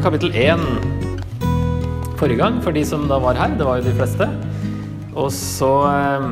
Kapittel 0.00 0.32
1 0.32 0.60
forrige 2.16 2.40
gang, 2.40 2.54
for 2.64 2.72
de 2.72 2.80
som 2.88 3.02
da 3.04 3.18
var 3.20 3.36
her. 3.36 3.52
Det 3.52 3.66
var 3.68 3.80
jo 3.80 3.84
de 3.84 3.92
fleste. 3.98 4.28
Og 5.12 5.28
så 5.36 5.72
eh, 5.90 6.28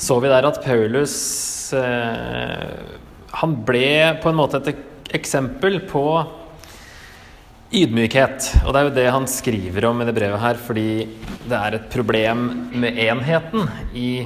så 0.00 0.16
vi 0.24 0.30
der 0.32 0.48
at 0.48 0.62
Paulus 0.64 1.16
eh, 1.76 2.64
Han 3.42 3.58
ble 3.68 3.90
på 4.22 4.32
en 4.32 4.38
måte 4.38 4.62
et 4.62 5.12
eksempel 5.12 5.82
på 5.90 6.04
ydmykhet. 7.76 8.48
Og 8.64 8.72
det 8.72 8.80
er 8.80 8.88
jo 8.88 8.96
det 8.96 9.06
han 9.18 9.28
skriver 9.28 9.90
om 9.90 10.00
i 10.00 10.08
det 10.08 10.16
brevet 10.16 10.40
her, 10.40 10.56
fordi 10.56 10.88
det 11.44 11.60
er 11.60 11.76
et 11.76 11.92
problem 11.92 12.48
med 12.72 13.04
enheten 13.04 13.68
i, 13.92 14.24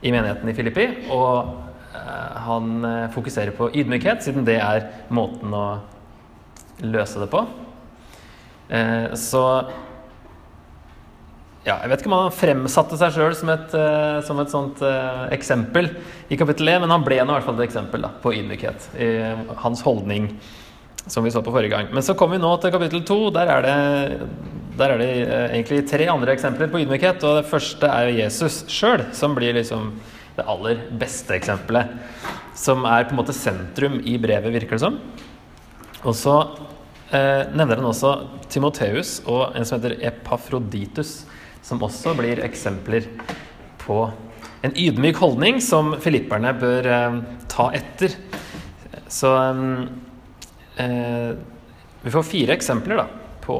i 0.00 0.16
menigheten 0.16 0.48
i 0.48 0.56
Filippi. 0.56 0.88
Og 1.12 1.60
eh, 1.92 2.36
han 2.48 2.86
fokuserer 3.12 3.52
på 3.52 3.68
ydmykhet, 3.68 4.24
siden 4.24 4.48
det 4.48 4.62
er 4.64 4.88
måten 5.12 5.52
å 5.52 5.66
løse 6.80 7.20
det 7.20 7.28
på. 7.32 7.44
Eh, 8.72 9.12
så 9.18 9.44
ja, 11.62 11.76
jeg 11.84 11.92
vet 11.92 12.00
ikke 12.02 12.10
om 12.10 12.16
han 12.16 12.34
fremsatte 12.34 12.96
seg 12.98 13.12
sjøl 13.14 13.36
som, 13.38 13.52
uh, 13.52 14.18
som 14.26 14.40
et 14.42 14.50
sånt 14.50 14.80
uh, 14.82 15.28
eksempel 15.30 15.92
i 16.26 16.38
kapittel 16.38 16.72
1, 16.72 16.80
men 16.82 16.90
han 16.90 17.04
ble 17.06 17.20
nå 17.22 17.30
i 17.30 17.36
hvert 17.36 17.46
fall 17.46 17.60
et 17.60 17.68
eksempel 17.68 18.02
da, 18.02 18.10
på 18.24 18.32
ydmykhet. 18.34 18.88
I 18.98 19.10
hans 19.62 19.84
holdning, 19.86 20.26
som 21.06 21.22
vi 21.22 21.30
så 21.30 21.42
på 21.44 21.54
forrige 21.54 21.70
gang. 21.70 21.92
Men 21.94 22.02
så 22.02 22.16
kommer 22.18 22.34
vi 22.34 22.42
nå 22.42 22.50
til 22.58 22.74
kapittel 22.74 23.04
2. 23.06 23.20
Der 23.38 23.52
er 23.54 23.62
det, 23.62 23.76
der 24.80 24.96
er 24.96 25.02
det 25.04 25.10
uh, 25.22 25.46
egentlig 25.52 25.84
tre 25.92 26.10
andre 26.10 26.34
eksempler 26.34 26.72
på 26.72 26.82
ydmykhet. 26.82 27.22
Og 27.22 27.38
det 27.38 27.46
første 27.52 27.94
er 27.94 28.10
Jesus 28.16 28.64
sjøl, 28.66 29.06
som 29.14 29.38
blir 29.38 29.54
liksom 29.54 29.92
det 30.34 30.48
aller 30.50 30.82
beste 30.98 31.38
eksempelet. 31.38 31.94
Som 32.58 32.82
er 32.90 33.06
på 33.06 33.14
en 33.14 33.22
måte 33.22 33.38
sentrum 33.38 34.00
i 34.02 34.18
brevet, 34.18 34.50
virker 34.58 34.80
det 34.80 34.82
som. 34.82 34.98
Og 36.02 36.16
så 36.18 36.36
nevner 37.12 37.76
han 37.76 37.86
også 37.86 38.10
Timoteus 38.50 39.18
og 39.28 39.52
en 39.52 39.66
som 39.68 39.76
heter 39.76 39.98
Epafroditus 40.08 41.26
som 41.62 41.82
også 41.84 42.14
blir 42.18 42.42
eksempler 42.42 43.06
på 43.82 43.98
en 44.62 44.74
ydmyk 44.78 45.18
holdning 45.18 45.60
som 45.62 45.94
filipperne 46.02 46.52
bør 46.58 46.86
eh, 46.86 47.16
ta 47.50 47.68
etter. 47.74 48.14
Så 49.10 49.30
eh, 50.76 51.32
Vi 52.02 52.10
får 52.14 52.26
fire 52.26 52.54
eksempler 52.54 52.98
da, 53.02 53.06
på, 53.42 53.56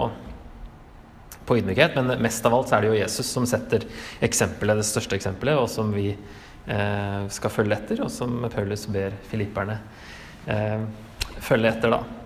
på, 1.47 1.59
ydmykhet, 1.59 1.99
men 1.99 2.23
mest 2.23 2.47
av 2.47 2.55
alt 2.55 2.71
så 2.71 2.79
er 2.79 2.85
det 2.85 2.93
jo 2.93 3.01
Jesus 3.01 3.35
som 3.35 3.47
setter 3.47 3.87
eksempelet, 4.23 4.79
det 4.79 4.87
største 4.87 5.19
eksempelet, 5.19 5.59
og 5.59 5.71
som 5.71 5.91
vi 5.95 6.09
eh, 6.13 7.21
skal 7.35 7.55
følge 7.55 7.79
etter, 7.79 8.03
og 8.07 8.11
som 8.11 8.47
Paulus 8.51 8.87
ber 8.91 9.15
filipperne 9.31 9.79
eh, 10.51 10.83
følge 11.43 11.71
etter, 11.71 11.99
da. 11.99 12.22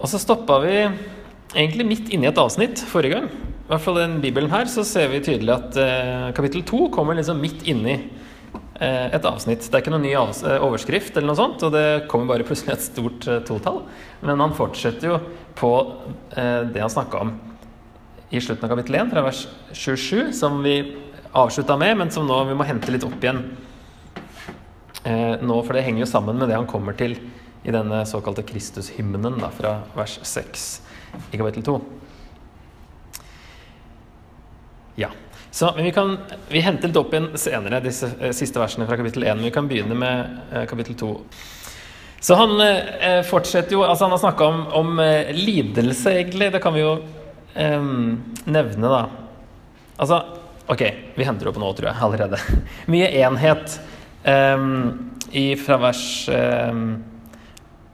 Og 0.00 0.10
så 0.10 0.20
stoppa 0.20 0.58
vi 0.64 0.74
egentlig 1.54 1.86
midt 1.86 2.12
inni 2.14 2.28
et 2.28 2.40
avsnitt 2.40 2.82
forrige 2.90 3.18
gang. 3.18 3.28
I 3.64 3.70
hvert 3.70 3.84
fall 3.84 4.00
den 4.00 4.18
bibelen 4.20 4.52
her 4.52 4.68
så 4.68 4.84
ser 4.86 5.08
vi 5.12 5.22
tydelig 5.24 5.54
at 5.54 5.78
eh, 5.80 6.28
kapittel 6.36 6.64
to 6.66 6.88
kommer 6.92 7.16
liksom 7.16 7.40
midt 7.40 7.62
inni 7.70 7.94
eh, 7.94 9.06
et 9.14 9.24
avsnitt. 9.24 9.64
Det 9.64 9.78
er 9.78 9.84
ikke 9.84 9.94
noen 9.94 10.04
ny 10.04 10.12
eh, 10.18 10.58
overskrift 10.58 11.16
eller 11.16 11.30
noe 11.30 11.38
sånt, 11.38 11.64
og 11.64 11.72
det 11.72 12.04
kommer 12.10 12.34
bare 12.34 12.46
plutselig 12.46 12.74
et 12.74 12.86
stort 12.90 13.28
eh, 13.30 13.40
totall. 13.46 13.84
Men 14.24 14.42
han 14.42 14.56
fortsetter 14.58 15.14
jo 15.14 15.20
på 15.56 15.72
eh, 16.36 16.66
det 16.74 16.82
han 16.82 16.92
snakka 16.92 17.24
om 17.24 17.32
i 18.34 18.42
slutten 18.42 18.66
av 18.66 18.74
kapittel 18.74 18.98
1, 18.98 19.14
fra 19.14 19.22
vers 19.28 19.44
27, 19.72 20.32
som 20.34 20.58
vi 20.64 20.76
avslutta 21.34 21.76
med, 21.78 21.96
men 22.02 22.10
som 22.10 22.26
nå 22.26 22.40
vi 22.48 22.56
må 22.58 22.66
hente 22.66 22.92
litt 22.92 23.06
opp 23.06 23.22
igjen 23.22 23.40
eh, 25.06 25.40
nå, 25.40 25.56
for 25.62 25.74
det 25.74 25.84
henger 25.86 26.04
jo 26.04 26.10
sammen 26.10 26.38
med 26.40 26.50
det 26.50 26.58
han 26.58 26.68
kommer 26.70 26.96
til 26.98 27.16
i 27.64 27.72
denne 27.72 28.06
såkalte 28.06 28.42
Kristushymnen 28.42 29.40
fra 29.56 29.78
vers 29.96 30.18
6 30.22 30.82
i 31.30 31.38
kapittel 31.38 31.62
2. 31.62 31.80
Ja. 34.94 35.08
Så, 35.50 35.72
men 35.76 35.84
vi, 35.84 35.92
kan, 35.92 36.18
vi 36.48 36.60
henter 36.60 36.90
litt 36.90 36.98
opp 36.98 37.12
igjen 37.14 37.30
senere 37.38 37.80
disse 37.82 38.10
eh, 38.20 38.32
siste 38.34 38.58
versene 38.58 38.88
fra 38.88 38.98
kapittel 38.98 39.22
1. 39.24 39.38
Men 39.38 39.48
vi 39.48 39.52
kan 39.54 39.68
begynne 39.70 39.96
med 39.98 40.38
eh, 40.52 40.64
kapittel 40.70 40.96
2. 40.98 41.10
Så 42.24 42.34
han 42.40 42.56
eh, 42.60 43.20
fortsetter 43.26 43.76
jo 43.76 43.82
altså 43.84 44.06
Han 44.06 44.14
har 44.16 44.22
snakka 44.22 44.46
om, 44.48 44.62
om 44.72 45.00
eh, 45.00 45.30
lidelse, 45.36 46.10
egentlig. 46.10 46.50
Det 46.52 46.60
kan 46.64 46.74
vi 46.74 46.82
jo 46.82 46.94
eh, 47.54 47.90
nevne, 48.44 48.88
da. 48.88 49.02
Altså 49.96 50.22
Ok, 50.64 50.80
vi 51.14 51.26
henter 51.28 51.50
opp 51.50 51.58
nå, 51.60 51.70
tror 51.76 51.90
jeg, 51.90 52.00
allerede. 52.00 52.38
Mye 52.92 53.10
enhet. 53.20 53.80
I, 54.24 55.42
fra 55.60 55.76
vers 55.76 56.04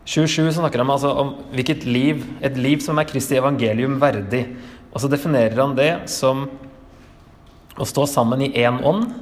27 0.09 0.53
snakker 0.57 0.83
han 0.83 0.91
altså 0.91 1.13
om 1.23 1.35
hvilket 1.53 1.85
liv, 1.87 2.23
et 2.43 2.57
liv 2.59 2.81
som 2.83 2.99
er 2.99 3.09
Kristi 3.09 3.37
evangelium 3.39 3.99
verdig. 4.01 4.47
Og 4.91 5.03
så 5.03 5.11
definerer 5.11 5.59
han 5.61 5.77
det 5.77 5.93
som 6.11 6.47
å 7.81 7.87
stå 7.87 8.07
sammen 8.11 8.43
i 8.45 8.53
én 8.59 8.81
ånd, 8.87 9.13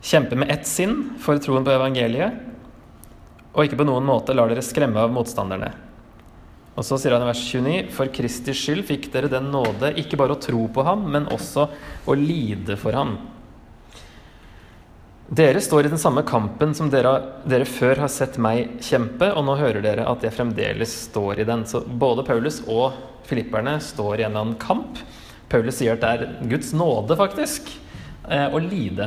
kjempe 0.00 0.38
med 0.38 0.50
ett 0.52 0.64
sinn 0.68 1.12
for 1.20 1.40
troen 1.42 1.66
på 1.66 1.74
evangeliet, 1.74 2.38
og 3.50 3.66
ikke 3.66 3.80
på 3.82 3.86
noen 3.88 4.06
måte 4.06 4.34
lar 4.34 4.48
dere 4.48 4.64
skremme 4.64 5.02
av 5.02 5.12
motstanderne. 5.12 5.72
Og 6.78 6.86
så 6.86 6.96
sier 6.96 7.12
han 7.12 7.26
i 7.26 7.28
vers 7.28 7.42
29.: 7.42 7.90
For 7.92 8.08
Kristi 8.14 8.54
skyld 8.56 8.86
fikk 8.88 9.10
dere 9.12 9.28
den 9.28 9.50
nåde 9.52 9.90
ikke 10.00 10.16
bare 10.16 10.36
å 10.36 10.40
tro 10.40 10.62
på 10.72 10.84
ham, 10.86 11.02
men 11.12 11.28
også 11.34 11.66
å 12.06 12.16
lide 12.16 12.78
for 12.80 12.96
ham. 12.96 13.18
Dere 15.30 15.60
står 15.62 15.86
i 15.86 15.90
den 15.92 15.98
samme 16.02 16.24
kampen 16.26 16.72
som 16.74 16.88
dere, 16.90 17.12
dere, 17.46 17.62
før 17.62 18.00
har 18.02 18.10
sett 18.10 18.34
meg 18.42 18.80
kjempe, 18.82 19.28
og 19.30 19.44
nå 19.46 19.54
hører 19.60 19.84
dere 19.84 20.06
at 20.10 20.24
jeg 20.26 20.34
fremdeles 20.34 20.90
står 21.04 21.38
i 21.38 21.44
den. 21.46 21.60
Så 21.70 21.84
både 21.86 22.24
Paulus 22.26 22.56
og 22.66 22.96
filipperne 23.28 23.76
står 23.78 24.16
i 24.16 24.24
en 24.24 24.32
eller 24.32 24.40
annen 24.40 24.56
kamp. 24.58 24.98
Paulus 25.46 25.76
sier 25.78 25.94
at 25.94 26.02
det 26.02 26.10
er 26.10 26.48
Guds 26.50 26.72
nåde, 26.74 27.14
faktisk, 27.14 27.70
eh, 28.26 28.48
å 28.50 28.58
lide. 28.58 29.06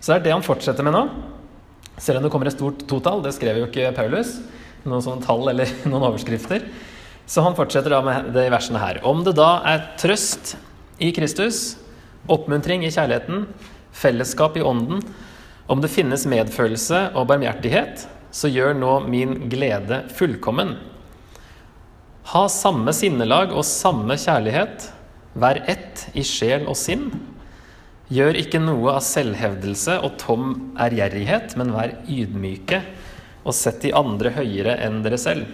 Så 0.00 0.14
det 0.14 0.16
er 0.16 0.24
det 0.24 0.32
han 0.32 0.46
fortsetter 0.46 0.86
med 0.86 0.96
nå. 0.96 1.02
Selv 2.00 2.22
om 2.22 2.24
det 2.24 2.30
kommer 2.32 2.48
et 2.48 2.56
stort 2.56 2.86
totall, 2.88 3.20
det 3.20 3.34
skrev 3.36 3.60
jo 3.60 3.66
ikke 3.68 3.92
Paulus, 3.98 4.38
noen 4.86 5.04
sånne 5.04 5.26
tall 5.26 5.52
eller 5.52 5.68
noen 5.90 6.06
overskrifter. 6.08 6.64
Så 7.28 7.44
han 7.44 7.58
fortsetter 7.58 7.92
da 7.92 8.00
med 8.06 8.30
det 8.32 8.46
i 8.48 8.54
versene 8.54 8.80
her. 8.80 9.02
Om 9.04 9.20
det 9.28 9.36
da 9.36 9.58
er 9.68 9.84
trøst 10.00 10.54
i 10.96 11.12
Kristus, 11.12 11.76
oppmuntring 12.32 12.86
i 12.88 12.94
kjærligheten, 12.94 13.44
fellesskap 13.92 14.56
i 14.56 14.64
ånden, 14.64 15.04
om 15.66 15.82
det 15.82 15.92
finnes 15.92 16.26
medfølelse 16.26 17.10
og 17.12 17.28
barmhjertighet, 17.30 18.06
så 18.32 18.48
gjør 18.48 18.74
nå 18.78 18.96
min 19.12 19.36
glede 19.52 20.02
fullkommen. 20.16 20.74
Ha 22.32 22.48
samme 22.50 22.94
sinnelag 22.96 23.52
og 23.52 23.66
samme 23.66 24.16
kjærlighet 24.18 24.90
Vær 25.32 25.62
ett 25.64 26.08
i 26.12 26.24
sjel 26.26 26.66
og 26.68 26.76
sinn. 26.76 27.06
Gjør 28.12 28.36
ikke 28.36 28.60
noe 28.60 28.98
av 28.98 29.04
selvhevdelse 29.06 29.96
og 30.04 30.18
tom 30.20 30.74
ærgjerrighet, 30.76 31.54
men 31.56 31.72
vær 31.72 31.94
ydmyke 32.04 32.82
og 33.42 33.56
sett 33.56 33.80
de 33.82 33.94
andre 33.96 34.34
høyere 34.36 34.76
enn 34.84 35.00
dere 35.04 35.18
selv. 35.20 35.48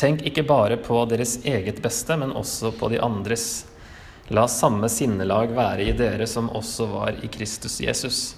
Tenk 0.00 0.22
ikke 0.24 0.46
bare 0.48 0.78
på 0.80 1.02
deres 1.10 1.36
eget 1.44 1.82
beste, 1.84 2.16
men 2.16 2.32
også 2.32 2.72
på 2.78 2.88
de 2.88 3.02
andres. 3.04 3.66
La 4.32 4.46
samme 4.48 4.88
sinnelag 4.92 5.52
være 5.56 5.90
i 5.90 5.96
dere 5.96 6.26
som 6.30 6.48
også 6.48 6.88
var 6.88 7.20
i 7.20 7.28
Kristus 7.32 7.80
Jesus. 7.84 8.37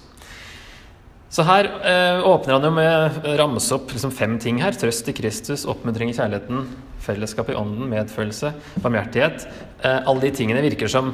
Så 1.31 1.45
her 1.47 1.67
eh, 1.87 2.27
åpner 2.27 2.57
han 2.57 2.65
jo 2.67 2.71
med 2.75 3.19
å 3.23 3.33
ramse 3.39 3.71
opp 3.77 3.93
liksom 3.93 4.11
fem 4.11 4.33
ting 4.41 4.57
her. 4.59 4.75
Trøst 4.75 5.07
i 5.07 5.13
Kristus, 5.15 5.63
oppmuntring 5.69 6.11
i 6.11 6.15
kjærligheten, 6.17 6.65
fellesskap 7.05 7.53
i 7.53 7.55
ånden, 7.55 7.87
medfølelse, 7.87 8.51
barmhjertighet. 8.83 9.45
Eh, 9.79 10.01
alle 10.01 10.25
de 10.25 10.31
tingene 10.35 10.63
virker 10.65 10.91
som 10.91 11.13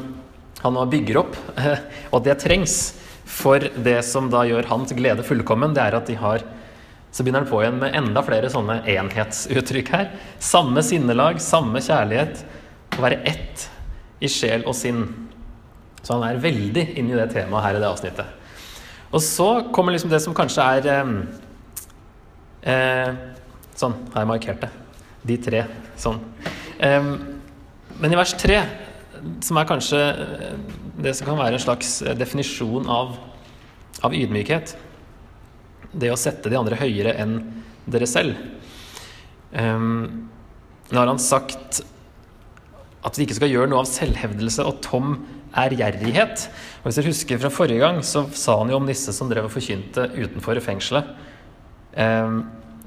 han 0.63 0.74
nå 0.74 0.88
bygger 0.89 1.19
opp, 1.21 1.38
eh, 1.62 1.83
og 2.09 2.25
det 2.25 2.39
trengs. 2.41 2.95
For 3.27 3.59
det 3.59 4.00
som 4.07 4.31
da 4.31 4.41
gjør 4.47 4.69
hans 4.71 4.94
glede 4.97 5.25
fullkommen, 5.27 5.75
det 5.75 5.83
er 5.83 6.00
at 6.00 6.09
de 6.09 6.15
har 6.18 6.45
Så 7.12 7.24
begynner 7.24 7.45
han 7.45 7.50
på 7.50 7.62
igjen 7.63 7.77
med 7.80 7.95
enda 7.95 8.21
flere 8.21 8.50
sånne 8.51 8.81
enhetsuttrykk 8.91 9.88
her. 9.89 10.09
Samme 10.44 10.83
sinnelag, 10.86 11.39
samme 11.41 11.80
kjærlighet. 11.81 12.44
Å 12.94 13.01
være 13.01 13.21
ett 13.25 13.63
i 14.21 14.30
sjel 14.30 14.65
og 14.68 14.75
sinn. 14.77 15.06
Så 16.03 16.13
han 16.13 16.27
er 16.27 16.44
veldig 16.44 16.83
inne 17.00 17.15
i 17.15 17.18
det 17.18 17.31
temaet 17.33 17.63
her 17.63 17.80
i 17.80 17.81
det 17.81 17.89
avsnittet. 17.89 18.37
Og 19.12 19.24
så 19.24 19.48
kommer 19.74 19.95
liksom 19.95 20.12
det 20.12 20.19
som 20.24 20.36
kanskje 20.36 20.65
er 20.77 20.89
eh, 20.92 21.13
eh, 22.74 23.24
Sånn, 23.77 23.94
har 24.09 24.24
jeg 24.24 24.30
markert 24.31 24.63
det. 24.63 24.71
De 25.30 25.36
tre. 25.38 25.59
Sånn. 26.01 26.18
Eh, 26.81 27.12
men 27.98 28.13
i 28.13 28.18
vers 28.18 28.33
tre, 28.38 28.57
som 29.45 29.59
er 29.59 29.69
kanskje 29.69 30.01
eh, 30.01 30.57
det 30.98 31.13
som 31.18 31.30
kan 31.30 31.38
være 31.38 31.59
en 31.59 31.63
slags 31.63 32.01
eh, 32.01 32.18
definisjon 32.18 32.89
av, 32.89 33.15
av 34.06 34.15
ydmykhet 34.18 34.74
Det 35.94 36.10
å 36.12 36.19
sette 36.19 36.50
de 36.50 36.57
andre 36.60 36.77
høyere 36.80 37.13
enn 37.21 37.38
dere 37.88 38.10
selv. 38.10 38.36
Um, 39.53 40.27
nå 40.92 41.00
har 41.00 41.07
han 41.07 41.21
sagt 41.21 41.80
at 43.07 43.15
vi 43.15 43.24
ikke 43.24 43.38
skal 43.38 43.53
gjøre 43.53 43.69
noe 43.71 43.86
av 43.86 43.88
selvhevdelse 43.89 44.65
og 44.68 44.81
tom 44.83 45.13
ærgjerrighet. 45.57 46.48
Og 46.81 46.88
Hvis 46.88 47.00
dere 47.00 47.12
husker 47.12 47.42
fra 47.42 47.54
forrige 47.54 47.83
gang, 47.83 48.01
så 48.06 48.25
sa 48.33 48.57
han 48.62 48.71
jo 48.71 48.80
om 48.80 48.89
disse 48.89 49.13
som 49.15 49.30
drev 49.31 49.50
og 49.50 49.54
forkynte 49.54 50.09
utenfor 50.15 50.59
fengselet, 50.63 51.09
eh, 51.98 52.36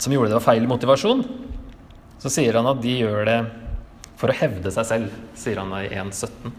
som 0.01 0.15
gjorde 0.15 0.33
det 0.33 0.39
av 0.41 0.47
feil 0.47 0.69
motivasjon. 0.71 1.25
så 2.21 2.29
sier 2.29 2.53
han 2.53 2.67
at 2.69 2.83
de 2.83 2.99
gjør 3.01 3.25
det 3.25 3.41
for 4.21 4.29
å 4.29 4.37
hevde 4.37 4.71
seg 4.75 4.85
selv, 4.85 5.13
sier 5.35 5.57
han 5.57 5.73
i 5.79 5.89
1.17. 5.89 6.53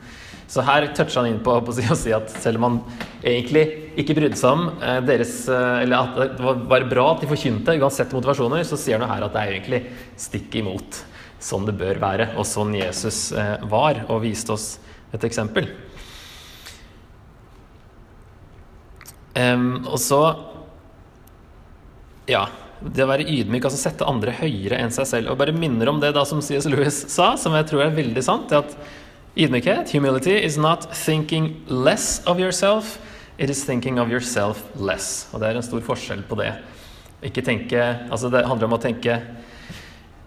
Så 0.52 0.64
her 0.68 0.88
toucher 0.92 1.22
han 1.22 1.30
inn 1.30 1.44
på, 1.46 1.54
på 1.64 1.72
å 1.72 1.96
si 1.96 2.12
at 2.12 2.34
selv 2.42 2.60
om 2.60 2.66
han 2.66 2.80
egentlig 3.22 3.94
ikke 4.02 4.18
brydde 4.18 4.40
seg 4.40 4.58
om 4.58 4.66
eh, 4.84 4.98
deres 5.06 5.46
eh, 5.48 5.84
Eller 5.86 6.02
at 6.02 6.36
det 6.36 6.44
var 6.44 6.90
bra 6.90 7.06
at 7.14 7.24
de 7.24 7.30
forkynte, 7.30 7.78
uansett 7.80 8.12
motivasjoner, 8.16 8.66
så 8.68 8.80
sier 8.80 9.00
han 9.00 9.12
her 9.12 9.28
at 9.28 9.36
det 9.36 9.44
er 9.46 9.54
egentlig 9.56 9.82
stikk 10.20 10.60
imot 10.60 11.06
sånn 11.42 11.66
det 11.66 11.74
bør 11.80 12.02
være, 12.02 12.28
og 12.38 12.46
sånn 12.46 12.76
Jesus 12.78 13.32
eh, 13.34 13.56
var, 13.72 14.04
og 14.10 14.22
viste 14.26 14.54
oss 14.54 14.76
et 15.16 15.24
eksempel. 15.28 15.70
Um, 19.36 19.86
og 19.88 19.96
så 20.04 20.22
Ja, 22.28 22.46
det 22.82 23.04
å 23.06 23.10
være 23.10 23.28
ydmyk, 23.30 23.66
altså 23.68 23.80
sette 23.80 24.08
andre 24.08 24.34
høyere 24.36 24.80
enn 24.82 24.94
seg 24.94 25.08
selv. 25.10 25.32
Og 25.32 25.40
bare 25.40 25.54
minner 25.56 25.90
om 25.92 26.00
det 26.02 26.14
da 26.16 26.24
som 26.28 26.42
C.S. 26.44 26.68
Lewis 26.70 27.04
sa, 27.14 27.34
som 27.38 27.54
jeg 27.58 27.68
tror 27.70 27.86
er 27.86 27.96
veldig 27.96 28.24
sant. 28.26 28.50
det 28.50 28.62
at 28.62 28.76
Ydmykhet, 29.32 29.94
humility, 29.94 30.34
is 30.44 30.58
not 30.58 30.90
thinking 30.92 31.54
less 31.68 32.22
of 32.28 32.40
yourself, 32.40 33.00
it 33.38 33.50
is 33.50 33.64
thinking 33.64 34.00
of 34.00 34.12
yourself 34.12 34.64
less. 34.76 35.30
Og 35.32 35.40
det 35.40 35.48
er 35.48 35.60
en 35.60 35.64
stor 35.64 35.84
forskjell 35.86 36.26
på 36.28 36.36
det. 36.42 36.52
Ikke 37.24 37.44
tenke, 37.46 37.80
altså 38.12 38.32
Det 38.34 38.44
handler 38.48 38.68
om 38.68 38.76
å 38.76 38.82
tenke 38.82 39.22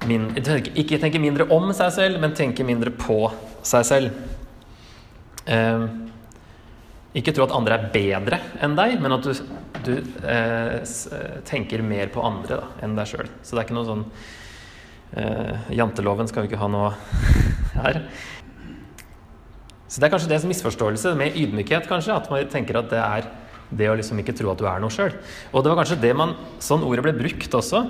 min, 0.09 0.31
Ikke 0.37 1.01
tenke 1.03 1.21
mindre 1.21 1.49
om 1.53 1.73
seg 1.77 1.93
selv, 1.93 2.21
men 2.23 2.37
tenke 2.37 2.65
mindre 2.65 2.95
på 2.95 3.19
seg 3.67 3.85
selv. 3.89 4.25
Um, 5.45 6.14
ikke 7.15 7.35
tro 7.35 7.47
at 7.47 7.55
andre 7.55 7.79
er 7.79 7.91
bedre 7.95 8.41
enn 8.65 8.75
deg, 8.79 8.97
men 9.03 9.15
at 9.15 9.27
du, 9.27 9.33
du 9.87 9.93
eh, 10.27 10.81
eh, 10.83 11.37
tenker 11.47 11.85
mer 11.87 12.11
på 12.15 12.25
andre 12.27 12.59
da, 12.59 12.71
enn 12.83 12.97
deg 12.99 13.11
sjøl. 13.11 13.29
Så 13.43 13.55
det 13.55 13.63
er 13.63 13.69
ikke 13.69 13.77
noe 13.77 13.87
sånn 13.87 14.05
eh, 15.21 15.69
Janteloven 15.79 16.31
skal 16.31 16.45
vi 16.45 16.51
ikke 16.51 16.63
ha 16.63 16.71
noe 16.73 16.91
her. 17.79 18.01
Så 19.87 20.03
det 20.03 20.09
er 20.09 20.15
kanskje 20.17 20.33
det 20.33 20.41
som 20.43 20.51
misforståelse 20.51 21.15
med 21.15 21.37
ydmykhet, 21.39 21.87
kanskje. 21.87 22.17
At 22.19 22.27
man 22.33 22.49
tenker 22.51 22.81
at 22.81 22.91
det 22.91 22.99
er 22.99 23.29
det 23.71 23.87
å 23.91 23.95
liksom 23.99 24.19
ikke 24.21 24.35
tro 24.37 24.51
at 24.51 24.59
du 24.59 24.67
er 24.67 24.83
noe 24.83 24.93
sjøl. 24.93 25.15
Og 25.53 25.63
det 25.63 25.71
var 25.71 25.79
kanskje 25.81 26.01
det 26.03 26.11
man 26.19 26.35
Sånn 26.63 26.83
ordet 26.87 27.05
ble 27.07 27.15
brukt 27.17 27.55
også 27.55 27.85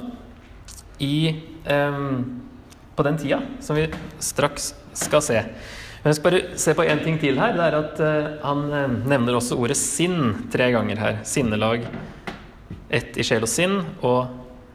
i 1.00 1.16
eh, 1.64 2.02
På 2.94 3.08
den 3.08 3.16
tida, 3.18 3.40
som 3.64 3.80
vi 3.80 3.88
straks 4.20 4.74
skal 4.94 5.24
se. 5.24 5.40
Men 6.04 6.12
jeg 6.12 6.18
skal 6.18 6.34
bare 6.34 6.58
se 6.60 6.72
på 6.76 6.84
én 6.84 6.98
ting 7.00 7.14
til 7.16 7.38
her. 7.40 7.54
Det 7.56 7.64
er 7.64 7.74
at 7.78 8.00
uh, 8.04 8.32
Han 8.44 8.66
uh, 8.68 8.96
nevner 9.08 9.38
også 9.38 9.56
ordet 9.56 9.78
sinn 9.80 10.50
tre 10.52 10.66
ganger 10.74 11.00
her. 11.00 11.22
Sinnelag. 11.24 11.86
Ett 12.92 13.16
i 13.16 13.24
sjel 13.24 13.46
og 13.46 13.48
sinn, 13.48 13.78
og 14.04 14.28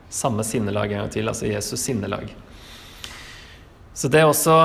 samme 0.09 0.41
sinnelag 0.41 0.89
en 0.89 1.03
gang 1.03 1.13
til. 1.13 1.29
Altså 1.29 1.45
Jesus 1.45 1.85
sinnelag. 1.85 2.33
Så 3.93 4.09
det 4.09 4.23
er 4.23 4.31
også 4.31 4.57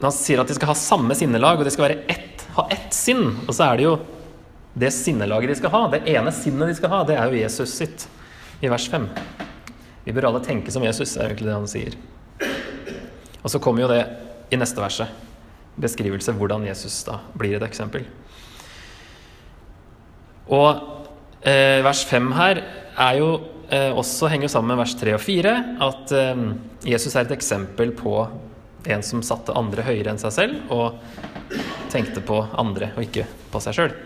han 0.00 0.16
sier 0.16 0.40
at 0.40 0.48
de 0.48 0.56
skal 0.56 0.72
ha 0.72 0.78
samme 0.80 1.12
sinnelag, 1.12 1.60
og 1.60 1.68
de 1.68 1.76
skal 1.76 1.98
ett, 2.08 2.46
ha 2.56 2.64
ett 2.72 2.94
sinn, 2.96 3.26
og 3.44 3.52
så 3.52 3.66
er 3.66 3.76
det 3.76 3.84
jo 3.84 3.94
det 4.80 4.94
sinnelaget 4.96 5.52
de 5.52 5.60
skal 5.60 5.74
ha, 5.74 5.80
det 5.92 6.06
ene 6.08 6.32
sinnet 6.32 6.70
de 6.72 6.76
skal 6.78 6.94
ha, 6.94 7.02
det 7.04 7.18
er 7.20 7.28
jo 7.28 7.42
Jesus 7.42 7.74
sitt, 7.82 8.06
i 8.64 8.72
vers 8.72 8.88
5. 8.88 9.10
Vi 10.06 10.14
bør 10.16 10.30
alle 10.30 10.40
tenke 10.40 10.72
som 10.72 10.88
Jesus, 10.88 11.18
er 11.18 11.28
egentlig 11.28 11.50
det 11.50 11.58
han 11.58 11.68
sier. 11.68 11.98
Og 13.42 13.52
så 13.52 13.60
kommer 13.60 13.84
jo 13.84 13.92
det 13.92 14.06
i 14.48 14.56
neste 14.56 14.80
verset 14.80 15.28
beskrivelse 15.80 16.34
hvordan 16.36 16.66
Jesus 16.68 17.00
da 17.06 17.20
blir 17.38 17.56
et 17.56 17.66
eksempel. 17.66 18.04
Og 20.50 20.70
eh, 21.46 21.80
vers 21.86 22.04
5 22.08 22.30
her 22.36 22.62
er 23.00 23.18
jo 23.20 23.32
eh, 23.70 23.90
også 23.94 24.30
henger 24.32 24.50
sammen 24.50 24.74
med 24.74 24.82
vers 24.82 24.96
3 24.98 25.14
og 25.16 25.22
4 25.22 25.56
at 25.86 26.14
eh, 26.16 26.46
Jesus 26.90 27.14
er 27.14 27.26
et 27.28 27.36
eksempel 27.36 27.94
på 27.96 28.14
en 28.90 29.02
som 29.04 29.22
satte 29.24 29.54
andre 29.56 29.84
høyere 29.84 30.14
enn 30.14 30.20
seg 30.20 30.32
selv, 30.32 30.60
og 30.72 30.96
tenkte 31.92 32.22
på 32.24 32.38
andre 32.58 32.94
og 32.94 33.04
ikke 33.04 33.26
på 33.52 33.60
seg 33.62 33.76
sjøl. 33.76 33.96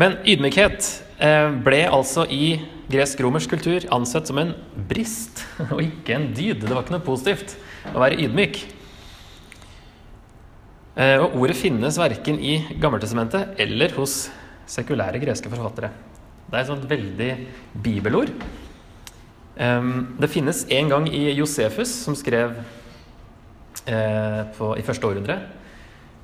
Men 0.00 0.16
ydmykhet 0.24 0.86
eh, 1.22 1.48
ble 1.64 1.82
altså 1.88 2.24
i 2.32 2.54
gresk-romersk 2.92 3.52
kultur 3.52 3.84
ansett 3.94 4.28
som 4.28 4.40
en 4.40 4.54
brist 4.88 5.44
og 5.72 5.82
ikke 5.84 6.16
en 6.16 6.30
dyd. 6.36 6.64
Det 6.64 6.72
var 6.72 6.84
ikke 6.84 6.96
noe 6.96 7.06
positivt 7.06 7.56
å 7.92 8.00
være 8.02 8.20
ydmyk. 8.24 8.62
Eh, 10.92 11.16
og 11.22 11.38
ordet 11.40 11.56
finnes 11.56 11.96
verken 12.00 12.40
i 12.42 12.58
Gammeltestamentet 12.80 13.56
eller 13.62 13.94
hos 13.96 14.26
sekulære 14.68 15.20
greske 15.22 15.50
forfattere. 15.52 15.92
Det 16.48 16.58
er 16.58 16.60
et 16.60 16.68
sånt 16.68 16.88
veldig 16.90 17.30
bibelord. 17.84 18.32
Det 19.52 20.28
finnes 20.32 20.62
en 20.72 20.88
gang 20.88 21.06
i 21.12 21.26
Josefus, 21.36 21.90
som 22.04 22.16
skrev 22.16 22.54
eh, 23.86 24.40
på, 24.56 24.70
i 24.76 24.84
første 24.84 25.08
århundre. 25.08 25.36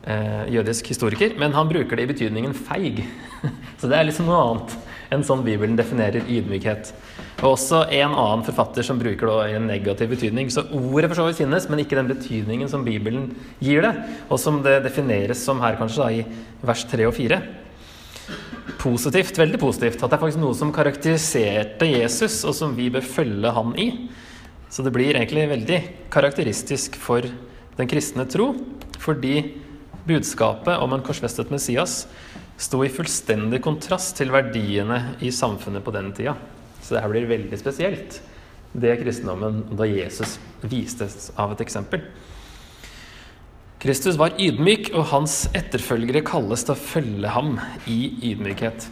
Eh, 0.09 0.55
jødisk 0.55 0.89
historiker. 0.93 1.35
Men 1.39 1.53
han 1.53 1.69
bruker 1.69 1.97
det 1.97 2.07
i 2.07 2.13
betydningen 2.13 2.55
feig. 2.55 3.03
Så 3.79 3.91
det 3.91 3.99
er 3.99 4.09
liksom 4.09 4.29
noe 4.29 4.41
annet 4.45 4.77
enn 5.15 5.25
sånn 5.25 5.45
Bibelen 5.47 5.77
definerer 5.79 6.27
ydmykhet. 6.29 6.93
Og 7.39 7.53
også 7.55 7.85
en 7.95 8.13
annen 8.13 8.45
forfatter 8.47 8.85
som 8.87 8.99
bruker 9.01 9.31
det 9.31 9.37
i 9.53 9.57
en 9.59 9.69
negativ 9.71 10.11
betydning. 10.13 10.51
Så 10.53 10.67
ordet 10.75 11.09
for 11.11 11.21
så 11.21 11.29
vidt 11.29 11.41
finnes, 11.41 11.69
men 11.71 11.83
ikke 11.83 11.99
den 11.99 12.11
betydningen 12.11 12.71
som 12.71 12.85
Bibelen 12.87 13.31
gir 13.63 13.85
det. 13.87 13.95
Og 14.29 14.41
som 14.43 14.61
det 14.65 14.81
defineres 14.85 15.43
som 15.45 15.63
her, 15.65 15.79
kanskje, 15.81 16.03
da, 16.03 16.11
i 16.13 16.67
vers 16.67 16.85
3 16.91 17.09
og 17.09 17.15
4. 17.17 17.41
Positivt, 18.79 19.39
veldig 19.41 19.61
positivt. 19.63 20.03
At 20.03 20.11
det 20.11 20.19
er 20.19 20.25
faktisk 20.27 20.43
noe 20.43 20.57
som 20.59 20.75
karakteriserte 20.75 21.89
Jesus, 21.89 22.43
og 22.45 22.57
som 22.59 22.75
vi 22.77 22.91
bør 22.93 23.07
følge 23.07 23.55
han 23.55 23.73
i. 23.81 23.89
Så 24.69 24.85
det 24.85 24.93
blir 24.93 25.17
egentlig 25.17 25.47
veldig 25.49 25.81
karakteristisk 26.13 26.99
for 27.01 27.25
den 27.79 27.89
kristne 27.89 28.27
tro, 28.29 28.51
fordi 29.01 29.37
budskapet 30.09 30.81
om 30.83 30.93
en 30.93 31.05
korsfestet 31.05 31.53
Messias 31.53 32.03
sto 32.59 32.81
i 32.83 32.91
fullstendig 32.91 33.61
kontrast 33.63 34.17
til 34.19 34.33
verdiene 34.35 35.15
i 35.23 35.31
samfunnet 35.35 35.85
på 35.85 35.95
den 35.95 36.11
tida. 36.17 36.35
Så 36.83 36.97
det 36.97 37.05
her 37.05 37.13
blir 37.13 37.29
veldig 37.31 37.59
spesielt, 37.61 38.19
det 38.73 38.99
kristendommen 39.01 39.63
da 39.79 39.87
Jesus 39.89 40.37
vistes 40.67 41.31
av 41.39 41.55
et 41.55 41.63
eksempel. 41.65 42.03
Kristus 43.79 44.19
var 44.19 44.35
ydmyk, 44.43 44.91
og 44.99 45.07
hans 45.13 45.45
etterfølgere 45.55 46.25
kalles 46.27 46.65
til 46.67 46.75
å 46.75 46.83
følge 46.83 47.31
ham 47.31 47.53
i 47.87 47.99
ydmykhet. 48.33 48.89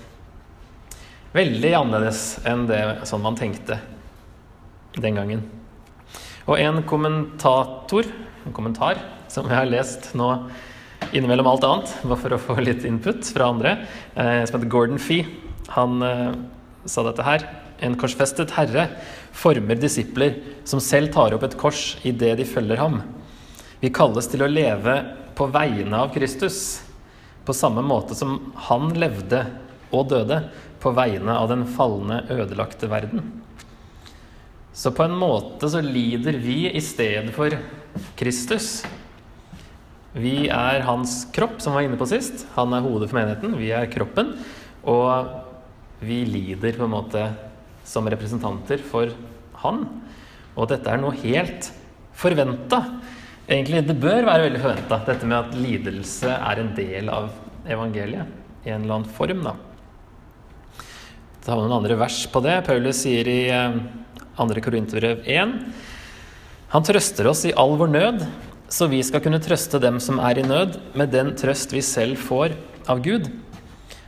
Veldig 1.35 1.73
annerledes 1.75 2.23
enn 2.46 2.68
det 2.70 2.80
sånn 3.11 3.25
man 3.25 3.38
tenkte 3.38 3.80
den 4.94 5.18
gangen. 5.18 5.42
Og 6.46 6.61
en 6.62 6.78
kommentator, 6.87 8.06
en 8.46 8.54
kommentar, 8.54 9.02
som 9.28 9.50
jeg 9.50 9.58
har 9.58 9.68
lest 9.68 10.12
nå 10.14 10.30
innimellom 11.16 11.49
alt 11.49 11.64
annet, 11.64 11.92
bare 12.04 12.20
for 12.20 12.37
å 12.37 12.40
få 12.40 12.56
litt 12.61 12.85
input 12.88 13.25
fra 13.32 13.50
andre, 13.52 13.76
eh, 14.14 14.42
som 14.44 14.58
heter 14.58 14.70
Gordon 14.73 15.00
Fee. 15.00 15.26
Han 15.75 16.02
eh, 16.04 16.32
sa 16.85 17.04
dette 17.06 17.25
her. 17.26 17.46
En 17.85 17.96
korsfestet 18.00 18.54
herre 18.56 18.87
former 19.37 19.76
disipler 19.76 20.38
som 20.64 20.80
selv 20.80 21.12
tar 21.12 21.37
opp 21.37 21.44
et 21.44 21.56
kors 21.61 21.96
idet 22.08 22.37
de 22.40 22.46
følger 22.49 22.80
ham. 22.80 23.00
Vi 23.82 23.92
kalles 23.92 24.28
til 24.32 24.44
å 24.44 24.50
leve 24.50 24.96
på 25.37 25.49
vegne 25.52 26.04
av 26.06 26.14
Kristus, 26.14 26.82
på 27.44 27.54
samme 27.54 27.85
måte 27.85 28.16
som 28.18 28.38
han 28.68 28.88
levde 28.99 29.44
og 29.94 30.08
døde 30.11 30.40
på 30.82 30.92
vegne 30.96 31.37
av 31.37 31.50
den 31.52 31.66
falne, 31.76 32.23
ødelagte 32.32 32.88
verden. 32.90 33.23
Så 34.76 34.92
på 34.92 35.06
en 35.06 35.16
måte 35.16 35.68
så 35.73 35.80
lider 35.85 36.37
vi 36.40 36.66
i 36.68 36.82
stedet 36.85 37.32
for 37.37 37.54
Kristus. 38.18 38.82
Vi 40.16 40.46
er 40.49 40.85
hans 40.87 41.26
kropp, 41.37 41.58
som 41.61 41.75
var 41.76 41.85
inne 41.85 41.99
på 42.00 42.08
sist. 42.08 42.46
Han 42.54 42.73
er 42.73 42.85
hodet 42.85 43.11
for 43.11 43.18
menigheten. 43.18 43.56
Vi 43.61 43.68
er 43.76 43.90
kroppen. 43.92 44.32
Og 44.88 45.28
vi 46.00 46.23
lider 46.28 46.76
på 46.78 46.87
en 46.87 46.94
måte 46.94 47.26
som 47.87 48.08
representanter 48.08 48.80
for 48.80 49.12
han. 49.62 49.85
Og 50.56 50.70
dette 50.73 50.88
er 50.88 51.02
noe 51.02 51.16
helt 51.20 51.68
forventa. 52.16 52.80
Egentlig, 53.46 53.85
det 53.87 53.99
bør 54.00 54.25
være 54.26 54.49
veldig 54.49 54.62
forventa, 54.62 55.02
dette 55.06 55.28
med 55.28 55.37
at 55.38 55.54
lidelse 55.54 56.32
er 56.32 56.62
en 56.62 56.73
del 56.75 57.12
av 57.12 57.28
evangeliet 57.68 58.66
i 58.66 58.73
en 58.73 58.82
eller 58.82 58.99
annen 58.99 59.12
form. 59.18 59.44
da. 59.44 59.54
Så 61.44 61.52
har 61.52 61.61
vi 61.61 61.68
noen 61.68 61.76
andre 61.76 62.00
vers 62.00 62.25
på 62.32 62.42
det. 62.42 62.56
Paulus 62.66 63.04
sier 63.04 63.28
i 63.30 63.40
2. 64.40 64.49
Eh, 64.49 64.64
Korinterbrev 64.64 65.23
1.: 65.28 65.54
Han 66.73 66.82
trøster 66.88 67.28
oss 67.30 67.44
i 67.46 67.54
all 67.54 67.76
vår 67.78 67.92
nød, 67.92 68.26
så 68.68 68.88
vi 68.90 69.02
skal 69.06 69.23
kunne 69.23 69.40
trøste 69.42 69.78
dem 69.82 70.00
som 70.02 70.18
er 70.23 70.40
i 70.40 70.46
nød, 70.46 70.80
med 70.99 71.12
den 71.14 71.35
trøst 71.38 71.75
vi 71.75 71.82
selv 71.85 72.18
får 72.18 72.56
av 72.90 73.02
Gud. 73.04 73.28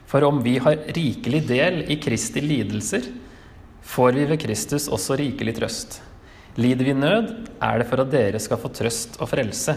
For 0.08 0.24
om 0.24 0.40
vi 0.42 0.56
har 0.62 0.80
rikelig 0.96 1.44
del 1.48 1.82
i 1.92 1.98
Kristi 2.00 2.42
lidelser, 2.42 3.06
får 3.88 4.16
vi 4.16 4.26
ved 4.32 4.40
Kristus 4.42 4.88
også 4.88 5.18
rikelig 5.20 5.54
trøst. 5.60 6.00
Lider 6.58 6.88
vi 6.88 6.96
nød, 6.96 7.30
er 7.62 7.78
det 7.78 7.86
for 7.86 8.02
at 8.02 8.10
dere 8.10 8.40
skal 8.42 8.58
få 8.58 8.72
trøst 8.74 9.20
og 9.22 9.30
frelse. 9.30 9.76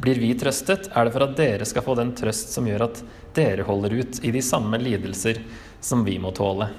Blir 0.00 0.18
vi 0.18 0.32
trøstet, 0.38 0.88
er 0.90 1.06
det 1.06 1.14
for 1.14 1.26
at 1.26 1.36
dere 1.38 1.66
skal 1.68 1.84
få 1.86 1.94
den 1.98 2.10
trøst 2.18 2.54
som 2.54 2.66
gjør 2.66 2.88
at 2.88 3.02
dere 3.36 3.66
holder 3.68 4.00
ut 4.00 4.22
i 4.26 4.32
de 4.34 4.42
samme 4.42 4.80
lidelser 4.80 5.42
som 5.80 6.02
vi 6.06 6.16
må 6.18 6.32
tåle. 6.34 6.70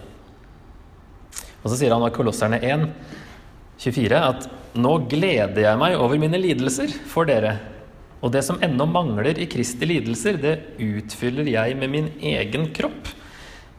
Og 1.62 1.70
så 1.70 1.78
sier 1.78 1.94
han 1.94 2.04
av 2.04 2.12
Kolosserne 2.16 2.58
1, 2.66 2.88
24, 3.80 4.20
at 4.20 4.50
nå 4.78 4.94
gleder 5.12 5.66
jeg 5.66 5.80
meg 5.80 5.98
over 6.00 6.20
mine 6.22 6.40
lidelser 6.40 6.94
for 7.10 7.28
dere. 7.28 7.58
Og 8.22 8.32
det 8.34 8.44
som 8.46 8.60
ennå 8.62 8.86
mangler 8.88 9.40
i 9.42 9.48
Kristi 9.50 9.88
lidelser, 9.90 10.38
det 10.38 10.54
utfyller 10.78 11.48
jeg 11.50 11.76
med 11.80 11.92
min 11.92 12.12
egen 12.22 12.70
kropp. 12.76 13.10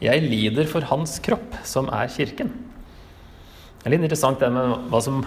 Jeg 0.03 0.25
lider 0.27 0.67
for 0.67 0.85
hans 0.91 1.17
kropp, 1.23 1.55
som 1.65 1.89
er 1.95 2.11
kirken. 2.11 2.51
Det 3.79 3.87
er 3.87 3.95
litt 3.95 4.03
interessant 4.03 4.43
det 4.43 4.51
med 4.55 4.89
hva 4.91 5.01
som 5.03 5.23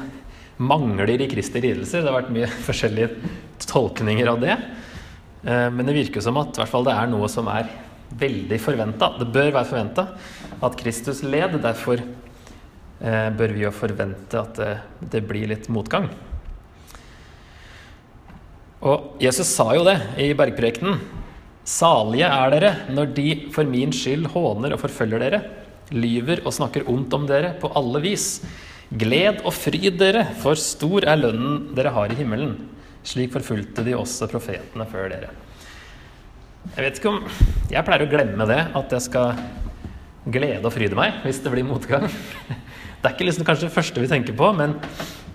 mangler 0.57 1.15
i 1.15 1.29
Kristi 1.31 1.63
lidelser. 1.63 2.03
Det 2.03 2.12
har 2.12 2.19
vært 2.19 2.36
mye 2.36 2.51
forskjellige 2.67 3.31
tolkninger 3.72 4.29
av 4.31 4.43
det. 4.43 4.57
Eh, 5.45 5.69
men 5.72 5.88
det 5.88 5.95
virker 5.95 6.24
som 6.24 6.38
at 6.41 6.55
det 6.55 6.93
er 6.93 7.10
noe 7.12 7.31
som 7.31 7.48
er 7.51 7.72
veldig 8.15 8.60
forventa. 8.63 9.13
Det 9.19 9.31
bør 9.31 9.51
være 9.51 9.69
forventa 9.69 10.07
at 10.63 10.77
Kristus 10.79 11.24
led. 11.24 11.57
Derfor 11.63 12.03
bør 13.00 13.52
vi 13.52 13.66
jo 13.66 13.74
forvente 13.75 14.40
at 14.40 14.60
det, 14.60 14.72
det 15.12 15.22
blir 15.28 15.50
litt 15.52 15.68
motgang. 15.74 16.08
Og 18.86 19.22
Jesus 19.22 19.50
sa 19.50 19.72
jo 19.75 19.84
det 19.88 19.98
i 20.22 20.30
bergprekenen. 20.38 21.00
Salige 21.66 22.28
er 22.30 22.52
dere 22.54 22.72
når 22.94 23.14
de 23.18 23.30
for 23.56 23.66
min 23.66 23.94
skyld 23.96 24.30
håner 24.36 24.75
og 24.75 24.84
forfølger 24.84 25.24
dere, 25.24 25.42
lyver 25.96 26.44
og 26.46 26.54
snakker 26.54 26.86
ondt 26.92 27.14
om 27.18 27.25
dere 27.30 27.56
på 27.62 27.72
alle 27.78 28.02
vis. 28.04 28.28
Gled 28.94 29.42
og 29.42 29.54
fryd 29.58 29.98
dere, 29.98 30.28
for 30.42 30.60
stor 30.62 31.08
er 31.10 31.18
lønnen 31.18 31.72
dere 31.78 31.94
har 31.96 32.14
i 32.14 32.20
himmelen. 32.20 32.54
Slik 33.06 33.34
forfulgte 33.34 33.86
de 33.86 33.96
også 33.98 34.30
profetene 34.30 34.86
før 34.90 35.10
dere. 35.14 35.34
Jeg 36.75 36.82
vet 36.82 36.98
ikke 36.98 37.12
om 37.12 37.20
Jeg 37.70 37.86
pleier 37.86 38.06
å 38.06 38.10
glemme 38.10 38.46
det, 38.50 38.62
at 38.78 38.94
jeg 38.94 39.06
skal 39.06 39.36
glede 40.25 40.66
og 40.66 40.74
fryde 40.74 40.98
meg 40.98 41.20
hvis 41.25 41.42
det 41.42 41.54
blir 41.54 41.66
motgang. 41.66 42.06
Det 43.05 43.12
er 43.12 43.19
ikke 43.19 43.25
liksom 43.27 43.45
kanskje 43.45 43.67
det 43.67 43.75
første 43.75 44.01
vi 44.01 44.07
tenker 44.09 44.33
på, 44.33 44.47
men 44.57 44.71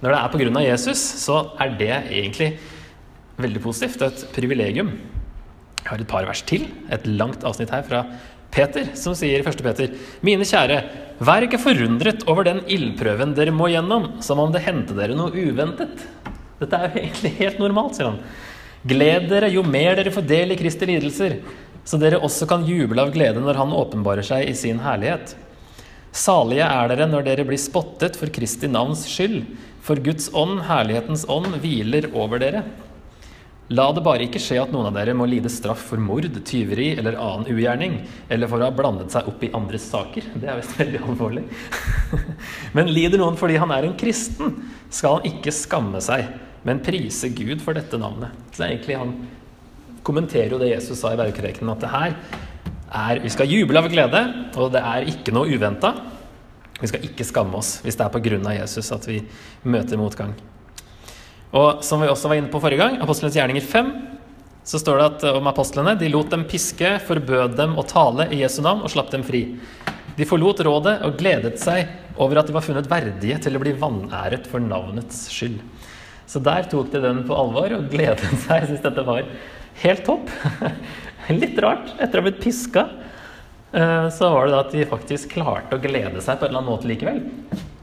når 0.02 0.10
det 0.10 0.18
er 0.18 0.32
pga. 0.32 0.62
Jesus, 0.64 0.98
så 1.22 1.36
er 1.62 1.76
det 1.78 1.92
egentlig 2.10 2.48
veldig 3.38 3.60
positivt. 3.62 4.00
Det 4.00 4.06
er 4.08 4.16
et 4.16 4.32
privilegium. 4.34 4.88
Jeg 5.78 5.86
har 5.86 6.02
et 6.02 6.08
par 6.10 6.26
vers 6.26 6.42
til, 6.42 6.64
et 6.90 7.06
langt 7.06 7.44
avsnitt 7.46 7.70
her 7.70 7.84
fra 7.86 8.00
Peter, 8.50 8.88
som 8.98 9.14
sier 9.14 9.38
i 9.38 9.46
1. 9.46 9.62
Peter.: 9.62 9.92
Mine 10.26 10.42
kjære, 10.42 10.80
vær 11.22 11.46
ikke 11.46 11.60
forundret 11.62 12.24
over 12.26 12.48
den 12.48 12.58
ildprøven 12.66 13.36
dere 13.38 13.54
må 13.54 13.68
gjennom, 13.70 14.16
som 14.18 14.42
om 14.42 14.50
det 14.50 14.64
hendte 14.64 14.96
dere 14.98 15.14
noe 15.14 15.30
uventet. 15.30 16.02
Dette 16.58 16.74
er 16.74 16.90
jo 16.90 17.04
egentlig 17.04 17.32
helt 17.38 17.60
normalt, 17.62 17.94
sier 17.94 18.10
han. 18.10 18.18
Gled 18.82 19.28
dere 19.30 19.52
jo 19.54 19.62
mer 19.62 19.94
dere 19.94 20.10
får 20.10 20.26
del 20.26 20.56
i 20.56 20.58
Kristi 20.58 20.90
lidelser, 20.90 21.38
så 21.86 22.02
dere 22.02 22.18
også 22.18 22.50
kan 22.50 22.66
juble 22.66 22.98
av 22.98 23.14
glede 23.14 23.38
når 23.38 23.62
Han 23.62 23.78
åpenbarer 23.78 24.26
seg 24.26 24.50
i 24.50 24.58
sin 24.58 24.82
herlighet. 24.82 25.36
Salige 26.10 26.66
er 26.66 26.90
dere 26.90 27.06
når 27.06 27.26
dere 27.26 27.46
blir 27.46 27.60
spottet 27.60 28.16
for 28.18 28.32
Kristi 28.34 28.68
navns 28.70 29.04
skyld, 29.06 29.44
for 29.80 30.00
Guds 30.02 30.28
ånd, 30.36 30.64
herlighetens 30.66 31.22
ånd, 31.30 31.54
hviler 31.62 32.10
over 32.12 32.42
dere. 32.42 32.64
La 33.70 33.84
det 33.94 34.02
bare 34.02 34.24
ikke 34.26 34.40
skje 34.42 34.56
at 34.58 34.72
noen 34.74 34.88
av 34.88 34.96
dere 34.98 35.14
må 35.14 35.28
lide 35.30 35.50
straff 35.52 35.84
for 35.92 36.02
mord, 36.02 36.26
tyveri 36.46 36.88
eller 36.98 37.14
annen 37.14 37.46
ugjerning, 37.54 38.00
eller 38.26 38.50
for 38.50 38.58
å 38.58 38.66
ha 38.66 38.74
blandet 38.74 39.14
seg 39.14 39.28
opp 39.30 39.44
i 39.46 39.52
andres 39.54 39.86
saker. 39.92 40.26
Det 40.34 40.50
er 40.50 40.58
visst 40.58 40.74
veldig 40.74 41.02
alvorlig. 41.06 41.44
Men 42.76 42.90
lider 42.90 43.22
noen 43.22 43.38
fordi 43.38 43.60
han 43.62 43.70
er 43.70 43.86
en 43.86 43.94
kristen, 44.00 44.56
skal 44.90 45.20
han 45.20 45.30
ikke 45.30 45.54
skamme 45.54 46.02
seg, 46.02 46.26
men 46.66 46.82
prise 46.84 47.30
Gud 47.32 47.62
for 47.64 47.78
dette 47.78 47.96
navnet. 47.96 48.34
Så 48.52 48.66
egentlig 48.66 48.98
Han 48.98 49.14
kommenterer 50.04 50.52
jo 50.52 50.58
det 50.60 50.74
Jesus 50.74 50.98
sa 51.00 51.14
i 51.14 51.16
bergprekenen, 51.16 51.70
at 51.72 51.80
det 51.80 51.92
her 51.94 52.16
er 52.90 53.20
Vi 53.22 53.30
skal 53.30 53.50
juble 53.50 53.78
av 53.78 53.88
glede, 53.90 54.22
og 54.56 54.72
det 54.74 54.82
er 54.82 55.08
ikke 55.10 55.34
noe 55.34 55.50
uventa. 55.50 55.94
Vi 56.80 56.88
skal 56.90 57.04
ikke 57.04 57.26
skamme 57.28 57.58
oss 57.60 57.78
hvis 57.84 57.98
det 57.98 58.06
er 58.06 58.14
pga. 58.14 58.54
Jesus 58.56 58.92
at 58.92 59.06
vi 59.08 59.20
møter 59.62 60.00
motgang. 60.00 60.34
Og 61.52 61.82
som 61.84 62.02
vi 62.02 62.08
også 62.08 62.30
var 62.30 62.38
inne 62.38 62.50
på 62.50 62.60
forrige 62.62 62.78
gang, 62.78 63.00
Apostlenes 63.02 63.36
gjerninger 63.36 63.64
5, 63.66 63.90
så 64.64 64.78
står 64.78 65.00
det 65.00 65.06
at, 65.08 65.24
om 65.34 65.48
apostlene 65.50 65.96
de 65.98 66.10
lot 66.12 66.30
dem 66.30 66.44
piske, 66.46 66.98
forbød 67.08 67.56
dem 67.58 67.74
å 67.80 67.86
tale 67.88 68.28
i 68.30 68.42
Jesu 68.42 68.60
navn 68.62 68.84
og 68.84 68.92
slapp 68.92 69.10
dem 69.10 69.24
fri. 69.26 69.42
De 70.18 70.26
forlot 70.28 70.62
rådet 70.66 71.00
og 71.06 71.16
gledet 71.18 71.56
seg 71.62 71.88
over 72.20 72.40
at 72.40 72.50
de 72.50 72.54
var 72.54 72.64
funnet 72.64 72.88
verdige 72.90 73.38
til 73.42 73.56
å 73.56 73.62
bli 73.62 73.72
vanæret 73.80 74.46
for 74.50 74.62
navnets 74.62 75.24
skyld. 75.32 75.58
Så 76.30 76.42
der 76.44 76.68
tok 76.70 76.92
de 76.92 77.00
den 77.02 77.24
på 77.26 77.34
alvor 77.34 77.72
og 77.74 77.88
gledet 77.90 78.28
seg. 78.44 78.52
Jeg 78.60 78.68
syns 78.70 78.84
dette 78.84 79.06
var 79.06 79.24
helt 79.82 80.04
topp. 80.06 80.30
Litt 81.42 81.58
rart. 81.58 81.94
Etter 81.98 82.18
å 82.18 82.22
ha 82.22 82.26
blitt 82.26 82.42
piska, 82.42 82.88
eh, 83.72 84.08
så 84.08 84.30
var 84.34 84.46
det 84.46 84.54
da 84.54 84.60
at 84.64 84.72
de 84.74 84.86
faktisk 84.90 85.36
klarte 85.36 85.76
å 85.76 85.82
glede 85.82 86.22
seg 86.24 86.40
på 86.40 86.46
en 86.46 86.50
eller 86.50 86.62
annen 86.62 86.72
måte 86.72 86.90
likevel. 86.90 87.22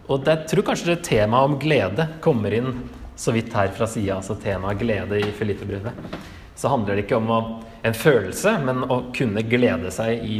Og 0.07 0.27
jeg 0.27 0.47
tror 0.51 0.65
kanskje 0.67 0.93
det 0.93 1.03
temaet 1.07 1.49
om 1.49 1.57
glede 1.59 2.07
kommer 2.23 2.53
inn 2.55 2.73
så 3.17 3.33
vidt 3.35 3.53
her 3.55 3.71
fra 3.75 3.87
sida, 3.89 4.19
altså 4.19 4.37
temaet 4.39 4.79
glede 4.79 5.19
i 5.19 5.31
Filippe-brevet, 5.35 6.19
så 6.57 6.69
handler 6.71 6.95
det 6.95 7.07
ikke 7.07 7.17
om 7.17 7.31
å, 7.33 7.39
en 7.87 7.97
følelse, 7.97 8.53
men 8.63 8.83
å 8.85 9.01
kunne 9.15 9.43
glede 9.47 9.91
seg 9.93 10.23
i 10.27 10.37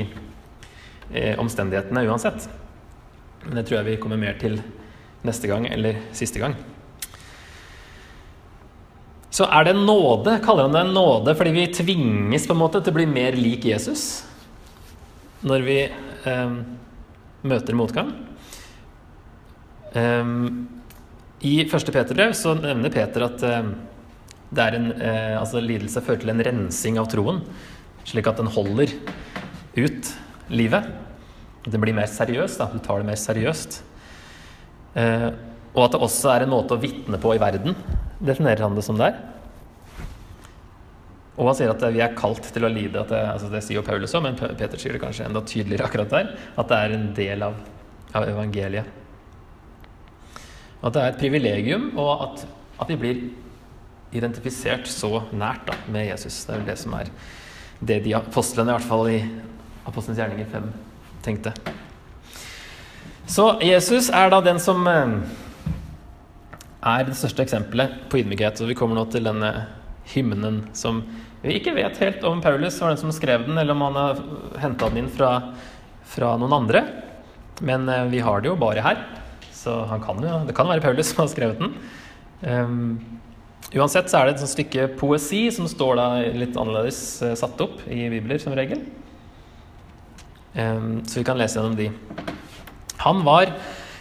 eh, 1.14 1.34
omstendighetene 1.40 2.06
uansett. 2.08 2.48
Men 3.46 3.60
det 3.60 3.68
tror 3.68 3.80
jeg 3.80 3.90
vi 3.92 4.00
kommer 4.04 4.20
mer 4.22 4.38
til 4.42 4.60
neste 5.26 5.50
gang 5.50 5.68
eller 5.72 6.00
siste 6.16 6.42
gang. 6.44 6.56
Så 9.34 9.46
er 9.52 9.68
det 9.68 9.76
nåde, 9.76 10.38
kaller 10.44 10.68
han 10.68 10.76
det 10.76 10.86
en 10.86 10.96
nåde 10.96 11.36
fordi 11.38 11.52
vi 11.56 11.68
tvinges 11.76 12.48
på 12.48 12.56
en 12.56 12.62
måte 12.62 12.82
til 12.82 12.94
å 12.94 12.98
bli 13.00 13.08
mer 13.10 13.36
lik 13.38 13.68
Jesus 13.68 14.24
når 15.48 15.66
vi 15.68 15.76
eh, 15.86 16.54
møter 17.48 17.78
motgang. 17.78 18.10
Eh, 19.94 20.32
i 21.46 21.54
første 21.70 21.94
Peterbrev 21.94 22.34
så 22.34 22.56
nevner 22.58 22.94
Peter 22.94 23.28
at 23.28 23.44
eh, 23.46 23.70
det 24.48 24.64
er 24.64 24.78
en, 24.78 24.88
eh, 24.96 25.36
altså 25.38 25.62
lidelse 25.62 26.02
fører 26.04 26.24
til 26.24 26.32
en 26.32 26.46
rensing 26.48 26.98
av 27.02 27.10
troen, 27.12 27.44
slik 28.08 28.30
at 28.32 28.40
den 28.40 28.50
holder 28.52 28.96
ut 29.78 30.12
livet. 30.50 30.88
Det 31.68 31.80
blir 31.82 31.96
mer 31.96 32.08
seriøst, 32.08 32.60
Da. 32.62 32.70
Du 32.72 32.80
tar 32.80 33.04
det 33.04 33.10
mer 33.10 33.20
seriøst. 33.20 33.82
Eh, 34.96 35.30
og 35.76 35.84
at 35.84 35.94
det 35.94 36.02
også 36.02 36.32
er 36.32 36.46
en 36.46 36.54
måte 36.56 36.74
å 36.78 36.82
vitne 36.82 37.20
på 37.22 37.36
i 37.36 37.42
verden, 37.42 37.76
definerer 38.20 38.66
han 38.66 38.78
det 38.78 38.86
som 38.86 39.00
der. 39.00 39.18
Og 41.38 41.52
han 41.52 41.58
sier 41.58 41.70
at 41.70 41.84
vi 41.94 42.02
er 42.02 42.16
kalt 42.18 42.48
til 42.54 42.66
å 42.66 42.72
lide. 42.72 43.04
Det, 43.10 43.18
altså 43.34 43.50
det, 43.52 43.62
sier 43.66 43.78
jo 43.78 43.86
Paulus 43.86 44.16
òg, 44.18 44.24
men 44.26 44.38
Peter 44.38 44.80
sier 44.82 44.96
det 44.96 45.02
kanskje 45.04 45.28
enda 45.28 45.44
tydeligere 45.46 45.86
akkurat 45.86 46.14
der. 46.14 46.32
At 46.58 46.72
det 46.72 46.80
er 46.82 46.96
en 46.96 47.10
del 47.18 47.46
av, 47.46 47.60
av 48.18 48.26
evangeliet. 48.26 48.96
At 50.82 50.94
det 50.94 51.04
er 51.04 51.12
et 51.12 51.22
privilegium, 51.22 51.92
og 51.98 52.24
at, 52.26 52.48
at 52.82 52.90
vi 52.90 52.98
blir 53.02 53.22
identifisert 54.18 54.90
så 54.90 55.28
nært 55.36 55.68
da, 55.70 55.78
med 55.94 56.10
Jesus. 56.10 56.44
Det 56.46 56.56
er 56.56 56.62
vel 56.62 56.72
det 56.72 56.80
som 56.82 56.98
er 56.98 57.12
det 57.80 58.00
de 58.08 58.16
apostlene, 58.18 58.72
i 58.72 58.78
hvert 58.78 58.90
fall 58.90 59.10
i 59.12 59.20
Apostelens 59.88 60.18
gjerninger 60.20 60.48
5, 60.52 60.66
tenkte. 61.24 61.54
Så 63.28 63.46
Jesus 63.64 64.10
er 64.12 64.32
da 64.32 64.42
den 64.44 64.60
som 64.60 64.82
eh, 64.90 65.14
er 66.86 67.08
det 67.08 67.18
største 67.18 67.44
eksempelet 67.46 68.06
på 68.12 68.22
ydmykhet. 68.22 68.62
Og 68.62 68.72
vi 68.72 68.78
kommer 68.78 69.00
nå 69.00 69.08
til 69.14 69.26
denne 69.28 69.52
hymnen 70.14 70.62
som 70.78 71.02
vi 71.44 71.60
ikke 71.60 71.76
vet 71.78 72.00
helt 72.02 72.24
om 72.26 72.40
Paulus 72.42 72.80
var 72.82 72.92
den 72.92 73.00
som 73.00 73.14
skrev 73.14 73.46
den, 73.46 73.58
eller 73.62 73.76
om 73.76 73.84
han 73.86 74.00
har 74.00 74.22
henta 74.64 74.90
den 74.90 75.04
inn 75.04 75.12
fra, 75.14 75.54
fra 76.10 76.34
noen 76.40 76.56
andre. 76.58 76.82
Men 77.62 77.88
eh, 77.90 78.08
vi 78.12 78.22
har 78.26 78.42
det 78.42 78.50
jo 78.52 78.58
bare 78.60 78.84
her. 78.84 79.04
Så 79.54 79.80
kan 80.04 80.24
jo, 80.24 80.40
det 80.48 80.56
kan 80.58 80.70
være 80.70 80.84
Paulus 80.84 81.12
som 81.12 81.24
har 81.24 81.32
skrevet 81.32 81.62
den. 81.62 81.76
Um, 82.42 82.82
uansett 83.74 84.10
så 84.10 84.20
er 84.20 84.30
det 84.30 84.38
et 84.38 84.50
stykke 84.52 84.90
poesi 85.00 85.48
som 85.54 85.70
står 85.70 85.98
da 85.98 86.08
litt 86.38 86.58
annerledes 86.58 87.00
uh, 87.26 87.34
satt 87.38 87.62
opp 87.64 87.82
i 87.90 88.06
bibler 88.14 88.42
som 88.42 88.56
regel. 88.58 88.84
Um, 90.58 91.04
så 91.06 91.22
vi 91.22 91.26
kan 91.28 91.38
lese 91.40 91.60
gjennom 91.60 91.78
de. 91.78 91.90
Han 93.04 93.24
var 93.26 93.54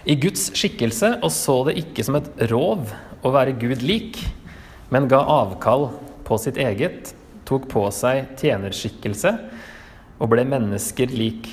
i 0.06 0.14
Guds 0.22 0.52
skikkelse 0.54 1.16
og 1.18 1.32
så 1.34 1.56
det 1.66 1.80
ikke 1.80 2.04
som 2.06 2.18
et 2.20 2.28
rov 2.52 2.92
å 3.26 3.32
være 3.34 3.56
Gud 3.58 3.82
lik, 3.82 4.20
men 4.94 5.08
ga 5.10 5.18
avkall 5.18 5.88
på 6.26 6.38
sitt 6.38 6.60
eget, 6.62 7.10
tok 7.46 7.66
på 7.70 7.82
seg 7.94 8.36
tjenerskikkelse 8.38 9.32
og 10.22 10.30
ble 10.30 10.44
mennesker 10.46 11.10
lik. 11.10 11.48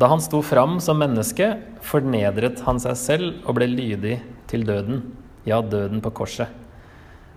Da 0.00 0.08
han 0.08 0.22
sto 0.24 0.40
fram 0.44 0.78
som 0.80 1.00
menneske, 1.00 1.50
fornedret 1.84 2.62
han 2.64 2.80
seg 2.80 2.96
selv 2.96 3.44
og 3.44 3.58
ble 3.58 3.68
lydig 3.68 4.16
til 4.48 4.64
døden, 4.68 5.04
ja, 5.44 5.60
døden 5.60 6.00
på 6.04 6.12
korset. 6.22 6.48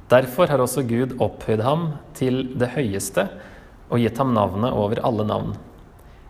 Derfor 0.07 0.47
har 0.47 0.61
også 0.61 0.85
Gud 0.87 1.17
opphøyd 1.19 1.63
ham 1.65 1.89
til 2.15 2.53
det 2.55 2.71
høyeste 2.75 3.27
og 3.89 3.99
gitt 3.99 4.19
ham 4.21 4.31
navnet 4.37 4.71
over 4.71 5.01
alle 5.03 5.25
navn. 5.27 5.55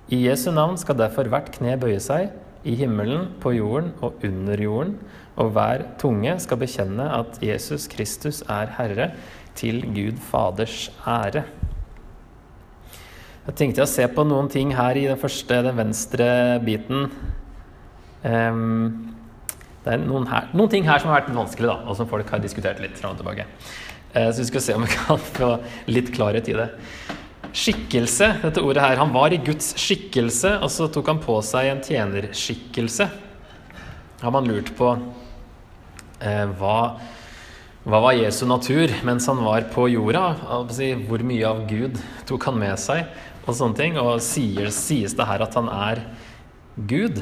I 0.10 0.24
Jesu 0.26 0.50
navn 0.54 0.78
skal 0.82 0.98
derfor 0.98 1.30
hvert 1.30 1.54
kne 1.54 1.78
bøye 1.82 2.02
seg, 2.02 2.32
i 2.66 2.76
himmelen, 2.80 3.30
på 3.42 3.54
jorden 3.56 3.94
og 4.04 4.24
under 4.26 4.62
jorden, 4.62 4.98
og 5.36 5.52
hver 5.56 5.84
tunge 6.02 6.34
skal 6.42 6.60
bekjenne 6.62 7.06
at 7.18 7.40
Jesus 7.44 7.88
Kristus 7.92 8.42
er 8.50 8.72
Herre, 8.78 9.12
til 9.56 9.86
Gud 9.96 10.20
Faders 10.20 10.90
ære. 11.08 11.46
Jeg 13.46 13.58
tenkte 13.60 13.84
å 13.86 13.90
se 13.90 14.04
på 14.10 14.26
noen 14.26 14.50
ting 14.52 14.74
her 14.76 14.98
i 14.98 15.06
den 15.06 15.20
første, 15.22 15.62
den 15.64 15.78
venstre 15.78 16.28
biten. 16.66 17.06
Um, 18.26 19.14
det 19.86 19.94
er 19.94 20.02
noen, 20.02 20.26
her, 20.32 20.50
noen, 20.58 20.72
ting 20.74 20.88
her 20.88 21.00
som 21.00 21.12
har 21.12 21.22
vært 21.22 21.36
vanskelig, 21.36 21.70
da, 21.70 21.78
og 21.86 22.00
som 22.00 22.10
folk 22.10 22.32
har 22.34 22.42
diskutert 22.42 22.82
litt 22.82 22.98
fram 22.98 23.14
og 23.14 23.22
tilbake. 23.22 23.46
Uh, 24.16 24.32
så 24.34 24.42
vi 24.42 24.50
skal 24.50 24.66
se 24.66 24.78
om 24.80 24.88
vi 24.88 24.96
kan 24.96 25.22
få 25.38 25.52
litt 25.92 26.10
klarhet 26.16 26.50
i 26.50 26.58
det. 26.58 26.72
Skikkelse, 27.56 28.28
dette 28.42 28.60
ordet 28.60 28.84
her. 28.84 29.00
Han 29.00 29.14
var 29.16 29.32
i 29.32 29.40
Guds 29.40 29.72
skikkelse, 29.80 30.58
og 30.60 30.72
så 30.74 30.90
tok 30.92 31.08
han 31.14 31.22
på 31.24 31.38
seg 31.46 31.70
en 31.72 31.84
tjenerskikkelse. 31.86 33.08
Har 34.20 34.34
man 34.36 34.48
lurt 34.50 34.74
på 34.76 34.90
eh, 36.20 36.44
hva, 36.60 36.80
hva 37.86 38.02
var 38.04 38.18
Jesu 38.18 38.44
natur 38.50 38.92
mens 39.08 39.28
han 39.32 39.40
var 39.46 39.70
på 39.72 39.88
jorda? 39.94 40.26
Hvor 41.08 41.24
mye 41.24 41.48
av 41.48 41.64
Gud 41.70 42.02
tok 42.28 42.50
han 42.50 42.60
med 42.60 42.76
seg? 42.82 43.08
Og 43.46 43.56
sånne 43.56 43.80
ting. 43.80 44.00
Og 44.02 44.20
sier, 44.26 44.68
sies 44.76 45.16
det 45.16 45.28
her 45.30 45.46
at 45.46 45.56
han 45.56 45.72
er 45.72 46.02
Gud? 46.76 47.22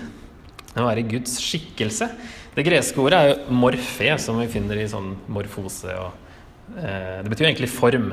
Var 0.73 0.97
i 0.97 1.05
Guds 1.05 1.37
skikkelse. 1.43 2.07
Det 2.55 2.65
greske 2.65 3.01
ordet 3.01 3.19
er 3.19 3.29
jo 3.31 3.59
morfe, 3.59 4.09
som 4.21 4.41
vi 4.41 4.49
finner 4.49 4.81
i 4.81 4.89
sånn 4.89 5.13
morfose. 5.29 5.93
Og, 5.93 6.33
eh, 6.77 7.21
det 7.21 7.29
betyr 7.29 7.51
egentlig 7.51 7.69
form. 7.69 8.09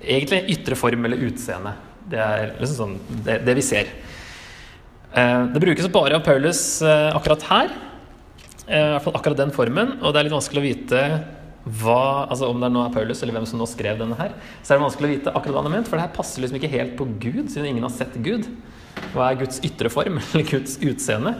Egentlig 0.00 0.56
ytre 0.56 0.78
form 0.78 1.04
eller 1.08 1.26
utseende. 1.28 1.74
Det 2.10 2.20
er 2.20 2.54
liksom 2.58 2.78
sånn 2.78 3.22
det, 3.26 3.40
det 3.46 3.54
vi 3.58 3.64
ser. 3.64 3.90
Eh, 5.12 5.44
det 5.52 5.62
brukes 5.62 5.90
bare 5.92 6.16
av 6.18 6.24
Paulus 6.26 6.62
eh, 6.82 7.10
akkurat 7.16 7.44
her. 7.50 7.74
Eh, 8.66 8.78
I 8.78 8.94
hvert 8.94 9.04
fall 9.04 9.18
akkurat 9.18 9.42
den 9.42 9.52
formen. 9.54 9.98
Og 10.00 10.14
det 10.14 10.20
er 10.20 10.28
litt 10.28 10.36
vanskelig 10.36 10.62
å 10.62 10.66
vite 10.68 11.04
hva, 11.60 12.26
altså 12.30 12.48
om 12.48 12.62
det 12.62 12.70
nå 12.72 12.82
er 12.86 12.92
Paulus 12.94 13.20
eller 13.20 13.36
hvem 13.36 13.46
som 13.48 13.60
nå 13.60 13.66
skrev 13.68 13.98
denne 14.00 14.16
her, 14.16 14.32
så 14.62 14.72
er 14.72 14.78
det 14.78 14.84
vanskelig 14.86 15.08
å 15.08 15.12
vite 15.12 15.32
akkurat 15.34 15.52
hva 15.52 15.60
han 15.60 15.68
har 15.68 15.74
ment, 15.74 15.90
for 15.90 15.98
det 15.98 16.06
her 16.06 16.14
passer 16.14 16.40
liksom 16.40 16.56
ikke 16.56 16.72
helt 16.72 16.94
på 16.96 17.06
Gud, 17.20 17.50
siden 17.52 17.68
ingen 17.68 17.84
har 17.84 17.92
sett 17.92 18.16
Gud. 18.24 18.48
Hva 19.12 19.28
er 19.28 19.40
Guds 19.42 19.60
ytre 19.66 19.92
form, 19.92 20.16
eller 20.30 20.46
Guds 20.48 20.78
utseende? 20.80 21.34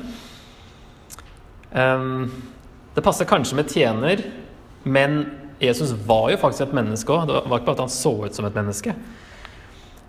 Um, 1.72 2.28
det 2.92 3.04
passer 3.06 3.28
kanskje 3.30 3.56
med 3.56 3.72
tjener, 3.72 4.26
men 4.84 5.22
Jesus 5.60 5.92
var 6.06 6.30
jo 6.32 6.40
faktisk 6.40 6.68
et 6.68 6.76
menneske 6.76 7.12
òg. 7.12 7.26
Det 7.28 7.40
var 7.44 7.60
ikke 7.60 7.68
bare 7.68 7.78
at 7.78 7.84
han 7.84 7.92
så 7.92 8.14
ut 8.24 8.36
som 8.36 8.46
et 8.48 8.56
menneske. 8.56 8.94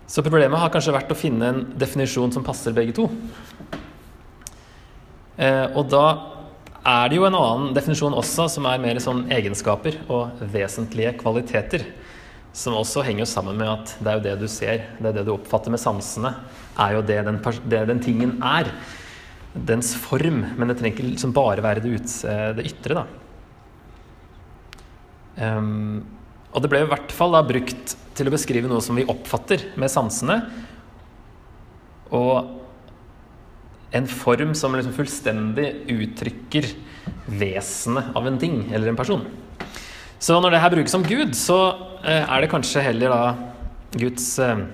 Så 0.08 0.24
problemet 0.24 0.60
har 0.60 0.72
kanskje 0.72 0.94
vært 0.96 1.12
å 1.12 1.16
finne 1.16 1.48
en 1.48 1.64
definisjon 1.78 2.32
som 2.34 2.44
passer 2.44 2.74
begge 2.76 2.94
to. 2.96 3.06
Eh, 5.36 5.66
og 5.76 5.86
da 5.92 6.06
er 6.82 7.08
det 7.08 7.18
jo 7.18 7.26
en 7.28 7.38
annen 7.38 7.76
definisjon 7.76 8.16
også, 8.18 8.48
som 8.56 8.66
er 8.68 8.80
mer 8.82 9.00
sånn 9.00 9.24
egenskaper 9.32 10.00
og 10.12 10.42
vesentlige 10.52 11.14
kvaliteter. 11.20 11.86
Som 12.52 12.76
også 12.76 13.04
henger 13.06 13.28
sammen 13.28 13.56
med 13.60 13.70
at 13.70 13.94
det 14.00 14.10
er 14.10 14.18
jo 14.18 14.24
det 14.26 14.34
du 14.42 14.48
ser, 14.50 14.84
det 14.98 15.12
er 15.12 15.20
det 15.20 15.26
du 15.28 15.32
oppfatter 15.36 15.72
med 15.72 15.80
sansene, 15.80 16.34
er 16.80 16.98
jo 16.98 17.06
det 17.08 17.22
den, 17.28 17.40
det 17.68 17.86
den 17.88 18.02
tingen 18.04 18.36
er 18.44 18.68
dens 19.52 19.94
form, 20.00 20.42
men 20.56 20.68
det 20.68 20.78
trenger 20.80 20.96
ikke 20.96 21.10
liksom 21.10 21.32
bare 21.36 21.64
være 21.64 21.84
det, 21.84 21.96
ut, 22.00 22.14
det 22.56 22.68
ytre. 22.68 23.02
da. 23.02 23.21
Um, 25.36 26.02
og 26.52 26.64
det 26.64 26.70
ble 26.72 26.82
i 26.84 26.88
hvert 26.90 27.12
fall 27.14 27.32
da 27.34 27.42
brukt 27.46 27.94
til 28.16 28.28
å 28.28 28.34
beskrive 28.34 28.68
noe 28.68 28.82
som 28.84 28.98
vi 28.98 29.06
oppfatter 29.08 29.70
med 29.80 29.92
sansene. 29.92 30.40
Og 32.12 32.58
en 33.92 34.08
form 34.08 34.52
som 34.56 34.76
liksom 34.76 34.96
fullstendig 34.96 35.68
uttrykker 35.92 36.68
vesenet 37.28 38.12
av 38.16 38.28
en 38.28 38.38
ting 38.40 38.66
eller 38.72 38.92
en 38.92 38.98
person. 38.98 39.24
Så 40.22 40.36
når 40.38 40.54
det 40.54 40.62
her 40.62 40.74
brukes 40.76 40.94
om 40.96 41.06
Gud, 41.06 41.34
så 41.36 41.58
uh, 42.04 42.22
er 42.22 42.44
det 42.44 42.52
kanskje 42.52 42.84
heller 42.84 43.12
da 43.12 43.22
Guds 43.98 44.28
uh, 44.40 44.64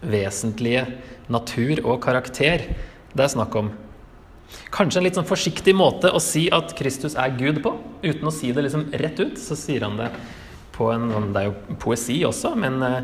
vesentlige 0.00 0.86
natur 1.30 1.84
og 1.84 2.00
karakter 2.02 2.66
det 3.10 3.24
er 3.24 3.32
snakk 3.32 3.54
om. 3.58 3.70
Kanskje 4.70 5.00
en 5.00 5.06
litt 5.06 5.16
sånn 5.18 5.26
forsiktig 5.26 5.74
måte 5.74 6.12
å 6.14 6.20
si 6.22 6.44
at 6.54 6.74
Kristus 6.78 7.16
er 7.18 7.32
Gud 7.38 7.58
på, 7.64 7.72
uten 8.02 8.28
å 8.28 8.34
si 8.34 8.52
det 8.54 8.64
liksom 8.66 8.88
rett 9.02 9.18
ut. 9.18 9.38
Så 9.38 9.58
sier 9.58 9.86
han 9.86 9.98
det 9.98 10.10
på 10.76 10.90
en 10.94 11.10
sånn, 11.12 11.32
Det 11.32 11.40
er 11.40 11.50
jo 11.50 11.76
poesi 11.82 12.20
også, 12.24 12.54
men, 12.56 12.82
eh, 12.82 13.02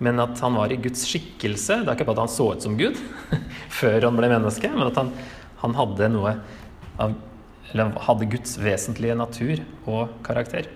men 0.00 0.20
at 0.20 0.38
han 0.40 0.54
var 0.54 0.72
i 0.72 0.76
Guds 0.76 1.06
skikkelse. 1.08 1.84
Det 1.84 1.88
er 1.88 1.96
ikke 1.96 2.06
bare 2.10 2.20
at 2.20 2.26
han 2.28 2.36
så 2.36 2.52
ut 2.54 2.62
som 2.62 2.76
Gud 2.78 2.96
før 3.80 4.06
han 4.06 4.16
ble 4.16 4.28
menneske, 4.28 4.70
men 4.70 4.86
at 4.86 5.00
han, 5.00 5.12
han 5.62 5.74
hadde 5.74 6.12
noe 6.14 6.36
av 6.98 7.16
Eller 7.68 7.92
hadde 8.00 8.24
Guds 8.32 8.54
vesentlige 8.56 9.12
natur 9.12 9.60
og 9.84 10.14
karakter. 10.24 10.70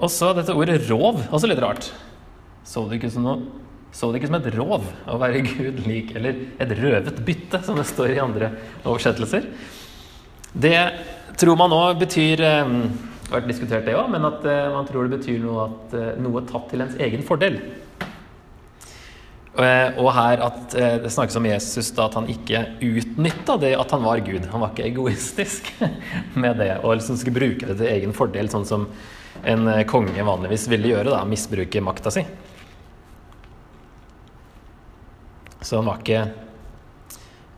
Og 0.00 0.08
så 0.08 0.30
dette 0.32 0.54
ordet 0.56 0.78
rov, 0.88 1.20
også 1.28 1.50
litt 1.50 1.60
rart. 1.60 1.90
Så 2.64 2.86
det 2.88 2.96
ikke 2.96 3.10
ut 3.12 3.16
som 3.18 3.26
noe 3.26 3.61
så 3.92 4.08
det 4.08 4.22
ikke 4.22 4.30
som 4.30 4.38
et 4.38 4.52
rov 4.56 4.86
å 5.12 5.18
være 5.20 5.42
Gud 5.44 5.82
lik, 5.84 6.14
eller 6.16 6.38
et 6.56 6.70
røvet 6.78 7.18
bytte, 7.26 7.60
som 7.64 7.76
det 7.76 7.84
står 7.90 8.14
i 8.14 8.22
andre 8.22 8.48
oversettelser. 8.88 9.50
Det 10.52 10.78
tror 11.40 11.58
man 11.60 11.74
òg 11.76 12.00
betyr 12.00 12.40
eh, 12.40 12.72
Det 12.72 13.28
har 13.28 13.38
vært 13.38 13.52
diskutert, 13.52 13.86
det 13.86 13.96
òg, 13.96 14.08
men 14.12 14.28
at 14.28 14.44
eh, 14.48 14.72
man 14.72 14.88
tror 14.88 15.08
det 15.08 15.18
betyr 15.18 15.38
noe, 15.44 15.68
at, 15.68 15.96
eh, 15.96 16.10
noe 16.24 16.44
tatt 16.48 16.70
til 16.72 16.84
ens 16.84 16.96
egen 17.00 17.24
fordel. 17.26 17.60
Og 19.52 20.06
her 20.16 20.40
at 20.40 20.72
det 20.72 21.10
snakkes 21.12 21.34
om 21.36 21.44
Jesus 21.44 21.90
da 21.92 22.06
at 22.06 22.14
han 22.16 22.24
ikke 22.32 22.62
utnytta 22.88 23.58
det 23.60 23.74
at 23.76 23.90
han 23.92 24.00
var 24.00 24.22
Gud. 24.24 24.46
Han 24.48 24.62
var 24.62 24.70
ikke 24.72 24.86
egoistisk 24.88 25.68
med 26.42 26.56
det 26.56 26.70
og 26.78 26.94
liksom 26.96 27.18
skulle 27.20 27.36
bruke 27.36 27.68
det 27.68 27.76
til 27.76 27.90
egen 27.90 28.16
fordel, 28.16 28.48
sånn 28.48 28.64
som 28.64 28.86
en 29.44 29.68
konge 29.90 30.24
vanligvis 30.24 30.64
ville 30.72 30.94
gjøre. 30.94 31.12
da, 31.12 31.20
Misbruke 31.28 31.84
makta 31.84 32.14
si. 32.16 32.24
Så 35.62 35.78
han 35.78 35.88
var 35.88 36.02
ikke 36.02 36.26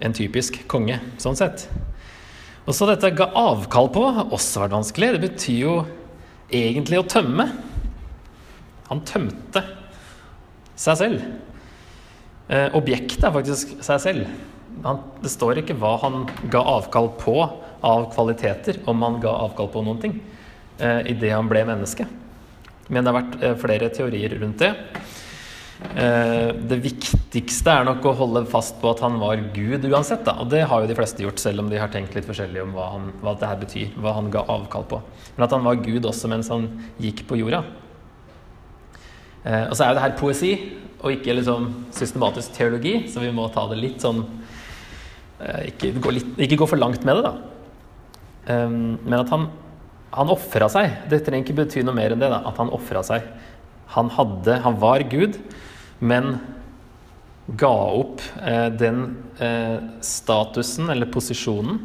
en 0.05 0.15
typisk 0.17 0.61
konge, 0.71 0.99
sånn 1.23 1.39
sett. 1.39 1.67
Og 2.65 2.77
så 2.77 2.89
dette 2.89 3.13
ga 3.17 3.29
avkall 3.37 3.91
på 3.93 4.05
har 4.17 4.33
også 4.33 4.65
vært 4.65 4.77
vanskelig. 4.79 5.13
Det 5.15 5.23
betyr 5.27 5.59
jo 5.61 5.75
egentlig 6.55 7.01
å 7.01 7.09
tømme. 7.09 7.49
Han 8.91 9.03
tømte 9.09 9.65
seg 10.77 11.01
selv. 11.01 11.25
Eh, 12.49 12.69
objektet 12.77 13.25
er 13.25 13.35
faktisk 13.35 13.77
seg 13.85 14.01
selv. 14.03 14.33
Han, 14.85 15.01
det 15.23 15.33
står 15.33 15.63
ikke 15.63 15.77
hva 15.81 15.95
han 16.03 16.25
ga 16.53 16.65
avkall 16.75 17.13
på 17.21 17.39
av 17.85 18.09
kvaliteter, 18.15 18.81
om 18.89 19.03
han 19.05 19.21
ga 19.23 19.33
avkall 19.45 19.69
på 19.73 19.83
noen 19.85 20.01
ting, 20.01 20.15
eh, 20.79 21.05
idet 21.13 21.35
han 21.35 21.49
ble 21.49 21.65
menneske. 21.69 22.07
Men 22.89 23.05
det 23.05 23.13
har 23.13 23.21
vært 23.21 23.43
eh, 23.43 23.59
flere 23.61 23.91
teorier 23.93 24.37
rundt 24.41 24.65
det. 24.65 24.73
Eh, 25.93 26.51
det 26.67 26.81
viktigste 26.83 27.71
er 27.71 27.85
nok 27.87 28.07
å 28.09 28.15
holde 28.19 28.43
fast 28.51 28.81
på 28.81 28.91
at 28.91 29.03
han 29.05 29.19
var 29.21 29.43
Gud 29.55 29.85
uansett. 29.87 30.25
Da. 30.27 30.39
Og 30.43 30.51
det 30.51 30.65
har 30.71 30.83
jo 30.83 30.91
de 30.91 30.97
fleste 30.99 31.23
gjort, 31.23 31.43
selv 31.43 31.63
om 31.63 31.69
de 31.71 31.79
har 31.79 31.93
tenkt 31.93 32.17
litt 32.17 32.27
forskjellig 32.27 32.63
om 32.65 32.73
hva, 32.75 32.89
han, 32.97 33.11
hva 33.23 33.37
det 33.39 33.51
her 33.51 33.61
betyr. 33.61 33.93
Hva 34.03 34.17
han 34.17 34.31
ga 34.35 34.43
avkall 34.51 34.87
på. 34.91 35.01
Men 35.37 35.47
at 35.47 35.55
han 35.55 35.67
var 35.67 35.83
Gud 35.85 36.09
også 36.11 36.31
mens 36.33 36.51
han 36.53 36.67
gikk 37.03 37.25
på 37.29 37.39
jorda. 37.39 37.63
Eh, 39.45 39.67
og 39.69 39.77
så 39.77 39.85
er 39.85 39.93
jo 39.93 39.99
det 40.01 40.07
her 40.07 40.17
poesi, 40.19 40.53
og 41.05 41.13
ikke 41.13 41.37
liksom 41.37 41.69
systematisk 41.95 42.55
teologi, 42.57 42.97
så 43.13 43.21
vi 43.23 43.33
må 43.35 43.45
ta 43.53 43.67
det 43.69 43.77
litt 43.77 44.01
sånn 44.01 44.23
eh, 45.45 45.67
ikke, 45.69 45.93
gå 46.01 46.15
litt, 46.17 46.31
ikke 46.47 46.59
gå 46.63 46.69
for 46.71 46.81
langt 46.81 47.05
med 47.05 47.21
det, 47.21 47.29
da. 47.29 47.35
men 48.65 49.19
at 49.19 49.29
han, 49.33 49.45
han 50.17 50.33
ofra 50.33 50.71
seg. 50.73 50.97
Det 51.13 51.21
trenger 51.27 51.45
ikke 51.45 51.59
bety 51.61 51.85
noe 51.85 51.95
mer 51.97 52.17
enn 52.17 52.25
det. 52.25 52.33
da, 52.33 52.41
At 52.49 52.59
han 52.61 52.73
ofra 52.73 53.05
seg. 53.07 53.29
Han 53.95 54.09
hadde 54.11 54.57
Han 54.65 54.81
var 54.81 55.05
Gud 55.13 55.37
men 56.05 56.37
ga 57.47 57.73
opp 57.73 58.23
eh, 58.45 58.69
den 58.73 59.05
eh, 59.39 59.77
statusen 60.05 60.91
eller 60.93 61.11
posisjonen 61.13 61.81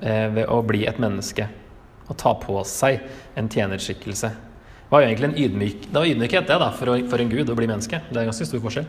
eh, 0.00 0.28
ved 0.34 0.46
å 0.50 0.60
bli 0.66 0.84
et 0.86 1.00
menneske 1.02 1.48
og 2.10 2.18
ta 2.20 2.34
på 2.38 2.58
seg 2.68 3.00
en 3.38 3.48
tjenerskikkelse. 3.50 4.28
Det 4.28 4.92
var 4.92 5.02
jo 5.02 5.08
egentlig 5.08 5.30
en 5.30 5.40
ydmyk, 5.46 5.88
det 5.88 5.96
var 5.96 6.10
ydmykhet 6.10 6.50
det 6.50 6.60
da, 6.60 6.70
for, 6.76 6.92
å, 6.92 6.98
for 7.08 7.22
en 7.22 7.32
gud 7.32 7.50
å 7.50 7.56
bli 7.56 7.70
menneske. 7.70 8.02
Det 8.10 8.18
er 8.18 8.26
en 8.26 8.30
ganske 8.32 8.48
stor 8.50 8.62
forskjell. 8.62 8.88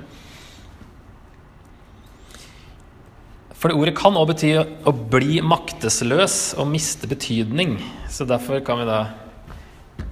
For 3.64 3.72
det 3.72 3.80
ordet 3.80 3.96
kan 3.96 4.18
også 4.20 4.32
bety 4.34 4.50
å 4.60 4.92
bli 4.92 5.38
maktesløs 5.40 6.58
og 6.60 6.68
miste 6.68 7.08
betydning. 7.08 7.78
Så 8.12 8.28
derfor 8.28 8.60
kan 8.68 8.82
vi 8.82 8.88
da 8.90 8.98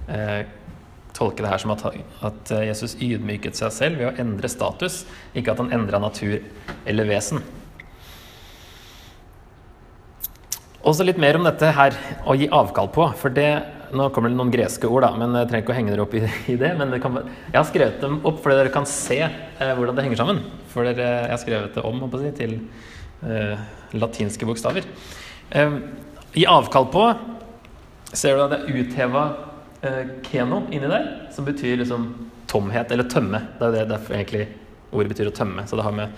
eh, 0.08 0.46
tolke 1.16 1.44
det 1.44 1.50
her 1.52 1.60
som 1.60 1.74
at, 1.74 1.82
at 2.24 2.52
Jesus 2.68 2.96
ydmyket 2.96 3.58
seg 3.58 3.74
selv 3.74 4.00
ved 4.00 4.10
å 4.10 4.14
endre 4.22 4.48
status, 4.50 5.02
ikke 5.36 5.52
at 5.52 5.60
han 5.60 5.74
endra 5.74 6.00
natur 6.02 6.38
eller 6.88 7.10
vesen. 7.10 7.42
Også 10.82 11.04
litt 11.06 11.20
mer 11.22 11.38
om 11.38 11.44
dette 11.46 11.68
her 11.76 11.94
å 12.26 12.34
gi 12.34 12.48
avkall 12.50 12.90
på. 12.94 13.06
for 13.18 13.34
det, 13.34 13.52
Nå 13.92 14.08
kommer 14.08 14.32
det 14.32 14.38
noen 14.38 14.50
greske 14.50 14.88
ord, 14.88 15.04
da, 15.04 15.10
men 15.20 15.36
jeg 15.36 15.50
trenger 15.50 15.62
ikke 15.66 15.72
å 15.74 15.76
henge 15.76 15.92
dere 15.92 16.04
opp 16.06 16.14
i, 16.16 16.22
i 16.48 16.56
det. 16.58 16.70
men 16.78 16.94
det 16.94 17.00
kan, 17.04 17.18
Jeg 17.20 17.58
har 17.58 17.66
skrevet 17.68 18.00
dem 18.00 18.18
opp 18.24 18.40
fordi 18.42 18.56
dere 18.58 18.72
kan 18.72 18.88
se 18.88 19.18
eh, 19.20 19.72
hvordan 19.76 19.98
det 19.98 20.06
henger 20.06 20.22
sammen. 20.22 20.40
For 20.72 20.88
dere, 20.88 21.10
jeg 21.26 21.34
har 21.34 21.42
skrevet 21.42 21.76
det 21.76 21.84
om 21.86 22.00
si, 22.16 22.32
til 22.40 22.56
eh, 23.28 23.62
latinske 23.94 24.48
bokstaver. 24.48 24.88
Eh, 25.52 25.76
gi 26.34 26.48
avkall 26.48 26.88
på 26.90 27.04
ser 28.16 28.36
du 28.36 28.46
at 28.46 28.54
det 28.56 28.60
er 28.64 28.80
utheva 28.80 29.26
eh, 29.28 29.51
keno 30.26 30.62
inni 30.70 30.90
der, 30.90 31.08
som 31.34 31.46
betyr 31.46 31.80
liksom 31.80 32.10
tomhet, 32.50 32.92
eller 32.92 33.08
tømme. 33.10 33.40
Det 33.58 33.66
er 33.66 33.74
det 33.76 33.88
derfor 33.90 34.14
egentlig 34.18 34.46
ordet 34.92 35.14
betyr 35.14 35.30
å 35.32 35.34
tømme. 35.34 35.64
Så 35.66 35.78
det 35.78 35.86
har 35.86 35.96
med 35.96 36.14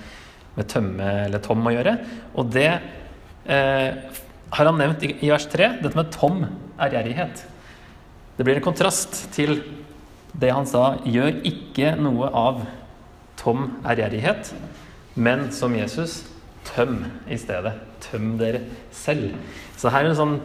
med 0.55 0.68
tømme 0.70 1.09
eller 1.27 1.42
tom 1.42 1.64
å 1.66 1.72
gjøre. 1.74 1.96
Og 2.38 2.50
det 2.55 2.68
eh, 2.70 4.20
har 4.55 4.70
han 4.70 4.79
nevnt 4.79 5.05
i, 5.07 5.14
vers 5.31 5.46
3, 5.50 5.70
dette 5.83 5.98
med 5.98 6.12
tom 6.14 6.44
ærgjerrighet. 6.79 7.44
Det 8.38 8.46
blir 8.46 8.59
en 8.59 8.66
kontrast 8.66 9.24
til 9.35 9.59
det 10.35 10.50
han 10.50 10.66
sa 10.66 10.96
'gjør 11.07 11.42
ikke 11.46 11.94
noe 11.94 12.27
av 12.35 12.64
tom 13.38 13.68
ærgjerrighet', 13.87 14.50
men 15.14 15.50
som 15.55 15.74
Jesus 15.74 16.24
tøm 16.66 17.05
i 17.31 17.38
stedet. 17.38 17.77
Tøm 18.03 18.35
dere 18.38 18.64
selv. 18.90 19.37
Så 19.79 19.92
her 19.94 20.05
er 20.05 20.11
det 20.11 20.18
sånn 20.18 20.40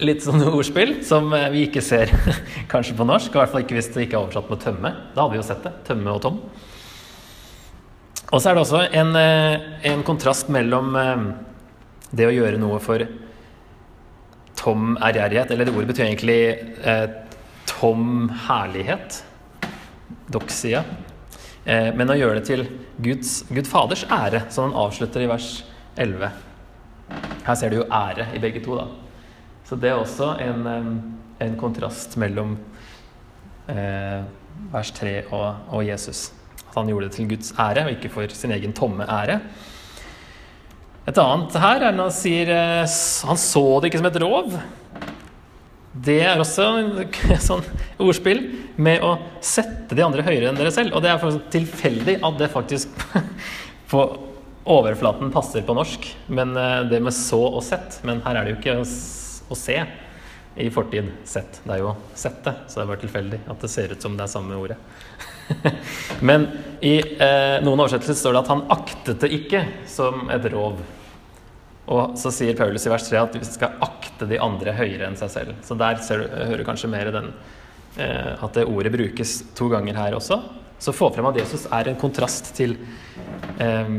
litt 0.00 0.22
sånne 0.24 0.48
ordspill 0.48 1.00
som 1.04 1.32
eh, 1.36 1.50
vi 1.52 1.66
ikke 1.68 1.82
ser 1.84 2.12
kanskje 2.72 2.96
på 2.96 3.06
norsk. 3.08 3.32
I 3.32 3.42
hvert 3.42 3.52
fall 3.52 3.64
ikke 3.64 3.76
hvis 3.76 3.90
det 3.94 4.06
ikke 4.06 4.18
er 4.18 4.26
oversatt 4.26 4.52
med 4.52 4.62
tømme. 4.62 4.92
Da 5.12 5.24
hadde 5.24 5.34
vi 5.34 5.40
jo 5.40 5.48
sett 5.48 5.66
det. 5.66 5.74
Tømme 5.88 6.14
og 6.14 6.22
tom. 6.24 6.38
Og 8.32 8.40
så 8.40 8.48
er 8.48 8.56
det 8.56 8.62
også 8.62 8.86
en, 8.88 9.16
eh, 9.20 9.66
en 9.92 10.04
kontrast 10.06 10.48
mellom 10.52 10.96
eh, 10.96 11.26
det 12.12 12.28
å 12.28 12.32
gjøre 12.32 12.60
noe 12.60 12.80
for 12.80 13.04
tom 14.62 14.96
ærgjerrighet, 15.02 15.50
eller 15.50 15.66
det 15.66 15.74
ordet 15.74 15.90
betyr 15.90 16.06
egentlig 16.06 16.40
eh, 16.86 17.06
tom 17.68 18.30
herlighet. 18.46 19.22
Doxia. 20.32 20.84
Eh, 21.64 21.90
men 21.96 22.10
å 22.10 22.16
gjøre 22.16 22.40
det 22.40 22.46
til 22.48 22.64
Guds, 23.02 23.42
Gud 23.52 23.68
Faders 23.68 24.06
ære, 24.08 24.46
som 24.54 24.70
han 24.70 24.80
avslutter 24.86 25.24
i 25.24 25.30
vers 25.30 25.50
11. 26.00 26.32
Her 27.44 27.58
ser 27.58 27.72
du 27.72 27.82
jo 27.82 27.88
ære 27.92 28.30
i 28.36 28.40
begge 28.42 28.62
to, 28.64 28.78
da. 28.78 29.01
Så 29.68 29.78
det 29.80 29.90
er 29.90 29.98
også 30.00 30.34
en, 30.42 30.66
en 31.40 31.58
kontrast 31.60 32.16
mellom 32.20 32.56
eh, 33.70 34.22
vers 34.72 34.92
3 34.98 35.14
og, 35.30 35.46
og, 35.70 35.82
Jesus. 35.86 36.30
At 36.68 36.80
han 36.80 36.90
gjorde 36.90 37.08
det 37.08 37.16
til 37.16 37.30
Guds 37.30 37.52
ære, 37.58 37.86
og 37.86 37.94
ikke 37.96 38.12
for 38.12 38.36
sin 38.36 38.54
egen 38.54 38.74
tomme 38.76 39.06
ære. 39.06 39.40
Et 41.08 41.18
annet 41.18 41.56
her 41.58 41.82
er 41.88 41.96
når 41.96 42.10
han 42.10 42.14
sier 42.14 42.52
eh, 42.54 42.98
han 43.28 43.40
så 43.40 43.66
det 43.80 43.90
ikke 43.90 44.02
som 44.02 44.10
et 44.12 44.22
rov. 44.22 44.56
Det 45.92 46.20
er 46.24 46.40
også 46.40 46.66
et 47.02 47.18
sånn 47.48 47.64
ordspill 48.00 48.44
med 48.80 49.02
å 49.04 49.16
sette 49.44 49.96
de 49.98 50.04
andre 50.04 50.24
høyere 50.24 50.48
enn 50.50 50.58
dere 50.58 50.72
selv. 50.74 50.96
Og 50.96 51.04
det 51.04 51.12
er 51.12 51.40
tilfeldig 51.52 52.20
at 52.24 52.38
det 52.40 52.52
faktisk 52.52 53.02
på 53.92 54.04
overflaten 54.62 55.32
passer 55.34 55.64
på 55.66 55.76
norsk. 55.76 56.06
Men 56.32 56.54
eh, 56.56 56.78
det 56.90 57.02
med 57.02 57.16
så 57.16 57.42
og 57.50 57.62
sett. 57.66 58.00
Men 58.06 58.22
her 58.24 58.38
er 58.38 58.46
det 58.46 58.54
jo 58.54 58.60
ikke 58.60 58.78
å 59.52 59.58
se 59.58 59.78
i 60.54 60.68
fortid 60.70 61.08
sett. 61.24 61.60
Det 61.64 61.76
er 61.76 61.80
jo 61.80 61.94
sette, 62.14 62.54
så 62.68 62.78
det 62.78 62.84
er 62.84 62.90
bare 62.90 63.02
tilfeldig 63.04 63.40
at 63.52 63.62
det 63.64 63.70
ser 63.72 63.94
ut 63.94 64.04
som 64.04 64.16
det 64.16 64.26
er 64.26 64.32
samme 64.32 64.58
ordet. 64.60 64.76
Men 66.28 66.46
i 66.84 66.98
eh, 67.00 67.58
noen 67.64 67.80
oversettelser 67.80 68.18
står 68.18 68.36
det 68.36 68.42
at 68.42 68.50
han 68.52 68.66
aktet 68.72 69.22
det 69.24 69.32
ikke 69.38 69.62
som 69.88 70.28
et 70.32 70.44
rov. 70.52 70.82
Og 71.92 72.18
så 72.20 72.30
sier 72.34 72.56
Paulus 72.58 72.84
i 72.86 72.92
vers 72.92 73.08
3 73.08 73.20
at 73.20 73.36
vi 73.36 73.48
skal 73.48 73.80
akte 73.82 74.28
de 74.30 74.38
andre 74.42 74.74
høyere 74.76 75.08
enn 75.08 75.18
seg 75.18 75.32
selv. 75.32 75.56
Så 75.66 75.76
der 75.78 76.02
ser 76.04 76.22
du, 76.22 76.28
hører 76.30 76.62
du 76.62 76.68
kanskje 76.68 76.90
mer 76.92 77.10
den 77.14 77.32
eh, 77.96 78.32
at 78.36 78.58
det 78.58 78.68
ordet 78.68 78.92
brukes 78.94 79.40
to 79.58 79.70
ganger 79.72 79.98
her 79.98 80.18
også. 80.18 80.38
Så 80.82 80.94
få 80.94 81.10
frem 81.14 81.30
at 81.30 81.40
Jesus 81.40 81.66
er 81.70 81.88
en 81.88 81.98
kontrast 81.98 82.52
til 82.56 82.76
eh, 83.62 83.90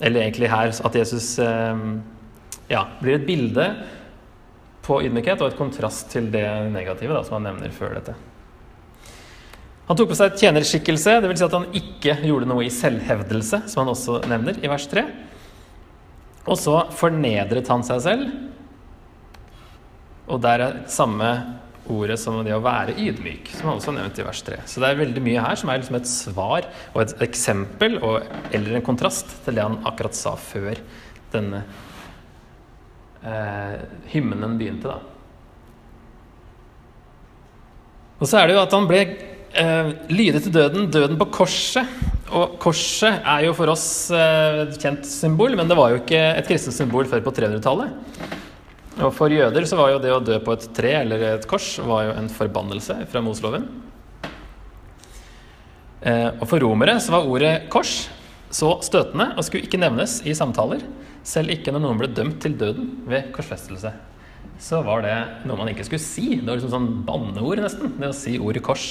Eller 0.00 0.22
egentlig 0.22 0.50
her 0.52 0.72
at 0.72 0.98
Jesus 1.02 1.38
eh, 1.42 1.84
ja, 2.70 2.86
blir 3.00 3.18
et 3.18 3.28
bilde 3.28 3.68
på 4.86 5.02
ydmykhet 5.02 5.42
og 5.42 5.50
et 5.50 5.58
kontrast 5.58 6.08
til 6.12 6.30
det 6.32 6.46
negative 6.70 7.14
da, 7.16 7.24
som 7.26 7.40
han 7.40 7.48
nevner 7.50 7.74
før 7.74 7.98
dette. 7.98 8.14
Han 9.86 9.98
tok 9.98 10.10
på 10.10 10.18
seg 10.18 10.38
tjenerskikkelse, 10.40 11.20
dvs. 11.22 11.38
Si 11.38 11.46
at 11.46 11.54
han 11.54 11.68
ikke 11.78 12.16
gjorde 12.26 12.48
noe 12.50 12.64
i 12.66 12.72
selvhevdelse, 12.74 13.62
som 13.70 13.84
han 13.84 13.92
også 13.92 14.18
nevner 14.30 14.58
i 14.58 14.70
vers 14.70 14.86
3. 14.90 15.04
Og 16.46 16.58
så 16.58 16.80
fornedret 16.94 17.70
han 17.70 17.84
seg 17.86 18.02
selv. 18.02 18.32
Og 20.26 20.42
der 20.42 20.64
er 20.64 20.82
samme 20.90 21.30
ordet 21.86 22.18
som 22.18 22.40
det 22.42 22.54
å 22.54 22.62
være 22.62 22.96
ydmyk, 22.98 23.52
som 23.54 23.70
han 23.70 23.78
også 23.78 23.92
har 23.92 23.98
nevnt 24.00 24.18
i 24.18 24.26
vers 24.26 24.42
3. 24.46 24.58
Så 24.66 24.82
det 24.82 24.90
er 24.90 25.00
veldig 25.04 25.22
mye 25.22 25.44
her 25.44 25.58
som 25.60 25.70
er 25.70 25.82
liksom 25.82 25.98
et 26.00 26.10
svar 26.10 26.66
og 26.92 27.02
et 27.04 27.14
eksempel 27.28 28.00
og, 28.00 28.26
eller 28.50 28.78
en 28.78 28.86
kontrast 28.86 29.30
til 29.44 29.58
det 29.58 29.66
han 29.66 29.78
akkurat 29.86 30.18
sa 30.18 30.34
før 30.40 30.82
denne 31.30 31.62
eh, 33.26 33.76
hymnen 34.12 34.56
begynte, 34.58 34.94
da. 34.94 35.00
Og 38.16 38.28
så 38.28 38.40
er 38.40 38.48
det 38.48 38.56
jo 38.56 38.62
at 38.62 38.72
han 38.72 38.86
ble 38.88 39.02
eh, 39.04 39.90
lydig 40.08 40.46
til 40.46 40.54
døden, 40.54 40.88
døden 40.92 41.18
på 41.20 41.28
korset. 41.34 41.90
Og 42.32 42.56
korset 42.62 43.20
er 43.20 43.44
jo 43.46 43.54
for 43.56 43.70
oss 43.74 44.08
eh, 44.14 44.62
et 44.64 44.78
kjent 44.80 45.04
symbol, 45.08 45.56
men 45.58 45.68
det 45.68 45.76
var 45.78 45.92
jo 45.92 46.00
ikke 46.00 46.22
et 46.38 46.48
kristent 46.48 46.76
symbol 46.76 47.08
før 47.10 47.24
på 47.26 47.34
300-tallet. 47.36 47.92
Og 48.96 49.10
for 49.12 49.32
jøder 49.32 49.66
så 49.68 49.76
var 49.76 49.92
jo 49.92 50.00
det 50.00 50.14
å 50.14 50.22
dø 50.24 50.38
på 50.40 50.54
et 50.56 50.70
tre 50.76 50.94
eller 51.02 51.26
et 51.34 51.48
kors 51.48 51.74
var 51.84 52.06
jo 52.06 52.14
en 52.16 52.30
forbannelse 52.32 53.02
fra 53.12 53.20
Mosloven. 53.24 53.66
Eh, 56.06 56.30
og 56.30 56.46
for 56.48 56.62
romere 56.62 56.96
så 57.02 57.12
var 57.12 57.28
ordet 57.28 57.54
kors 57.72 58.06
så 58.54 58.76
støtende 58.84 59.34
og 59.34 59.44
skulle 59.44 59.66
ikke 59.68 59.80
nevnes 59.82 60.22
i 60.24 60.32
samtaler. 60.36 60.80
Selv 61.26 61.50
ikke 61.56 61.74
når 61.74 61.82
noen 61.82 61.98
ble 61.98 62.10
dømt 62.14 62.38
til 62.44 62.54
døden 62.58 62.92
ved 63.10 63.32
korsfestelse. 63.34 63.90
Så 64.62 64.80
var 64.86 65.02
det 65.04 65.16
noe 65.48 65.58
man 65.58 65.72
ikke 65.72 65.84
skulle 65.88 66.02
si. 66.02 66.38
Det 66.38 66.46
var 66.46 66.60
liksom 66.60 66.72
sånn 66.72 66.90
banneord, 67.08 67.60
nesten, 67.64 67.96
det 67.98 68.12
å 68.12 68.16
si 68.16 68.36
ordet 68.38 68.62
kors. 68.64 68.86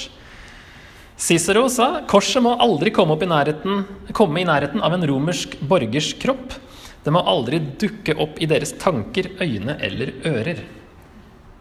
Cicero 1.16 1.64
sa 1.72 2.02
korset 2.12 2.44
må 2.44 2.58
aldri 2.60 2.92
komme, 2.92 3.16
i 3.16 3.30
nærheten, 3.30 3.86
komme 4.12 4.42
i 4.42 4.48
nærheten 4.48 4.84
av 4.84 4.98
en 4.98 5.08
romersk 5.08 5.56
borgers 5.64 6.12
kropp. 6.20 6.58
Det 7.06 7.14
må 7.14 7.22
aldri 7.24 7.62
dukke 7.80 8.18
opp 8.20 8.42
i 8.42 8.50
deres 8.52 8.76
tanker, 8.82 9.32
øyne 9.40 9.78
eller 9.80 10.12
ører. 10.28 10.60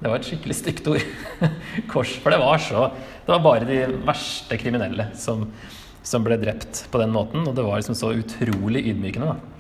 Det 0.01 0.11
var 0.11 0.19
et 0.19 0.27
skikkelig 0.27 0.59
stygt 0.59 0.91
ord. 0.91 1.07
Kors. 1.93 2.19
For 2.19 2.35
det 2.35 2.43
var 2.43 2.59
så 2.61 2.89
Det 3.25 3.31
var 3.31 3.45
bare 3.47 3.69
de 3.69 3.79
verste 4.05 4.59
kriminelle 4.61 5.07
som, 5.17 5.47
som 6.03 6.27
ble 6.27 6.37
drept 6.43 6.89
på 6.91 7.01
den 7.01 7.15
måten. 7.15 7.47
Og 7.47 7.55
det 7.55 7.65
var 7.65 7.79
liksom 7.79 7.97
så 7.97 8.11
utrolig 8.19 8.83
ydmykende, 8.91 9.37
da. 9.37 9.54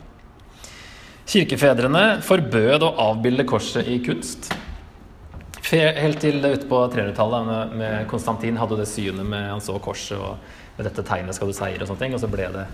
Kirkefedrene 1.25 2.21
forbød 2.25 2.85
å 2.85 2.93
avbilde 3.07 3.47
korset 3.49 3.89
i 3.89 3.97
kunst. 4.05 4.51
Helt 5.71 6.21
til 6.21 6.43
ute 6.45 6.69
på 6.69 6.81
300-tallet 6.93 7.73
med 7.75 8.05
Konstantin 8.11 8.59
hadde 8.61 8.77
det 8.83 8.87
synet 8.91 9.25
med 9.27 9.49
Han 9.49 9.65
så 9.65 9.79
korset 9.83 10.21
og 10.21 10.37
med 10.77 10.87
dette 10.89 11.05
tegnet 11.07 11.37
skal 11.37 11.49
du 11.49 11.57
seire 11.57 11.81
og 11.81 11.89
sånne 11.89 12.03
ting. 12.03 12.15
Og 12.17 12.21
så 12.21 12.31
ble 12.31 12.51
det, 12.53 12.67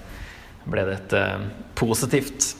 ble 0.66 0.84
det 0.88 0.96
et 0.98 1.16
uh, 1.16 1.46
positivt 1.78 2.50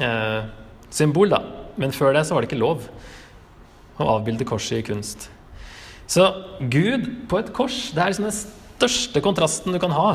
uh, 0.00 0.48
symbol, 0.88 1.34
da. 1.34 1.42
Men 1.76 1.92
før 1.92 2.16
det 2.16 2.24
så 2.24 2.34
var 2.36 2.44
det 2.44 2.52
ikke 2.52 2.62
lov 2.62 2.88
å 4.00 4.10
avbilde 4.16 4.46
korset 4.48 4.80
i 4.80 4.86
kunst. 4.86 5.28
Så 6.10 6.26
Gud 6.72 7.08
på 7.28 7.40
et 7.40 7.52
kors, 7.56 7.90
det 7.94 8.00
er 8.00 8.12
liksom 8.12 8.30
den 8.30 8.38
største 8.38 9.22
kontrasten 9.24 9.74
du 9.74 9.80
kan 9.82 9.94
ha 9.94 10.08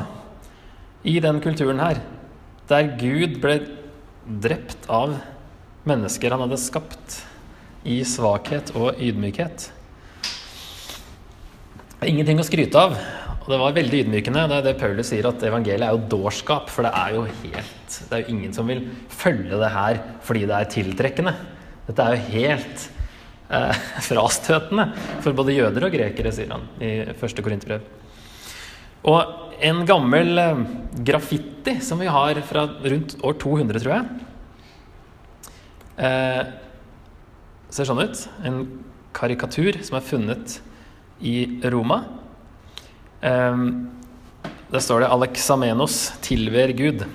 i 1.07 1.19
den 1.23 1.39
kulturen 1.43 1.81
her. 1.81 2.01
Der 2.69 2.95
Gud 2.99 3.39
ble 3.43 3.59
drept 4.29 4.85
av 4.93 5.17
mennesker 5.89 6.31
han 6.31 6.43
hadde 6.45 6.59
skapt 6.61 7.19
i 7.89 8.01
svakhet 8.05 8.73
og 8.77 8.99
ydmykhet. 9.01 9.69
Ingenting 12.05 12.39
å 12.39 12.45
skryte 12.47 12.79
av. 12.79 12.93
Og 13.39 13.47
det 13.49 13.59
var 13.59 13.75
veldig 13.75 14.03
ydmykende. 14.03 14.45
Det 14.51 14.57
er 14.59 14.65
det 14.67 14.75
Paulus 14.79 15.09
sier, 15.09 15.25
at 15.25 15.41
evangeliet 15.47 15.87
er 15.87 15.95
jo 15.95 16.19
dårskap. 16.19 16.69
For 16.69 16.85
det 16.85 16.93
er 16.93 17.15
jo 17.17 17.25
helt 17.25 17.65
Det 17.89 18.13
er 18.13 18.21
jo 18.21 18.35
ingen 18.35 18.53
som 18.53 18.67
vil 18.69 18.83
følge 19.09 19.57
det 19.57 19.71
her 19.73 19.99
fordi 20.21 20.45
det 20.45 20.55
er 20.55 20.71
tiltrekkende. 20.75 21.33
Dette 21.87 22.05
er 22.05 22.15
jo 22.15 22.33
helt 22.35 22.83
eh, 23.49 23.79
frastøtende 24.09 24.91
for 25.23 25.33
både 25.33 25.57
jøder 25.57 25.87
og 25.87 25.95
grekere, 25.95 26.33
sier 26.35 26.53
han 26.53 26.67
i 26.77 26.91
første 27.17 27.41
Korinterbrev. 27.41 27.87
Og 29.09 29.48
en 29.59 29.85
gammel 29.85 30.37
eh, 30.37 30.63
graffiti 31.05 31.79
som 31.81 31.99
vi 31.99 32.07
har 32.07 32.39
fra 32.47 32.65
rundt 32.83 33.17
år 33.23 33.37
200, 33.41 33.81
tror 33.83 33.95
jeg 33.95 34.05
eh, 35.99 36.41
ser 37.69 37.89
sånn 37.89 38.01
ut. 38.01 38.23
En 38.47 38.59
karikatur 39.15 39.79
som 39.83 39.99
er 39.99 40.05
funnet 40.05 40.59
i 41.19 41.35
Roma. 41.71 42.03
Eh, 43.21 43.63
der 44.69 44.85
står 44.85 45.01
det 45.01 45.09
'Alexamenos 45.09 46.13
tilver 46.21 46.73
Gud'. 46.77 47.07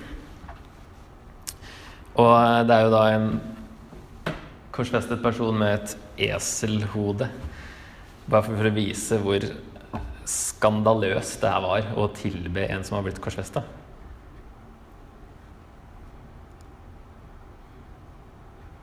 Og 2.15 2.67
det 2.67 2.75
er 2.75 2.83
jo 2.83 2.91
da 2.91 3.03
en 3.11 3.41
korsfestet 4.71 5.21
person 5.23 5.57
med 5.57 5.73
et 5.79 5.97
eselhode. 6.31 7.29
Bare 8.27 8.43
for 8.43 8.67
å 8.67 8.75
vise 8.75 9.17
hvor 9.19 9.43
skandaløst 10.25 11.41
det 11.41 11.51
her 11.51 11.63
var 11.63 11.89
å 12.01 12.07
tilbe 12.17 12.65
en 12.67 12.85
som 12.85 12.97
har 12.97 13.05
blitt 13.05 13.21
korsfesta. 13.23 13.63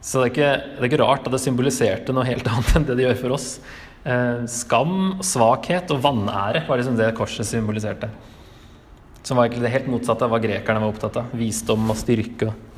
Så 0.02 0.18
det 0.18 0.24
er, 0.24 0.32
ikke, 0.32 0.50
det 0.58 0.80
er, 0.80 0.88
ikke, 0.88 1.02
rart 1.04 1.26
at 1.28 1.34
det 1.34 1.40
symboliserte 1.44 2.14
noe 2.14 2.26
helt 2.26 2.48
annet 2.50 2.76
enn 2.78 2.86
det 2.88 2.98
det 2.98 3.06
gjør 3.06 3.20
for 3.20 3.36
oss. 3.36 3.48
Eh, 4.02 4.42
skam, 4.50 4.96
svakhet 5.22 5.92
og 5.94 6.02
vanære 6.02 6.64
var 6.66 6.80
liksom 6.80 6.98
det 6.98 7.12
korset 7.18 7.46
symboliserte. 7.46 8.10
Som 9.22 9.38
var 9.38 9.46
egentlig 9.46 9.68
det 9.68 9.76
helt 9.76 9.90
motsatte 9.92 10.26
av 10.26 10.34
hva 10.34 10.42
grekerne 10.42 10.82
var 10.82 10.90
opptatt 10.90 11.20
av. 11.22 11.34
Visdom 11.38 11.86
og 11.86 11.98
styrke 12.00 12.50
og 12.50 12.70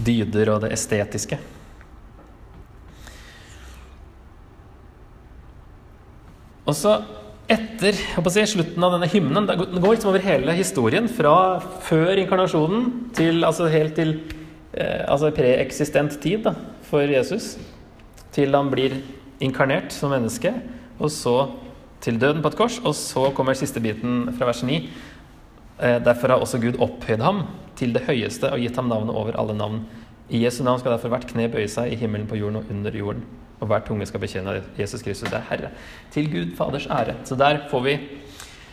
dyder 0.00 0.54
og 0.54 0.62
det 0.62 0.70
estetiske. 0.76 1.40
Og 6.70 6.76
så 6.78 7.00
etter 7.50 7.96
si, 7.96 8.44
slutten 8.46 8.84
av 8.84 8.94
denne 8.94 9.08
hymnen 9.10 9.48
Det 9.48 9.56
går 9.58 9.96
liksom 9.96 10.12
over 10.12 10.22
hele 10.22 10.54
historien, 10.54 11.08
fra 11.10 11.58
før 11.86 12.20
inkarnasjonen 12.22 13.10
til 13.16 13.44
altså 13.46 13.68
helt 13.72 13.96
til 13.98 14.14
eh, 14.72 15.02
altså 15.10 15.32
preeksistent 15.34 16.20
tid 16.22 16.44
da, 16.46 16.54
for 16.86 17.02
Jesus. 17.10 17.56
Til 18.34 18.54
han 18.54 18.70
blir 18.70 19.00
inkarnert 19.42 19.90
som 19.94 20.14
menneske, 20.14 20.52
og 21.00 21.10
så 21.10 21.36
til 22.04 22.20
døden 22.20 22.42
på 22.42 22.52
et 22.52 22.58
kors. 22.58 22.78
Og 22.84 22.94
så 22.96 23.30
kommer 23.36 23.58
siste 23.58 23.82
biten 23.82 24.28
fra 24.36 24.50
vers 24.50 24.62
9. 24.66 24.78
Eh, 25.80 25.98
derfor 26.04 26.34
har 26.34 26.44
også 26.44 26.60
Gud 26.62 26.78
opphøyd 26.78 27.24
ham 27.24 27.44
til 27.80 27.94
det 27.96 28.04
høyeste 28.06 28.52
og 28.52 28.62
gitt 28.62 28.76
ham 28.78 28.90
navnet 28.92 29.16
over 29.16 29.38
alle 29.40 29.56
navn. 29.56 29.82
I 30.30 30.44
Jesu 30.44 30.62
navn 30.62 30.78
skal 30.78 30.94
derfor 30.94 31.10
hvert 31.10 31.26
kne 31.26 31.48
bøye 31.50 31.68
seg 31.70 31.90
i 31.90 31.98
himmelen, 31.98 32.28
på 32.30 32.38
jorden 32.38 32.60
og 32.60 32.68
under 32.70 32.94
jorden. 32.94 33.24
Og 33.60 33.68
hver 33.68 33.82
tunge 33.84 34.06
skal 34.08 34.22
bekjenne 34.22 34.60
at 34.60 34.78
Jesus 34.78 35.02
Kristus 35.04 35.32
er 35.34 35.42
Herre. 35.50 35.72
Til 36.14 36.30
Gud 36.32 36.54
Faders 36.58 36.86
ære. 36.86 37.18
Så 37.28 37.36
der 37.36 37.64
får 37.70 37.82
vi 37.84 37.96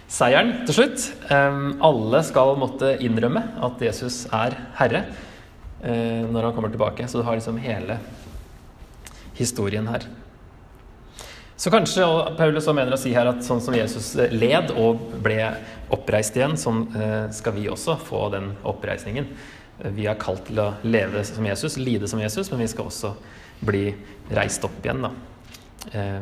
seieren 0.08 0.54
til 0.68 0.78
slutt. 0.78 1.08
Alle 1.34 2.22
skal 2.24 2.54
måtte 2.62 2.94
innrømme 3.04 3.44
at 3.66 3.82
Jesus 3.84 4.26
er 4.32 4.56
Herre 4.78 5.04
uh, 5.82 6.24
når 6.30 6.48
han 6.48 6.56
kommer 6.56 6.72
tilbake. 6.72 7.10
Så 7.10 7.20
du 7.20 7.28
har 7.28 7.36
liksom 7.36 7.60
hele 7.60 8.00
historien 9.38 9.90
her. 9.90 10.08
Så 11.58 11.74
kanskje 11.74 12.06
og 12.06 12.36
Paulus 12.38 12.70
mener 12.70 12.94
å 12.94 13.02
si 13.02 13.12
her 13.18 13.28
at 13.32 13.42
sånn 13.44 13.64
som 13.66 13.76
Jesus 13.76 14.14
led 14.30 14.70
og 14.78 15.02
ble 15.26 15.42
oppreist 15.90 16.38
igjen, 16.38 16.54
sånn 16.54 16.86
uh, 16.94 17.28
skal 17.34 17.58
vi 17.58 17.66
også 17.74 17.98
få 18.08 18.28
den 18.38 18.54
oppreisningen. 18.62 19.28
Vi 19.84 20.08
er 20.10 20.18
kalt 20.20 20.48
til 20.50 20.60
å 20.62 20.72
leve 20.84 21.24
som 21.28 21.46
Jesus, 21.46 21.78
lide 21.78 22.08
som 22.10 22.22
Jesus, 22.22 22.50
men 22.52 22.64
vi 22.64 22.70
skal 22.72 22.90
også 22.90 23.14
bli 23.66 23.92
reist 24.34 24.66
opp 24.66 24.78
igjen. 24.84 25.06
da. 25.06 25.12
Eh, 25.94 26.22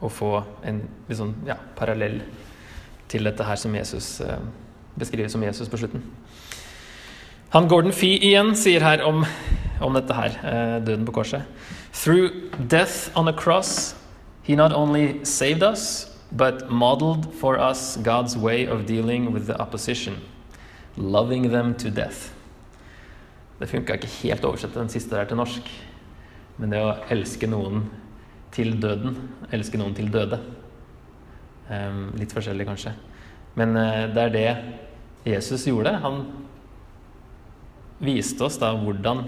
og 0.00 0.12
få 0.12 0.30
en 0.64 0.82
liksom, 1.08 1.34
ja, 1.46 1.56
parallell 1.76 2.20
til 3.08 3.24
dette 3.24 3.44
her 3.44 3.56
som 3.56 3.74
Jesus 3.74 4.20
eh, 4.20 4.38
beskriver 4.98 5.28
som 5.32 5.42
Jesus 5.42 5.68
på 5.68 5.80
slutten. 5.80 6.04
Han 7.54 7.68
Gordon 7.68 7.94
Fee 7.94 8.18
igjen 8.20 8.54
sier 8.58 8.82
her 8.84 9.02
om, 9.06 9.24
om 9.80 9.94
dette 9.96 10.14
her, 10.14 10.38
eh, 10.44 10.76
døden 10.84 11.06
på 11.06 11.14
korset. 11.20 11.42
Through 11.92 12.30
death 12.68 13.10
on 13.16 13.28
a 13.28 13.32
cross, 13.32 13.94
he 14.42 14.54
not 14.54 14.72
only 14.72 15.24
saved 15.24 15.62
us, 15.62 16.10
but 16.30 16.70
modeled 16.70 17.32
for 17.40 17.58
us 17.58 17.96
God's 17.96 18.36
way 18.36 18.66
of 18.66 18.86
dealing 18.86 19.32
with 19.32 19.46
the 19.46 19.56
opposition, 19.60 20.16
loving 20.96 21.50
them 21.52 21.74
to 21.74 21.90
death. 21.90 22.32
Det 23.58 23.68
funka 23.70 23.96
ikke 23.96 24.10
helt 24.20 24.44
å 24.44 24.52
oversette 24.52 24.78
den 24.78 24.92
siste 24.92 25.16
der 25.16 25.28
til 25.28 25.40
norsk. 25.40 25.68
Men 26.60 26.72
det 26.72 26.80
å 26.80 26.94
elske 27.12 27.48
noen 27.48 27.86
til 28.56 28.76
døden, 28.80 29.16
elske 29.52 29.78
noen 29.80 29.92
til 29.96 30.08
døde 30.12 30.38
um, 31.68 32.14
Litt 32.16 32.32
forskjellig, 32.32 32.66
kanskje. 32.68 32.94
Men 33.56 33.76
uh, 33.76 34.06
det 34.12 34.22
er 34.22 34.34
det 34.36 34.48
Jesus 35.32 35.66
gjorde. 35.68 35.92
Han 36.04 36.22
viste 38.00 38.44
oss 38.44 38.58
da 38.60 38.72
hvordan 38.76 39.24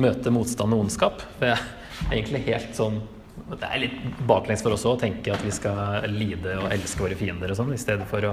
møte 0.00 0.32
motstand 0.32 0.76
og 0.76 0.86
ondskap. 0.86 1.24
Det 1.40 1.52
er 1.54 1.66
egentlig 2.10 2.44
helt 2.50 2.74
sånn 2.76 2.98
Det 3.46 3.68
er 3.68 3.80
litt 3.80 3.96
baklengs 4.28 4.62
for 4.64 4.76
oss 4.76 4.84
òg 4.88 4.96
å 4.96 5.00
tenke 5.00 5.32
at 5.32 5.44
vi 5.44 5.52
skal 5.54 6.06
lide 6.12 6.56
og 6.60 6.70
elske 6.72 7.04
våre 7.04 7.16
fiender 7.16 7.52
og 7.52 7.58
sånn, 7.58 7.74
i 7.76 7.80
stedet 7.80 8.08
for 8.08 8.24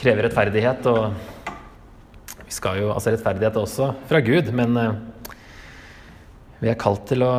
kreve 0.00 0.24
rettferdighet 0.24 0.88
og 0.90 1.12
vi 2.50 2.56
skal 2.56 2.80
jo, 2.80 2.88
altså 2.90 3.12
Rettferdighet 3.14 3.58
også 3.60 3.92
fra 4.10 4.18
Gud, 4.26 4.48
men 4.58 4.74
uh, 4.74 4.96
vi 6.58 6.66
er 6.72 6.78
kalt 6.80 7.04
til 7.06 7.22
å 7.22 7.30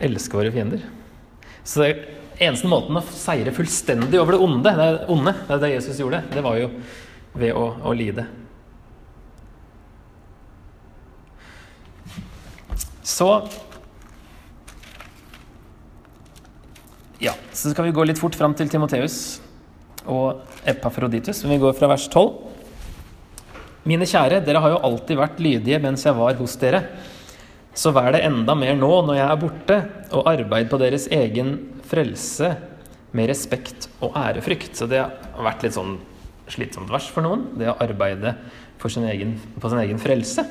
elske 0.00 0.38
våre 0.38 0.48
fiender. 0.54 0.80
Så 1.60 1.82
det 1.82 1.90
eneste 2.40 2.70
måten 2.72 2.96
å 2.96 3.02
seire 3.04 3.52
fullstendig 3.52 4.16
over 4.16 4.32
det 4.32 4.40
onde, 4.46 4.72
det 4.72 4.86
er, 4.86 4.96
onde, 5.12 5.34
det 5.44 5.58
er 5.58 5.60
det 5.60 5.72
Jesus 5.74 6.00
gjorde, 6.00 6.22
det 6.32 6.44
var 6.46 6.56
jo 6.56 6.70
ved 7.36 7.52
å, 7.52 7.66
å 7.84 7.92
lide. 7.92 8.24
Så 13.04 13.28
Ja, 17.20 17.34
så 17.52 17.74
skal 17.74 17.90
vi 17.90 17.92
gå 17.92 18.08
litt 18.08 18.16
fort 18.16 18.40
fram 18.40 18.56
til 18.56 18.72
Timoteus 18.72 19.42
og 20.08 20.40
Epafroditus. 20.68 21.44
Vi 21.44 21.58
går 21.60 21.76
fra 21.78 21.88
vers 21.90 22.06
12. 22.08 22.32
Mine 23.88 24.04
kjære, 24.08 24.42
dere 24.44 24.60
har 24.60 24.74
jo 24.74 24.82
alltid 24.84 25.18
vært 25.18 25.40
lydige 25.40 25.80
mens 25.80 26.04
jeg 26.04 26.16
var 26.16 26.36
hos 26.36 26.56
dere. 26.60 26.82
Så 27.72 27.92
vær 27.94 28.10
det 28.12 28.24
enda 28.26 28.56
mer 28.58 28.74
nå 28.76 28.90
når 29.06 29.16
jeg 29.16 29.26
er 29.26 29.40
borte, 29.40 29.78
og 30.12 30.28
arbeid 30.28 30.68
på 30.70 30.80
deres 30.82 31.06
egen 31.14 31.54
frelse 31.88 32.52
med 33.16 33.30
respekt 33.30 33.88
og 34.04 34.16
ærefrykt. 34.18 34.74
Så 34.76 34.88
det 34.90 35.00
har 35.00 35.46
vært 35.46 35.64
litt 35.64 35.76
sånn 35.78 35.96
slitsomt 36.50 36.90
vers 36.90 37.06
for 37.10 37.24
noen, 37.24 37.46
det 37.58 37.70
å 37.70 37.78
arbeide 37.80 38.34
sin 38.88 39.06
egen, 39.06 39.36
på 39.60 39.70
sin 39.70 39.80
egen 39.82 40.00
frelse. 40.02 40.44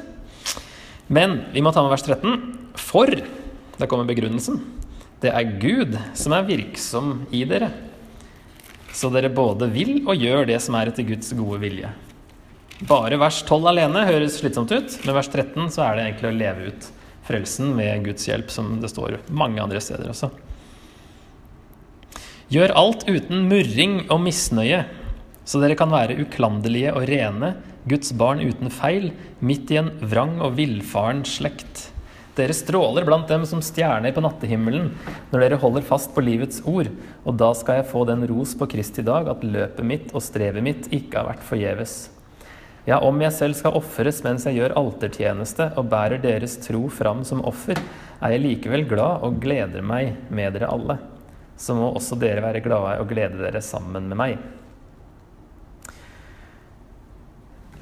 Men 1.09 1.43
vi 1.53 1.63
må 1.65 1.73
ta 1.73 1.83
med 1.83 1.93
vers 1.93 2.05
13. 2.05 2.35
For, 2.79 3.09
der 3.09 3.89
kommer 3.89 4.07
begrunnelsen, 4.09 4.61
det 5.19 5.33
er 5.35 5.57
Gud 5.59 5.97
som 6.15 6.35
er 6.37 6.47
virksom 6.47 7.23
i 7.35 7.43
dere. 7.49 7.71
Så 8.99 9.07
dere 9.13 9.31
både 9.31 9.69
vil 9.71 10.01
og 10.01 10.19
gjør 10.19 10.49
det 10.49 10.59
som 10.63 10.75
er 10.75 10.91
etter 10.91 11.07
Guds 11.07 11.31
gode 11.37 11.61
vilje. 11.61 11.91
Bare 12.87 13.19
vers 13.19 13.41
12 13.45 13.67
alene 13.71 14.05
høres 14.07 14.39
slitsomt 14.39 14.71
ut. 14.71 14.97
men 15.05 15.15
vers 15.15 15.29
13 15.31 15.71
så 15.71 15.85
er 15.85 15.95
det 15.95 16.05
egentlig 16.05 16.29
å 16.29 16.39
leve 16.39 16.71
ut 16.71 16.89
frelsen 17.27 17.73
med 17.77 18.05
Guds 18.07 18.27
hjelp, 18.27 18.51
som 18.51 18.79
det 18.81 18.89
står 18.91 19.19
mange 19.29 19.61
andre 19.61 19.79
steder 19.83 20.09
også. 20.11 20.31
Gjør 22.49 22.73
alt 22.81 23.05
uten 23.05 23.45
murring 23.47 23.99
og 24.09 24.23
misnøye, 24.25 24.83
så 25.45 25.61
dere 25.61 25.77
kan 25.77 25.91
være 25.93 26.17
uklanderlige 26.23 26.95
og 26.97 27.05
rene, 27.09 27.53
Guds 27.89 28.11
barn 28.17 28.41
uten 28.41 28.73
feil, 28.73 29.11
midt 29.39 29.71
i 29.71 29.79
en 29.81 29.91
vrang 30.01 30.39
og 30.41 30.57
villfaren 30.57 31.23
slekt. 31.29 31.89
Dere 32.37 32.53
stråler 32.53 33.05
blant 33.07 33.27
dem 33.27 33.45
som 33.49 33.61
stjerner 33.63 34.13
på 34.15 34.21
nattehimmelen 34.23 34.91
når 35.31 35.43
dere 35.43 35.59
holder 35.59 35.85
fast 35.87 36.13
på 36.15 36.23
livets 36.23 36.61
ord, 36.69 36.91
og 37.25 37.35
da 37.39 37.49
skal 37.57 37.81
jeg 37.81 37.89
få 37.89 38.05
den 38.07 38.23
ros 38.29 38.53
på 38.59 38.67
Kristi 38.69 39.03
dag 39.05 39.27
at 39.31 39.43
løpet 39.43 39.85
mitt 39.85 40.13
og 40.13 40.23
strevet 40.23 40.63
mitt 40.63 40.87
ikke 40.93 41.19
har 41.19 41.29
vært 41.33 41.45
forgjeves. 41.47 41.97
Ja, 42.87 43.01
om 43.05 43.19
jeg 43.21 43.35
selv 43.35 43.57
skal 43.59 43.75
ofres 43.77 44.21
mens 44.25 44.45
jeg 44.47 44.57
gjør 44.57 44.77
altertjeneste 44.79 45.71
og 45.77 45.89
bærer 45.91 46.21
deres 46.23 46.55
tro 46.63 46.87
fram 46.93 47.25
som 47.27 47.43
offer, 47.45 47.77
er 48.19 48.35
jeg 48.35 48.45
likevel 48.45 48.87
glad 48.89 49.25
og 49.25 49.41
gleder 49.43 49.83
meg 49.85 50.15
med 50.33 50.55
dere 50.55 50.71
alle. 50.71 50.95
Så 51.59 51.75
må 51.75 51.91
også 51.91 52.15
dere 52.19 52.43
være 52.45 52.63
glade 52.63 52.95
og 53.01 53.11
glede 53.11 53.41
dere 53.41 53.61
sammen 53.63 54.07
med 54.09 54.19
meg. 54.19 54.39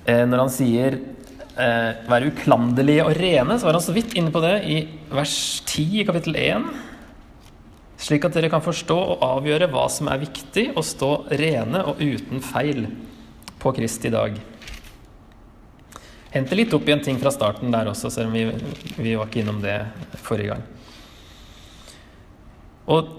Eh, 0.08 0.24
når 0.26 0.44
han 0.46 0.52
sier 0.54 0.98
eh, 1.58 2.04
'være 2.08 2.32
uklanderlige 2.32 3.06
og 3.06 3.16
rene', 3.18 3.60
så 3.60 3.66
var 3.66 3.74
han 3.74 3.82
så 3.82 3.96
vidt 3.96 4.14
inne 4.16 4.32
på 4.32 4.42
det 4.42 4.64
i 4.66 4.88
vers 5.12 5.62
10 5.66 6.02
i 6.02 6.06
kapittel 6.06 6.36
1. 6.36 6.68
Slik 7.98 8.26
at 8.26 8.34
dere 8.34 8.50
kan 8.50 8.62
forstå 8.62 8.98
og 8.98 9.24
avgjøre 9.26 9.70
hva 9.72 9.90
som 9.90 10.08
er 10.08 10.22
viktig, 10.22 10.72
og 10.78 10.86
stå 10.86 11.26
rene 11.32 11.84
og 11.84 11.98
uten 12.00 12.42
feil 12.42 12.88
på 13.60 13.74
Kristi 13.74 14.10
dag 14.10 14.38
hente 16.38 16.58
litt 16.58 16.74
opp 16.76 16.88
i 16.88 16.96
en 16.96 17.04
ting 17.04 17.20
fra 17.22 17.32
starten 17.34 17.72
der 17.74 17.90
også, 17.92 18.12
selv 18.14 18.32
om 18.32 18.36
vi, 18.36 18.46
vi 19.00 19.16
var 19.18 19.30
ikke 19.30 19.44
innom 19.44 19.62
det 19.64 19.78
forrige 20.26 20.54
gang. 20.54 20.66
Og 22.88 23.14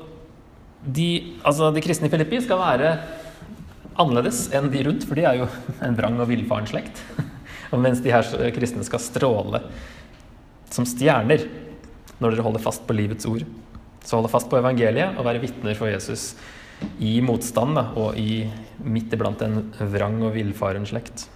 de, 0.85 1.09
altså 1.47 1.73
de 1.75 1.83
kristne 1.85 2.09
i 2.09 2.13
Filippi 2.13 2.41
skal 2.45 2.61
være 2.61 2.93
annerledes 3.99 4.47
enn 4.55 4.71
de 4.73 4.85
rundt, 4.87 5.09
for 5.09 5.19
de 5.19 5.27
er 5.27 5.41
jo 5.41 5.49
en 5.85 5.99
vrang 5.99 6.21
og 6.23 6.31
villfaren 6.31 6.69
slekt. 6.71 7.03
Og 7.69 7.81
mens 7.83 8.01
de 8.05 8.13
her 8.13 8.51
kristne 8.57 8.85
skal 8.87 9.03
stråle 9.03 9.63
som 10.73 10.87
stjerner 10.89 11.47
når 12.19 12.35
dere 12.35 12.45
holder 12.47 12.63
fast 12.63 12.85
på 12.87 12.97
livets 12.97 13.27
ord. 13.29 13.45
Så 14.05 14.17
holde 14.17 14.31
fast 14.33 14.49
på 14.51 14.59
evangeliet 14.59 15.19
og 15.19 15.27
være 15.27 15.43
vitner 15.43 15.77
for 15.79 15.91
Jesus 15.91 16.33
i 17.03 17.19
motstand 17.25 17.75
da, 17.77 17.89
og 17.99 18.19
i, 18.19 18.47
midt 18.87 19.13
iblant 19.15 19.43
en 19.45 19.61
vrang 19.93 20.21
og 20.27 20.35
villfaren 20.37 20.87
slekt. 20.89 21.27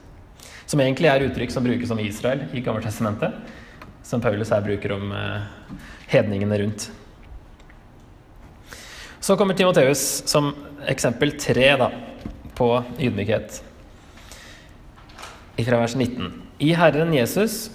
Som 0.67 0.81
egentlig 0.81 1.11
er 1.11 1.27
uttrykk 1.27 1.53
som 1.53 1.67
brukes 1.67 1.91
om 1.93 2.01
Israel 2.01 2.47
i 2.55 2.63
Gammeltestamentet. 2.65 3.35
Som 4.07 4.23
Paulus 4.23 4.51
her 4.55 4.63
bruker 4.65 4.95
om 4.97 5.13
eh, 5.15 5.81
hedningene 6.11 6.59
rundt. 6.63 6.89
Så 9.23 9.37
kommer 9.39 9.55
Timoteus 9.55 10.23
som 10.27 10.51
eksempel 10.91 11.37
tre 11.39 11.69
da, 11.79 11.91
på 12.59 12.71
ydmykhet. 12.99 13.61
Fra 15.67 15.79
vers 15.83 15.95
19. 15.95 16.31
I 16.63 16.73
Herren 16.79 17.13
Jesus 17.15 17.71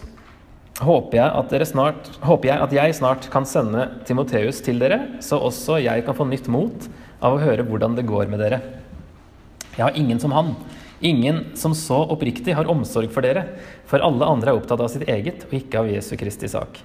håper 0.83 1.17
jeg, 1.19 1.29
at 1.29 1.67
snart, 1.69 2.09
håper 2.21 2.51
jeg 2.51 2.63
at 2.63 2.73
jeg 2.75 2.95
snart 2.99 3.27
kan 3.33 3.45
sende 3.49 3.87
Timoteus 4.05 4.61
til 4.65 4.81
dere, 4.81 4.99
så 5.23 5.39
også 5.41 5.79
jeg 5.81 6.05
kan 6.05 6.17
få 6.17 6.27
nytt 6.29 6.49
mot 6.51 6.87
av 7.21 7.35
å 7.35 7.41
høre 7.41 7.65
hvordan 7.65 7.97
det 7.97 8.05
går 8.09 8.29
med 8.31 8.41
dere. 8.43 8.61
Jeg 9.77 9.83
har 9.85 9.97
ingen 9.97 10.21
som 10.21 10.33
han. 10.33 10.53
Ingen 11.05 11.43
som 11.57 11.75
så 11.77 11.99
oppriktig 12.09 12.55
har 12.57 12.69
omsorg 12.69 13.11
for 13.13 13.25
dere, 13.25 13.43
for 13.85 14.01
alle 14.01 14.25
andre 14.25 14.53
er 14.53 14.57
opptatt 14.57 14.81
av 14.81 14.89
sitt 14.89 15.05
eget 15.09 15.45
og 15.45 15.53
ikke 15.59 15.83
av 15.83 15.91
Jesu 15.91 16.15
Kristi 16.17 16.49
sak. 16.49 16.79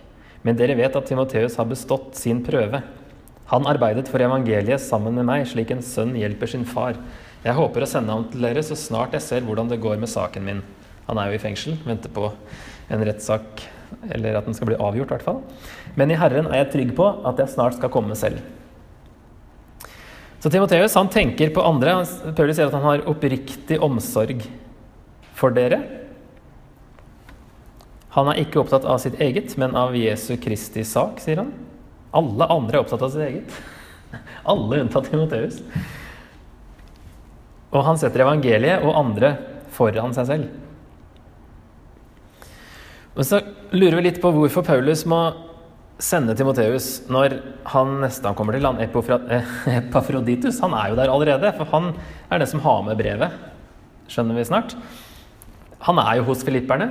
Men 0.45 0.59
dere 0.59 0.77
vet 0.77 0.97
at 0.99 1.07
Timoteus 1.09 1.57
har 1.57 1.71
bestått 1.71 2.19
sin 2.21 2.43
prøve. 2.45 2.83
Han 3.53 3.69
arbeidet 3.69 4.09
for 4.11 4.21
evangeliet 4.25 4.83
sammen 4.83 5.17
med 5.17 5.29
meg, 5.29 5.47
slik 5.49 5.73
en 5.73 5.85
sønn 5.85 6.13
hjelper 6.19 6.51
sin 6.51 6.69
far. 6.69 6.99
Jeg 7.43 7.57
håper 7.57 7.85
å 7.85 7.89
sende 7.89 8.15
ham 8.15 8.29
til 8.31 8.45
dere 8.45 8.63
så 8.65 8.77
snart 8.79 9.17
jeg 9.17 9.25
ser 9.25 9.47
hvordan 9.47 9.71
det 9.73 9.81
går 9.83 10.01
med 10.03 10.13
saken 10.13 10.45
min. 10.47 10.63
Han 11.09 11.19
er 11.19 11.31
jo 11.31 11.39
i 11.39 11.43
fengsel, 11.43 11.77
venter 11.87 12.13
på 12.15 12.29
en 12.93 13.05
rettssak, 13.07 13.65
eller 14.15 14.39
at 14.39 14.49
den 14.49 14.57
skal 14.57 14.71
bli 14.71 14.81
avgjort, 14.81 15.11
i 15.11 15.17
hvert 15.17 15.27
fall. 15.27 15.41
Men 15.99 16.13
i 16.13 16.19
Herren 16.19 16.49
er 16.51 16.63
jeg 16.63 16.73
trygg 16.75 16.93
på 16.99 17.09
at 17.29 17.41
jeg 17.41 17.55
snart 17.55 17.79
skal 17.79 17.93
komme 17.93 18.17
selv. 18.19 18.41
Så 20.43 20.51
Timoteus 20.51 20.97
han 20.99 21.11
tenker 21.13 21.53
på 21.55 21.63
andre. 21.63 22.01
Paulus 22.35 22.57
sier 22.59 22.67
at 22.67 22.75
han 22.75 22.87
har 22.87 23.05
oppriktig 23.11 23.79
omsorg 23.83 24.43
for 25.39 25.55
dere. 25.55 25.79
Han 28.17 28.29
er 28.29 28.43
ikke 28.43 28.61
opptatt 28.61 28.85
av 28.85 28.99
sitt 29.01 29.21
eget, 29.23 29.55
men 29.61 29.77
av 29.79 29.95
Jesu 29.97 30.35
Kristi 30.43 30.83
sak, 30.85 31.23
sier 31.23 31.45
han. 31.45 31.53
Alle 32.13 32.49
andre 32.51 32.77
er 32.77 32.83
opptatt 32.83 33.05
av 33.07 33.15
sitt 33.15 33.25
eget. 33.25 33.55
Alle 34.53 34.83
unntatt 34.83 35.09
Timoteus. 35.09 35.63
Og 37.73 37.87
han 37.87 38.01
setter 38.01 38.27
evangeliet 38.27 38.83
og 38.85 38.99
andre 38.99 39.37
foran 39.73 40.13
seg 40.17 40.29
selv. 40.29 40.51
Men 43.15 43.29
så 43.29 43.41
lurer 43.75 43.99
vi 43.99 44.07
litt 44.07 44.21
på 44.23 44.33
hvorfor 44.33 44.65
Paulus 44.65 45.05
må 45.09 45.21
sende 46.03 46.35
Timoteus 46.35 47.03
når 47.13 47.37
han 47.75 47.99
nesten 48.03 48.35
kommer 48.39 48.57
til 48.57 48.65
land 48.65 48.81
Epafroditus. 49.79 50.61
Han 50.65 50.75
er 50.77 50.91
jo 50.91 50.99
der 50.99 51.13
allerede, 51.13 51.53
for 51.59 51.69
han 51.75 51.93
er 52.31 52.43
den 52.43 52.51
som 52.51 52.65
har 52.65 52.83
med 52.87 52.99
brevet. 52.99 53.37
Skjønner 54.11 54.39
vi 54.39 54.49
snart. 54.49 54.77
Han 55.87 55.99
er 55.99 56.19
jo 56.19 56.29
hos 56.31 56.45
filipperne, 56.47 56.89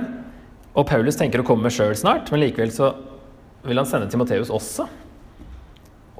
og 0.76 0.86
Paulus 0.88 1.18
tenker 1.18 1.42
å 1.42 1.46
komme 1.46 1.70
sjøl 1.72 1.94
snart, 1.96 2.30
men 2.32 2.42
likevel 2.44 2.72
så 2.72 2.92
vil 3.66 3.80
han 3.80 3.88
sende 3.88 4.08
Timoteus 4.12 4.50
også. 4.52 4.86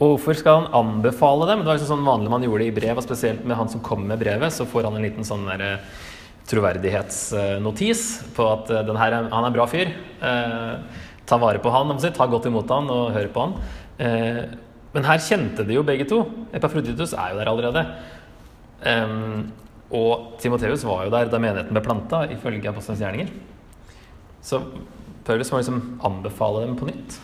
Og 0.03 0.15
hvorfor 0.15 0.37
skal 0.39 0.63
han 0.63 0.73
anbefale 0.75 1.47
dem? 1.51 1.63
Det 1.63 1.69
var 1.69 1.79
liksom 1.79 1.93
sånn 1.93 2.07
vanlig 2.07 2.33
man 2.33 2.45
gjorde 2.47 2.65
det 2.65 2.71
i 2.73 2.77
brev, 2.81 2.99
og 2.99 3.05
spesielt 3.05 3.45
med 3.47 3.59
han 3.59 3.71
som 3.71 3.83
kom 3.85 4.07
med 4.09 4.21
brevet, 4.23 4.55
så 4.55 4.67
får 4.69 4.89
han 4.89 4.97
en 4.99 5.05
liten 5.05 5.27
sånn 5.27 5.45
der, 5.47 5.63
eh, 5.63 6.09
troverdighetsnotis 6.51 8.03
på 8.37 8.49
at 8.51 8.73
den 8.89 8.99
her, 8.99 9.15
han 9.23 9.31
er 9.31 9.49
en 9.49 9.55
bra 9.55 9.67
fyr. 9.71 9.93
Eh, 10.23 10.75
ta 11.29 11.39
vare 11.41 11.63
på 11.63 11.71
han, 11.73 11.95
ta 12.03 12.27
godt 12.29 12.51
imot 12.51 12.71
han 12.75 12.91
og 12.93 13.13
hør 13.15 13.31
på 13.33 13.47
han. 13.47 13.57
Eh, 14.03 14.43
men 14.93 15.09
her 15.09 15.23
kjente 15.25 15.65
de 15.65 15.79
jo 15.79 15.85
begge 15.87 16.07
to. 16.09 16.21
Epafroditus 16.53 17.15
er 17.17 17.33
jo 17.33 17.41
der 17.41 17.51
allerede. 17.53 17.85
Um, 18.83 19.53
og 19.93 20.35
Timoteus 20.43 20.85
var 20.85 21.07
jo 21.07 21.13
der 21.13 21.31
da 21.33 21.41
menigheten 21.41 21.73
ble 21.73 21.85
planta, 21.85 22.25
ifølge 22.33 22.69
apostelens 22.69 23.01
gjerninger. 23.01 23.31
Så 24.45 24.61
Paulus 25.25 25.53
må 25.53 25.61
liksom 25.61 25.81
anbefale 26.05 26.67
dem 26.67 26.75
på 26.77 26.89
nytt. 26.91 27.17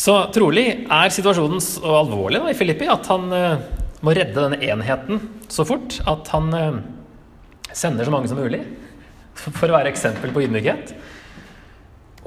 Så 0.00 0.14
trolig 0.32 0.66
er 0.86 1.12
situasjonen 1.12 1.60
så 1.64 1.98
alvorlig 1.98 2.40
da, 2.40 2.52
i 2.52 2.56
Filippi 2.56 2.88
at 2.88 3.08
han 3.10 3.28
uh, 3.34 3.60
må 4.06 4.14
redde 4.16 4.38
denne 4.38 4.60
enheten 4.64 5.20
så 5.52 5.66
fort 5.68 5.98
at 6.08 6.30
han 6.32 6.54
uh, 6.54 6.78
sender 7.76 8.06
så 8.06 8.14
mange 8.14 8.30
som 8.30 8.40
mulig 8.40 8.62
for 9.40 9.70
å 9.70 9.76
være 9.76 9.92
eksempel 9.92 10.32
på 10.34 10.44
ydmykhet. 10.44 10.94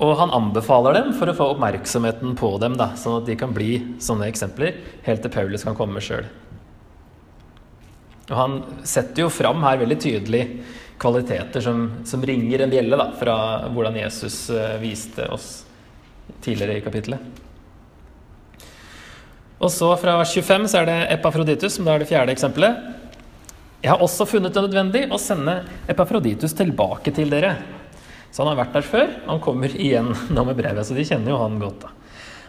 Og 0.01 0.15
han 0.17 0.33
anbefaler 0.33 0.95
dem 0.97 1.11
for 1.17 1.29
å 1.29 1.35
få 1.37 1.51
oppmerksomheten 1.53 2.33
på 2.39 2.49
dem, 2.61 2.77
da, 2.79 2.93
sånn 2.97 3.19
at 3.19 3.27
de 3.29 3.35
kan 3.37 3.53
bli 3.53 3.75
sånne 4.01 4.29
eksempler 4.31 4.79
helt 5.05 5.21
til 5.21 5.33
Paulus 5.33 5.65
kan 5.67 5.77
komme 5.77 6.01
sjøl. 6.01 6.25
Og 8.31 8.33
han 8.39 8.57
setter 8.87 9.25
jo 9.25 9.33
fram 9.33 9.61
her 9.65 9.81
veldig 9.83 9.99
tydelig 10.01 10.43
kvaliteter 11.01 11.61
som, 11.61 11.85
som 12.07 12.23
ringer 12.25 12.63
en 12.63 12.73
bjelle 12.73 12.97
da, 12.97 13.11
fra 13.19 13.35
hvordan 13.73 13.99
Jesus 13.99 14.47
uh, 14.53 14.79
viste 14.81 15.27
oss 15.33 15.65
tidligere 16.41 16.79
i 16.79 16.83
kapittelet. 16.85 17.41
Og 19.63 19.71
så 19.71 19.91
fra 19.99 20.17
25 20.25 20.65
så 20.71 20.81
er 20.81 20.89
det 20.89 20.99
Epafroditus, 21.13 21.77
som 21.77 21.85
da 21.87 21.93
er 21.93 22.03
det 22.03 22.09
fjerde 22.09 22.33
eksempelet. 22.33 23.02
Jeg 23.83 23.91
har 23.91 23.99
også 23.99 24.23
funnet 24.23 24.55
det 24.55 24.61
nødvendig 24.63 25.01
å 25.11 25.17
sende 25.19 25.57
Epafroditus 25.91 26.53
tilbake 26.55 27.11
til 27.11 27.27
dere. 27.33 27.57
Så 28.31 28.39
han 28.41 28.53
har 28.53 28.61
vært 28.61 28.77
der 28.77 28.85
før. 28.87 29.09
Han 29.27 29.41
kommer 29.43 29.73
igjen 29.75 30.13
nå 30.35 30.45
med 30.47 30.55
brevet, 30.55 30.87
så 30.87 30.95
de 30.95 31.03
kjenner 31.03 31.33
jo 31.33 31.41
han 31.41 31.59
godt. 31.59 31.83
da. 31.83 31.91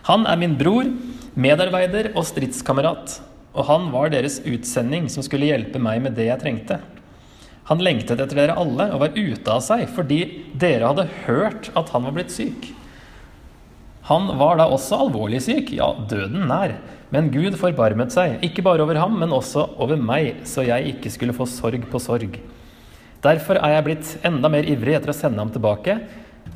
Han 0.07 0.29
er 0.31 0.38
min 0.38 0.55
bror, 0.61 0.87
medarbeider 1.35 2.12
og 2.14 2.29
stridskamerat. 2.29 3.18
Og 3.55 3.66
han 3.66 3.90
var 3.90 4.12
deres 4.14 4.38
utsending 4.47 5.09
som 5.11 5.27
skulle 5.27 5.51
hjelpe 5.51 5.83
meg 5.83 6.05
med 6.05 6.14
det 6.14 6.29
jeg 6.29 6.42
trengte. 6.42 6.79
Han 7.66 7.83
lengtet 7.83 8.20
etter 8.20 8.38
dere 8.38 8.57
alle 8.61 8.90
og 8.92 9.03
var 9.03 9.16
ute 9.16 9.51
av 9.51 9.62
seg 9.64 9.87
fordi 9.90 10.20
dere 10.61 10.90
hadde 10.90 11.07
hørt 11.25 11.70
at 11.75 11.90
han 11.94 12.07
var 12.07 12.14
blitt 12.14 12.35
syk. 12.35 12.68
Han 14.11 14.29
var 14.37 14.59
da 14.61 14.68
også 14.68 14.99
alvorlig 15.07 15.40
syk, 15.47 15.73
ja, 15.73 15.88
døden 16.11 16.44
nær. 16.51 16.77
Men 17.14 17.29
Gud 17.31 17.55
forbarmet 17.61 18.11
seg, 18.11 18.40
ikke 18.42 18.64
bare 18.66 18.83
over 18.83 18.98
ham, 18.98 19.12
men 19.20 19.31
også 19.31 19.68
over 19.79 20.00
meg, 20.00 20.40
så 20.50 20.64
jeg 20.66 20.96
ikke 20.96 21.12
skulle 21.14 21.37
få 21.37 21.46
sorg 21.46 21.85
på 21.92 22.00
sorg. 22.03 22.40
Derfor 23.22 23.61
er 23.61 23.77
jeg 23.77 23.85
blitt 23.87 24.11
enda 24.27 24.50
mer 24.50 24.66
ivrig 24.66 24.96
etter 24.98 25.12
å 25.12 25.14
sende 25.14 25.38
ham 25.38 25.53
tilbake, 25.55 25.94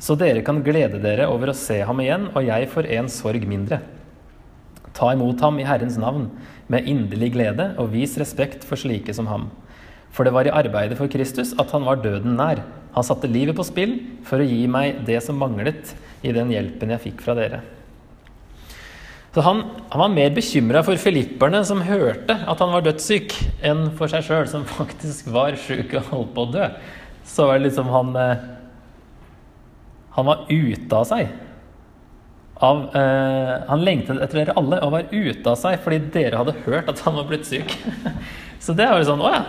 så 0.03 0.17
dere 0.19 0.43
kan 0.43 0.59
glede 0.65 0.99
dere 1.01 1.29
over 1.31 1.53
å 1.53 1.55
se 1.55 1.79
ham 1.87 2.03
igjen, 2.03 2.27
og 2.33 2.43
jeg 2.43 2.67
får 2.75 2.91
en 2.97 3.07
sorg 3.11 3.47
mindre. 3.47 3.79
Ta 4.99 5.13
imot 5.15 5.39
ham 5.45 5.61
i 5.63 5.67
Herrens 5.69 5.95
navn 6.01 6.27
med 6.67 6.91
inderlig 6.91 7.31
glede, 7.37 7.71
og 7.79 7.93
vis 7.95 8.19
respekt 8.19 8.67
for 8.67 8.79
slike 8.79 9.15
som 9.15 9.31
ham. 9.31 9.47
For 10.11 10.27
det 10.27 10.35
var 10.35 10.49
i 10.49 10.53
arbeidet 10.59 10.99
for 10.99 11.07
Kristus 11.07 11.55
at 11.61 11.71
han 11.71 11.87
var 11.87 12.03
døden 12.03 12.35
nær. 12.35 12.65
Han 12.97 13.07
satte 13.07 13.31
livet 13.31 13.55
på 13.55 13.63
spill 13.63 13.99
for 14.27 14.43
å 14.43 14.51
gi 14.51 14.65
meg 14.67 15.05
det 15.07 15.21
som 15.23 15.39
manglet 15.39 15.95
i 16.19 16.35
den 16.35 16.51
hjelpen 16.51 16.97
jeg 16.97 17.05
fikk 17.07 17.23
fra 17.23 17.37
dere. 17.39 17.63
Så 19.33 19.43
han, 19.45 19.61
han 19.89 20.01
var 20.01 20.13
mer 20.13 20.31
bekymra 20.33 20.81
for 20.85 20.97
filipperne 20.97 21.61
som 21.67 21.83
hørte 21.85 22.33
at 22.33 22.63
han 22.63 22.71
var 22.73 22.85
dødssyk, 22.85 23.35
enn 23.65 23.91
for 23.97 24.09
seg 24.09 24.25
sjøl, 24.25 24.47
som 24.49 24.65
faktisk 24.65 25.29
var 25.33 25.57
sjuk 25.59 25.93
og 25.99 26.09
holdt 26.13 26.31
på 26.33 26.45
å 26.47 26.53
dø. 26.55 26.69
Så 27.29 27.45
var 27.45 27.59
det 27.59 27.67
liksom 27.67 27.91
han 27.93 28.15
eh, 28.17 28.47
Han 30.15 30.25
var 30.25 30.47
ute 30.49 30.97
av 30.97 31.05
seg. 31.05 31.29
Av, 32.59 32.79
eh, 32.97 33.51
han 33.69 33.83
lengtet 33.85 34.17
etter 34.19 34.41
dere 34.41 34.55
alle 34.59 34.81
og 34.83 34.91
var 34.91 35.11
ute 35.13 35.45
av 35.47 35.55
seg 35.61 35.77
fordi 35.79 35.99
dere 36.11 36.41
hadde 36.41 36.57
hørt 36.65 36.89
at 36.91 37.03
han 37.05 37.15
var 37.15 37.29
blitt 37.29 37.45
syk. 37.47 37.75
Så 38.65 38.73
det 38.75 38.89
var 38.89 38.99
jo 38.99 39.07
sånn 39.07 39.23
Å 39.23 39.31
ja. 39.31 39.43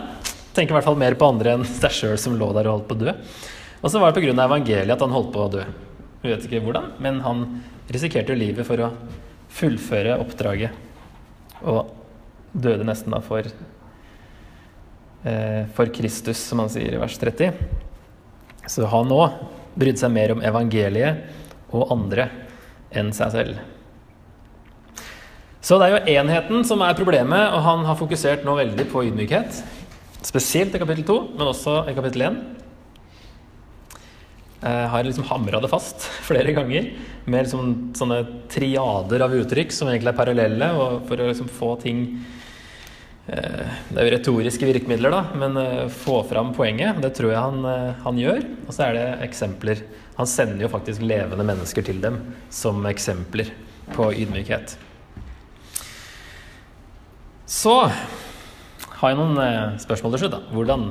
Tenker 0.55 0.75
i 0.75 0.77
hvert 0.77 0.87
fall 0.87 1.01
mer 1.01 1.17
på 1.19 1.31
andre 1.31 1.57
enn 1.57 1.65
seg 1.67 1.95
sjøl 1.95 2.21
som 2.21 2.37
lå 2.39 2.53
der 2.55 2.69
og 2.69 2.77
holdt 2.77 2.89
på 2.91 2.99
å 2.99 3.03
dø. 3.07 3.17
Og 3.81 3.89
så 3.89 4.03
var 4.03 4.13
det 4.13 4.21
pga. 4.21 4.35
evangeliet 4.45 4.93
at 4.93 5.03
han 5.03 5.15
holdt 5.15 5.33
på 5.33 5.45
å 5.47 5.51
dø. 5.57 5.65
Vi 6.21 6.29
vet 6.29 6.45
ikke 6.45 6.61
hvordan, 6.67 6.91
men 7.01 7.21
han 7.25 7.45
risikerte 7.91 8.35
jo 8.35 8.39
livet 8.43 8.67
for 8.69 8.83
å 8.85 8.91
fullføre 9.51 10.19
oppdraget. 10.23 10.75
Og 11.61 11.91
døde 12.53 12.87
nesten 12.87 13.13
da 13.15 13.21
for, 13.25 13.43
eh, 15.25 15.67
for 15.75 15.87
Kristus, 15.87 16.39
som 16.39 16.59
han 16.63 16.69
sier 16.73 16.95
i 16.95 17.01
vers 17.01 17.19
30. 17.19 17.53
Så 18.67 18.87
han 18.87 19.11
òg 19.11 19.31
brydde 19.77 19.99
seg 19.99 20.11
mer 20.11 20.33
om 20.33 20.43
evangeliet 20.43 21.27
og 21.73 21.91
andre 21.93 22.29
enn 22.91 23.13
seg 23.13 23.31
selv. 23.33 23.59
Så 25.61 25.77
det 25.79 25.87
er 25.87 25.93
jo 25.93 26.15
enheten 26.19 26.65
som 26.65 26.81
er 26.83 26.97
problemet, 26.97 27.53
og 27.53 27.61
han 27.63 27.85
har 27.85 27.99
fokusert 27.99 28.47
nå 28.47 28.57
veldig 28.57 28.87
på 28.91 29.05
ydmykhet. 29.05 29.61
Spesielt 30.25 30.75
i 30.75 30.81
kapittel 30.81 31.05
2, 31.05 31.19
men 31.37 31.51
også 31.51 31.83
i 31.91 31.95
kapittel 31.97 32.23
1. 32.23 32.60
Jeg 34.61 34.89
har 34.93 35.07
liksom 35.07 35.25
hamra 35.25 35.61
det 35.63 35.71
fast 35.73 36.05
flere 36.29 36.53
ganger 36.53 36.91
med 37.25 37.47
liksom 37.47 37.71
sånne 37.97 38.19
triader 38.53 39.25
av 39.25 39.33
uttrykk 39.39 39.73
som 39.73 39.89
egentlig 39.89 40.13
er 40.13 40.19
parallelle, 40.19 40.69
og 40.77 41.07
for 41.09 41.21
å 41.21 41.31
liksom 41.31 41.49
få 41.53 41.71
ting 41.81 42.03
eh, 43.31 43.71
Det 43.89 43.97
er 43.97 44.09
jo 44.09 44.13
retoriske 44.17 44.69
virkemidler, 44.69 45.15
da, 45.15 45.23
men 45.41 45.57
eh, 45.61 45.87
få 46.03 46.21
fram 46.29 46.53
poenget. 46.57 47.01
Det 47.01 47.13
tror 47.17 47.33
jeg 47.33 47.41
han, 47.41 47.65
eh, 47.71 48.03
han 48.05 48.21
gjør. 48.21 48.45
Og 48.67 48.77
så 48.77 48.89
er 48.89 48.99
det 48.99 49.07
eksempler. 49.31 49.81
Han 50.19 50.29
sender 50.29 50.67
jo 50.67 50.73
faktisk 50.73 51.05
levende 51.09 51.47
mennesker 51.49 51.87
til 51.87 52.03
dem 52.05 52.21
som 52.53 52.85
eksempler 52.91 53.49
på 53.95 54.11
ydmykhet. 54.13 54.77
Så 57.51 57.79
har 59.01 59.11
jeg 59.11 59.19
noen 59.19 59.81
spørsmål 59.81 60.13
til 60.15 60.27
slutt. 60.27 60.37
da. 60.37 60.45
Hvordan 60.53 60.91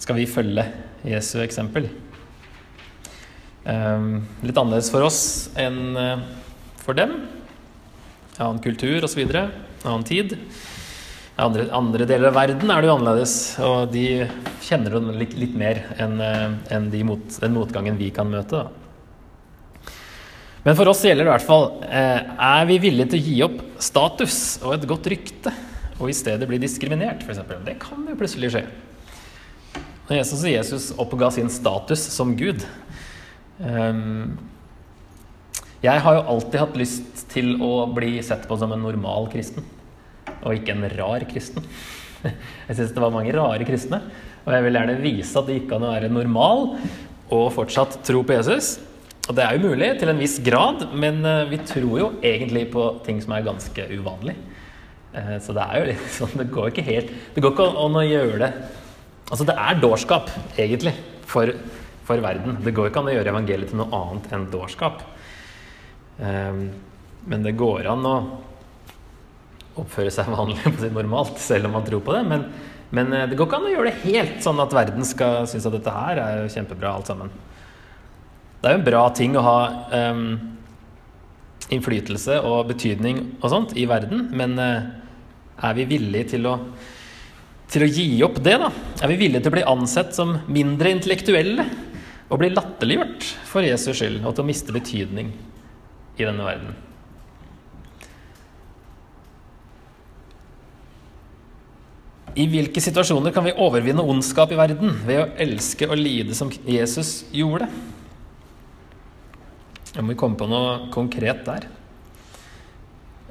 skal 0.00 0.16
vi 0.16 0.24
følge 0.26 0.64
Jesu 1.04 1.36
eksempel? 1.44 1.92
Ehm, 3.64 4.26
litt 4.44 4.58
annerledes 4.60 4.90
for 4.92 5.06
oss 5.06 5.20
enn 5.56 5.96
eh, 5.96 6.22
for 6.84 6.96
dem. 6.96 7.16
Annen 8.36 8.60
kultur 8.64 9.06
osv. 9.06 9.22
Annen 9.24 10.04
tid. 10.04 10.36
Andre, 11.40 11.66
andre, 11.74 12.06
deler 12.06 12.28
av 12.30 12.36
verden 12.36 12.70
er 12.70 12.82
det 12.82 12.86
jo 12.86 12.94
annerledes, 12.94 13.34
og 13.64 13.88
de 13.90 14.06
kjenner 14.62 14.94
det 14.94 15.16
litt, 15.18 15.32
litt 15.34 15.56
mer 15.58 15.80
enn 15.98 16.20
eh, 16.22 16.46
en 16.76 16.90
de 16.92 17.02
mot, 17.08 17.38
den 17.40 17.56
motgangen 17.56 17.98
vi 17.98 18.12
kan 18.14 18.30
møte. 18.30 18.62
Da. 18.62 19.92
Men 20.64 20.76
for 20.78 20.92
oss 20.92 21.02
gjelder 21.04 21.26
det 21.26 21.28
i 21.28 21.34
hvert 21.34 21.44
fall 21.44 21.66
eh, 21.84 22.20
Er 22.40 22.62
vi 22.64 22.78
villige 22.80 23.10
til 23.12 23.20
å 23.20 23.24
gi 23.26 23.34
opp 23.44 23.58
status 23.84 24.38
og 24.62 24.78
et 24.78 24.86
godt 24.88 25.10
rykte 25.12 25.52
og 25.98 26.08
i 26.10 26.16
stedet 26.16 26.48
bli 26.48 26.58
diskriminert, 26.58 27.22
f.eks. 27.22 27.42
Det 27.66 27.76
kan 27.82 28.06
jo 28.08 28.16
plutselig 28.18 28.50
skje. 28.54 28.64
Når 30.08 30.18
Jesus, 30.18 30.42
Jesus 30.48 30.86
oppga 31.00 31.30
sin 31.32 31.50
status 31.52 32.02
som 32.12 32.34
Gud 32.36 32.64
Jeg 35.84 36.02
har 36.02 36.16
jo 36.16 36.24
alltid 36.32 36.58
hatt 36.58 36.78
lyst 36.80 37.26
til 37.30 37.54
å 37.62 37.84
bli 37.94 38.16
sett 38.24 38.48
på 38.50 38.56
som 38.58 38.72
en 38.74 38.82
normal 38.82 39.28
kristen, 39.32 39.66
og 40.40 40.56
ikke 40.56 40.74
en 40.74 40.88
rar 40.96 41.26
kristen. 41.30 41.66
Jeg 42.68 42.78
syns 42.78 42.94
det 42.96 43.02
var 43.04 43.12
mange 43.14 43.34
rare 43.36 43.66
kristne, 43.68 44.00
og 44.44 44.52
jeg 44.52 44.64
vil 44.64 44.76
gjerne 44.78 44.94
vise 45.00 45.38
at 45.40 45.46
det 45.48 45.54
gikk 45.58 45.70
an 45.76 45.84
å 45.86 45.92
være 45.92 46.08
normal 46.12 46.66
og 47.32 47.46
fortsatt 47.54 47.98
tro 48.04 48.20
på 48.24 48.34
Jesus. 48.36 48.74
Og 49.28 49.36
det 49.36 49.44
er 49.44 49.56
jo 49.56 49.70
mulig 49.70 49.88
til 50.00 50.10
en 50.12 50.20
viss 50.20 50.34
grad, 50.44 50.82
men 50.92 51.22
eh, 51.24 51.46
vi 51.48 51.60
tror 51.64 51.94
jo 52.00 52.08
egentlig 52.20 52.66
på 52.72 52.88
ting 53.06 53.22
som 53.24 53.32
er 53.36 53.46
ganske 53.46 53.86
uvanlig. 53.94 54.34
Eh, 55.16 55.36
så 55.40 55.56
det 55.56 55.64
er 55.64 55.80
jo 55.80 55.86
litt 55.92 56.10
sånn 56.12 56.34
Det 56.40 56.48
går 56.52 56.72
ikke 56.72 56.84
helt 56.88 57.12
Det 57.36 57.42
går 57.44 57.52
ikke 57.54 57.68
an 57.84 58.00
å 58.00 58.02
gjøre 58.02 58.40
det 58.42 58.50
Altså, 59.30 59.44
det 59.48 59.54
er 59.56 59.78
dårskap, 59.80 60.28
egentlig, 60.60 60.92
for, 61.24 61.48
for 62.04 62.20
verden. 62.24 62.58
Det 62.64 62.74
går 62.76 62.90
ikke 62.90 63.02
an 63.02 63.10
å 63.12 63.14
gjøre 63.16 63.32
evangeliet 63.32 63.72
til 63.72 63.80
noe 63.80 64.00
annet 64.00 64.32
enn 64.34 64.48
dårskap. 64.52 65.04
Um, 66.18 66.66
men 67.30 67.46
det 67.46 67.56
går 67.58 67.88
an 67.90 68.04
å 68.06 68.16
oppføre 69.80 70.12
seg 70.14 70.28
vanlig, 70.30 70.60
på 70.62 70.84
sitt 70.84 70.94
normalt, 70.94 71.40
selv 71.42 71.68
om 71.68 71.76
man 71.78 71.86
tror 71.86 72.04
på 72.04 72.14
det. 72.14 72.22
Men, 72.30 72.46
men 72.94 73.10
det 73.30 73.38
går 73.38 73.48
ikke 73.48 73.60
an 73.60 73.68
å 73.70 73.74
gjøre 73.74 73.90
det 73.90 74.04
helt 74.04 74.44
sånn 74.44 74.62
at 74.62 74.76
verden 74.76 75.08
skal 75.08 75.48
synes 75.50 75.66
at 75.68 75.76
dette 75.78 75.94
her 75.94 76.20
er 76.22 76.48
kjempebra, 76.52 76.94
alt 76.94 77.10
sammen. 77.10 77.32
Det 78.60 78.70
er 78.70 78.76
jo 78.76 78.80
en 78.80 78.86
bra 78.86 79.06
ting 79.12 79.34
å 79.36 79.44
ha 79.44 79.58
um, 80.14 80.26
innflytelse 81.74 82.38
og 82.48 82.70
betydning 82.70 83.18
og 83.40 83.50
sånt 83.52 83.74
i 83.76 83.84
verden, 83.88 84.28
men 84.32 84.54
uh, 84.56 84.86
er 85.64 85.74
vi 85.76 85.84
villige 85.90 86.30
til 86.34 86.48
å, 86.48 86.54
til 87.70 87.84
å 87.84 87.90
gi 87.90 88.06
opp 88.24 88.38
det, 88.44 88.56
da? 88.62 88.70
Er 89.02 89.12
vi 89.12 89.18
villige 89.20 89.44
til 89.44 89.52
å 89.52 89.56
bli 89.58 89.66
ansett 89.68 90.16
som 90.16 90.38
mindre 90.48 90.94
intellektuelle 90.94 91.66
og 92.30 92.40
bli 92.40 92.50
latterliggjort 92.54 93.26
for 93.48 93.66
Jesus 93.66 93.98
skyld 93.98 94.22
og 94.24 94.32
til 94.32 94.44
å 94.44 94.48
miste 94.48 94.74
betydning 94.74 95.30
i 96.16 96.24
denne 96.24 96.46
verden? 96.46 96.74
I 102.34 102.48
hvilke 102.50 102.82
situasjoner 102.82 103.30
kan 103.30 103.44
vi 103.46 103.54
overvinne 103.62 104.02
ondskap 104.02 104.50
i 104.50 104.58
verden 104.58 104.96
ved 105.06 105.20
å 105.20 105.28
elske 105.44 105.86
og 105.86 106.00
lide 106.00 106.34
som 106.34 106.50
Jesus 106.66 107.20
gjorde? 107.30 107.68
Jeg 109.94 110.02
må 110.02 110.16
komme 110.18 110.34
på 110.40 110.48
noe 110.50 110.88
konkret 110.94 111.44
der. 111.46 111.68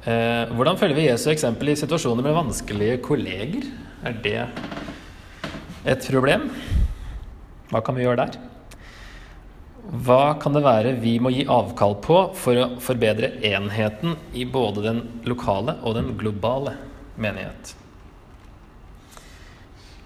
Eh, 0.04 0.54
hvordan 0.56 0.80
følger 0.80 0.96
vi 0.96 1.06
Jesu 1.10 1.26
eksempel 1.32 1.72
i 1.72 1.76
situasjoner 1.76 2.24
med 2.24 2.36
vanskelige 2.36 3.02
kolleger? 3.04 3.68
Er 4.04 4.16
det 4.24 4.40
et 5.84 6.08
problem? 6.08 6.48
Hva 7.68 7.84
kan 7.84 7.96
vi 7.96 8.06
gjøre 8.06 8.24
der? 8.24 8.53
Hva 9.84 10.38
kan 10.40 10.54
det 10.56 10.62
være 10.64 10.94
vi 10.96 11.18
må 11.20 11.28
gi 11.34 11.44
avkall 11.50 11.98
på 12.04 12.18
for 12.38 12.56
å 12.56 12.68
forbedre 12.80 13.34
enheten 13.44 14.16
i 14.32 14.46
både 14.48 14.84
den 14.86 15.02
lokale 15.28 15.76
og 15.84 15.98
den 15.98 16.14
globale 16.16 16.72
menighet? 17.20 17.74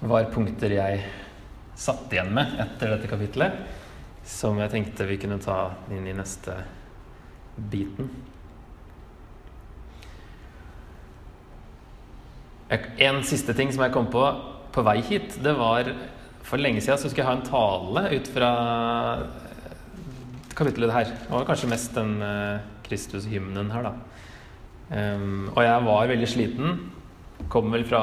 Var 0.00 0.30
punkter 0.34 0.74
jeg 0.74 1.04
satt 1.78 2.10
igjen 2.10 2.34
med 2.34 2.58
etter 2.58 2.96
dette 2.96 3.10
kapitlet 3.10 3.62
som 4.28 4.58
jeg 4.58 4.74
tenkte 4.74 5.06
vi 5.08 5.20
kunne 5.22 5.38
ta 5.40 5.70
inn 5.94 6.06
i 6.10 6.16
neste 6.16 6.58
biten. 7.70 8.10
En 12.68 13.22
siste 13.24 13.54
ting 13.56 13.70
som 13.72 13.86
jeg 13.86 13.94
kom 13.94 14.10
på 14.12 14.26
på 14.74 14.82
vei 14.84 14.98
hit, 15.00 15.38
det 15.42 15.54
var 15.56 15.88
For 16.44 16.60
lenge 16.60 16.80
siden 16.80 16.96
så 17.00 17.08
skulle 17.10 17.24
jeg 17.24 17.28
ha 17.28 17.36
en 17.36 17.48
tale 17.48 18.02
ut 18.14 18.28
fra 18.32 18.48
kapittelet 20.58 20.94
her. 20.94 21.10
Det 21.14 21.32
var 21.32 21.46
kanskje 21.48 21.70
mest 21.70 21.94
den 21.96 22.16
uh, 22.22 22.60
Kristus-hymnen 22.86 23.70
her, 23.72 23.88
da. 23.88 23.92
Um, 24.88 25.50
og 25.52 25.60
jeg 25.62 25.84
var 25.86 26.10
veldig 26.10 26.30
sliten. 26.30 26.78
Kom 27.52 27.70
vel 27.74 27.84
fra 27.88 28.02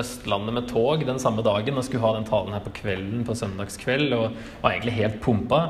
Østlandet 0.00 0.56
med 0.56 0.68
tog 0.70 1.02
den 1.04 1.20
samme 1.20 1.44
dagen 1.44 1.76
og 1.76 1.84
skulle 1.84 2.04
ha 2.06 2.14
den 2.16 2.24
talen 2.28 2.54
her 2.56 2.62
på 2.64 2.72
kvelden 2.78 3.26
på 3.28 3.36
søndagskveld 3.36 4.14
og 4.16 4.38
var 4.62 4.72
egentlig 4.72 4.96
helt 4.96 5.18
pumpa. 5.24 5.60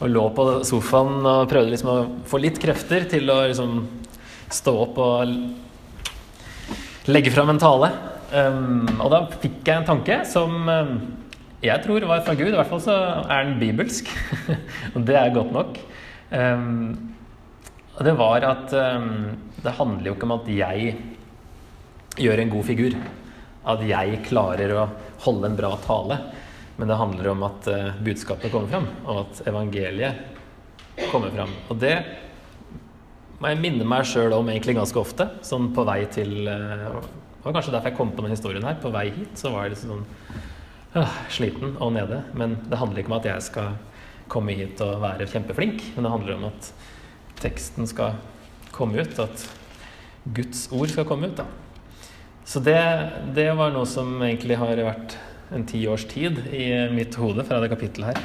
Og 0.00 0.08
lå 0.08 0.22
på 0.32 0.46
sofaen 0.64 1.20
og 1.28 1.48
prøvde 1.50 1.74
liksom 1.74 1.90
å 1.92 2.08
få 2.28 2.40
litt 2.40 2.60
krefter 2.62 3.04
til 3.10 3.28
å 3.28 3.42
liksom 3.50 3.82
stå 4.50 4.72
opp 4.86 4.96
og 5.04 5.34
legge 7.12 7.32
fram 7.34 7.52
en 7.52 7.60
tale. 7.60 7.92
Um, 8.32 8.88
og 8.96 9.10
da 9.12 9.26
fikk 9.42 9.60
jeg 9.66 9.76
en 9.76 9.88
tanke 9.88 10.22
som 10.30 10.56
um, 10.70 10.94
jeg 11.60 11.84
tror 11.84 12.08
var 12.08 12.24
fra 12.24 12.34
Gud. 12.38 12.52
I 12.52 12.58
hvert 12.58 12.70
fall 12.70 12.82
så 12.84 12.96
er 13.26 13.46
den 13.46 13.60
bibelsk. 13.60 14.08
og 14.94 15.06
det 15.08 15.16
er 15.20 15.34
godt 15.34 15.54
nok. 15.56 15.80
Um, 16.30 16.76
det 18.00 18.14
var 18.16 18.46
at 18.48 18.72
det 19.60 19.72
handler 19.76 20.06
jo 20.08 20.14
ikke 20.14 20.24
om 20.24 20.38
at 20.38 20.46
jeg 20.48 20.94
gjør 22.16 22.40
en 22.40 22.52
god 22.54 22.64
figur 22.64 22.94
at 23.68 23.82
jeg 23.84 24.22
klarer 24.24 24.72
å 24.72 24.86
holde 25.26 25.50
en 25.50 25.58
bra 25.58 25.74
tale. 25.84 26.18
Men 26.80 26.88
det 26.88 26.96
handler 26.96 27.30
om 27.34 27.44
at 27.44 27.68
uh, 27.68 27.96
budskapet 28.00 28.52
kommer 28.52 28.70
fram, 28.72 28.86
og 29.04 29.26
at 29.26 29.42
evangeliet 29.50 31.00
kommer 31.10 31.32
fram. 31.34 31.52
Og 31.68 31.80
det 31.80 31.96
må 33.40 33.50
jeg 33.50 33.60
minne 33.60 33.88
meg 33.88 34.06
sjøl 34.08 34.32
om 34.36 34.48
egentlig 34.48 34.78
ganske 34.78 35.00
ofte. 35.00 35.28
Sånn 35.44 35.70
på 35.76 35.84
vei 35.88 36.02
til 36.12 36.48
uh, 36.48 37.00
Det 37.00 37.44
var 37.44 37.56
kanskje 37.56 37.74
derfor 37.74 37.92
jeg 37.92 37.98
kom 37.98 38.14
på 38.14 38.24
denne 38.24 38.38
historien 38.38 38.64
her. 38.64 38.80
På 38.80 38.92
vei 38.94 39.10
hit 39.12 39.36
så 39.40 39.52
var 39.52 39.66
jeg 39.66 39.74
litt 39.74 39.84
sånn 39.84 40.06
uh, 40.96 41.16
sliten 41.32 41.76
og 41.78 41.94
nede. 41.96 42.22
Men 42.34 42.58
det 42.70 42.78
handler 42.80 43.02
ikke 43.02 43.12
om 43.12 43.18
at 43.20 43.30
jeg 43.30 43.46
skal 43.46 43.78
komme 44.30 44.54
hit 44.54 44.80
og 44.84 45.00
være 45.02 45.28
kjempeflink, 45.30 45.82
men 45.94 46.06
det 46.06 46.12
handler 46.12 46.38
om 46.38 46.46
at 46.50 46.70
teksten 47.40 47.88
skal 47.90 48.18
komme 48.74 49.02
ut. 49.02 49.18
At 49.18 49.46
Guds 50.36 50.68
ord 50.72 50.92
skal 50.92 51.08
komme 51.08 51.30
ut. 51.30 51.36
da. 51.40 51.48
Så 52.44 52.60
det, 52.60 52.78
det, 53.34 53.50
var 53.54 53.70
noe 53.74 53.86
som 53.86 54.22
egentlig 54.22 54.58
har 54.58 54.80
vært 54.82 55.16
en 55.54 55.66
ti 55.66 55.82
års 55.90 56.04
tid 56.10 56.38
i 56.54 56.88
mitt 56.90 57.14
hode 57.18 57.44
fra 57.46 57.60
det 57.62 57.70
kapittelet 57.70 58.10
her. 58.10 58.18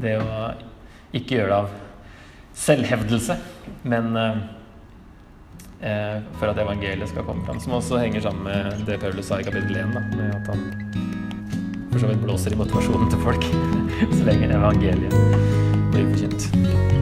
Det 0.00 0.16
å 0.22 0.26
ikke 1.16 1.40
gjøre 1.40 1.50
det 1.50 1.56
av 1.56 1.68
selvhevdelse, 2.60 3.36
men 3.90 4.16
eh, 4.20 4.38
for 6.38 6.50
at 6.50 6.58
evangeliet 6.62 7.10
skal 7.10 7.26
komme 7.26 7.44
fram. 7.46 7.60
Som 7.62 7.78
også 7.78 7.98
henger 8.02 8.26
sammen 8.26 8.46
med 8.46 8.86
det 8.86 9.00
Paulus 9.02 9.30
sa 9.30 9.40
i 9.40 9.46
kapittel 9.46 9.76
1, 9.82 9.94
da, 9.96 10.00
med 10.14 10.34
at 10.36 10.50
han 10.50 11.29
for 11.90 11.98
så 11.98 12.10
vidt 12.10 12.24
blåser 12.24 12.54
i 12.54 12.60
motivasjonen 12.60 13.10
til 13.10 13.22
folk 13.26 13.50
så 14.16 14.24
lenge 14.30 14.52
evangeliet 14.54 15.14
blir 15.90 16.10
forkynt. 16.12 16.99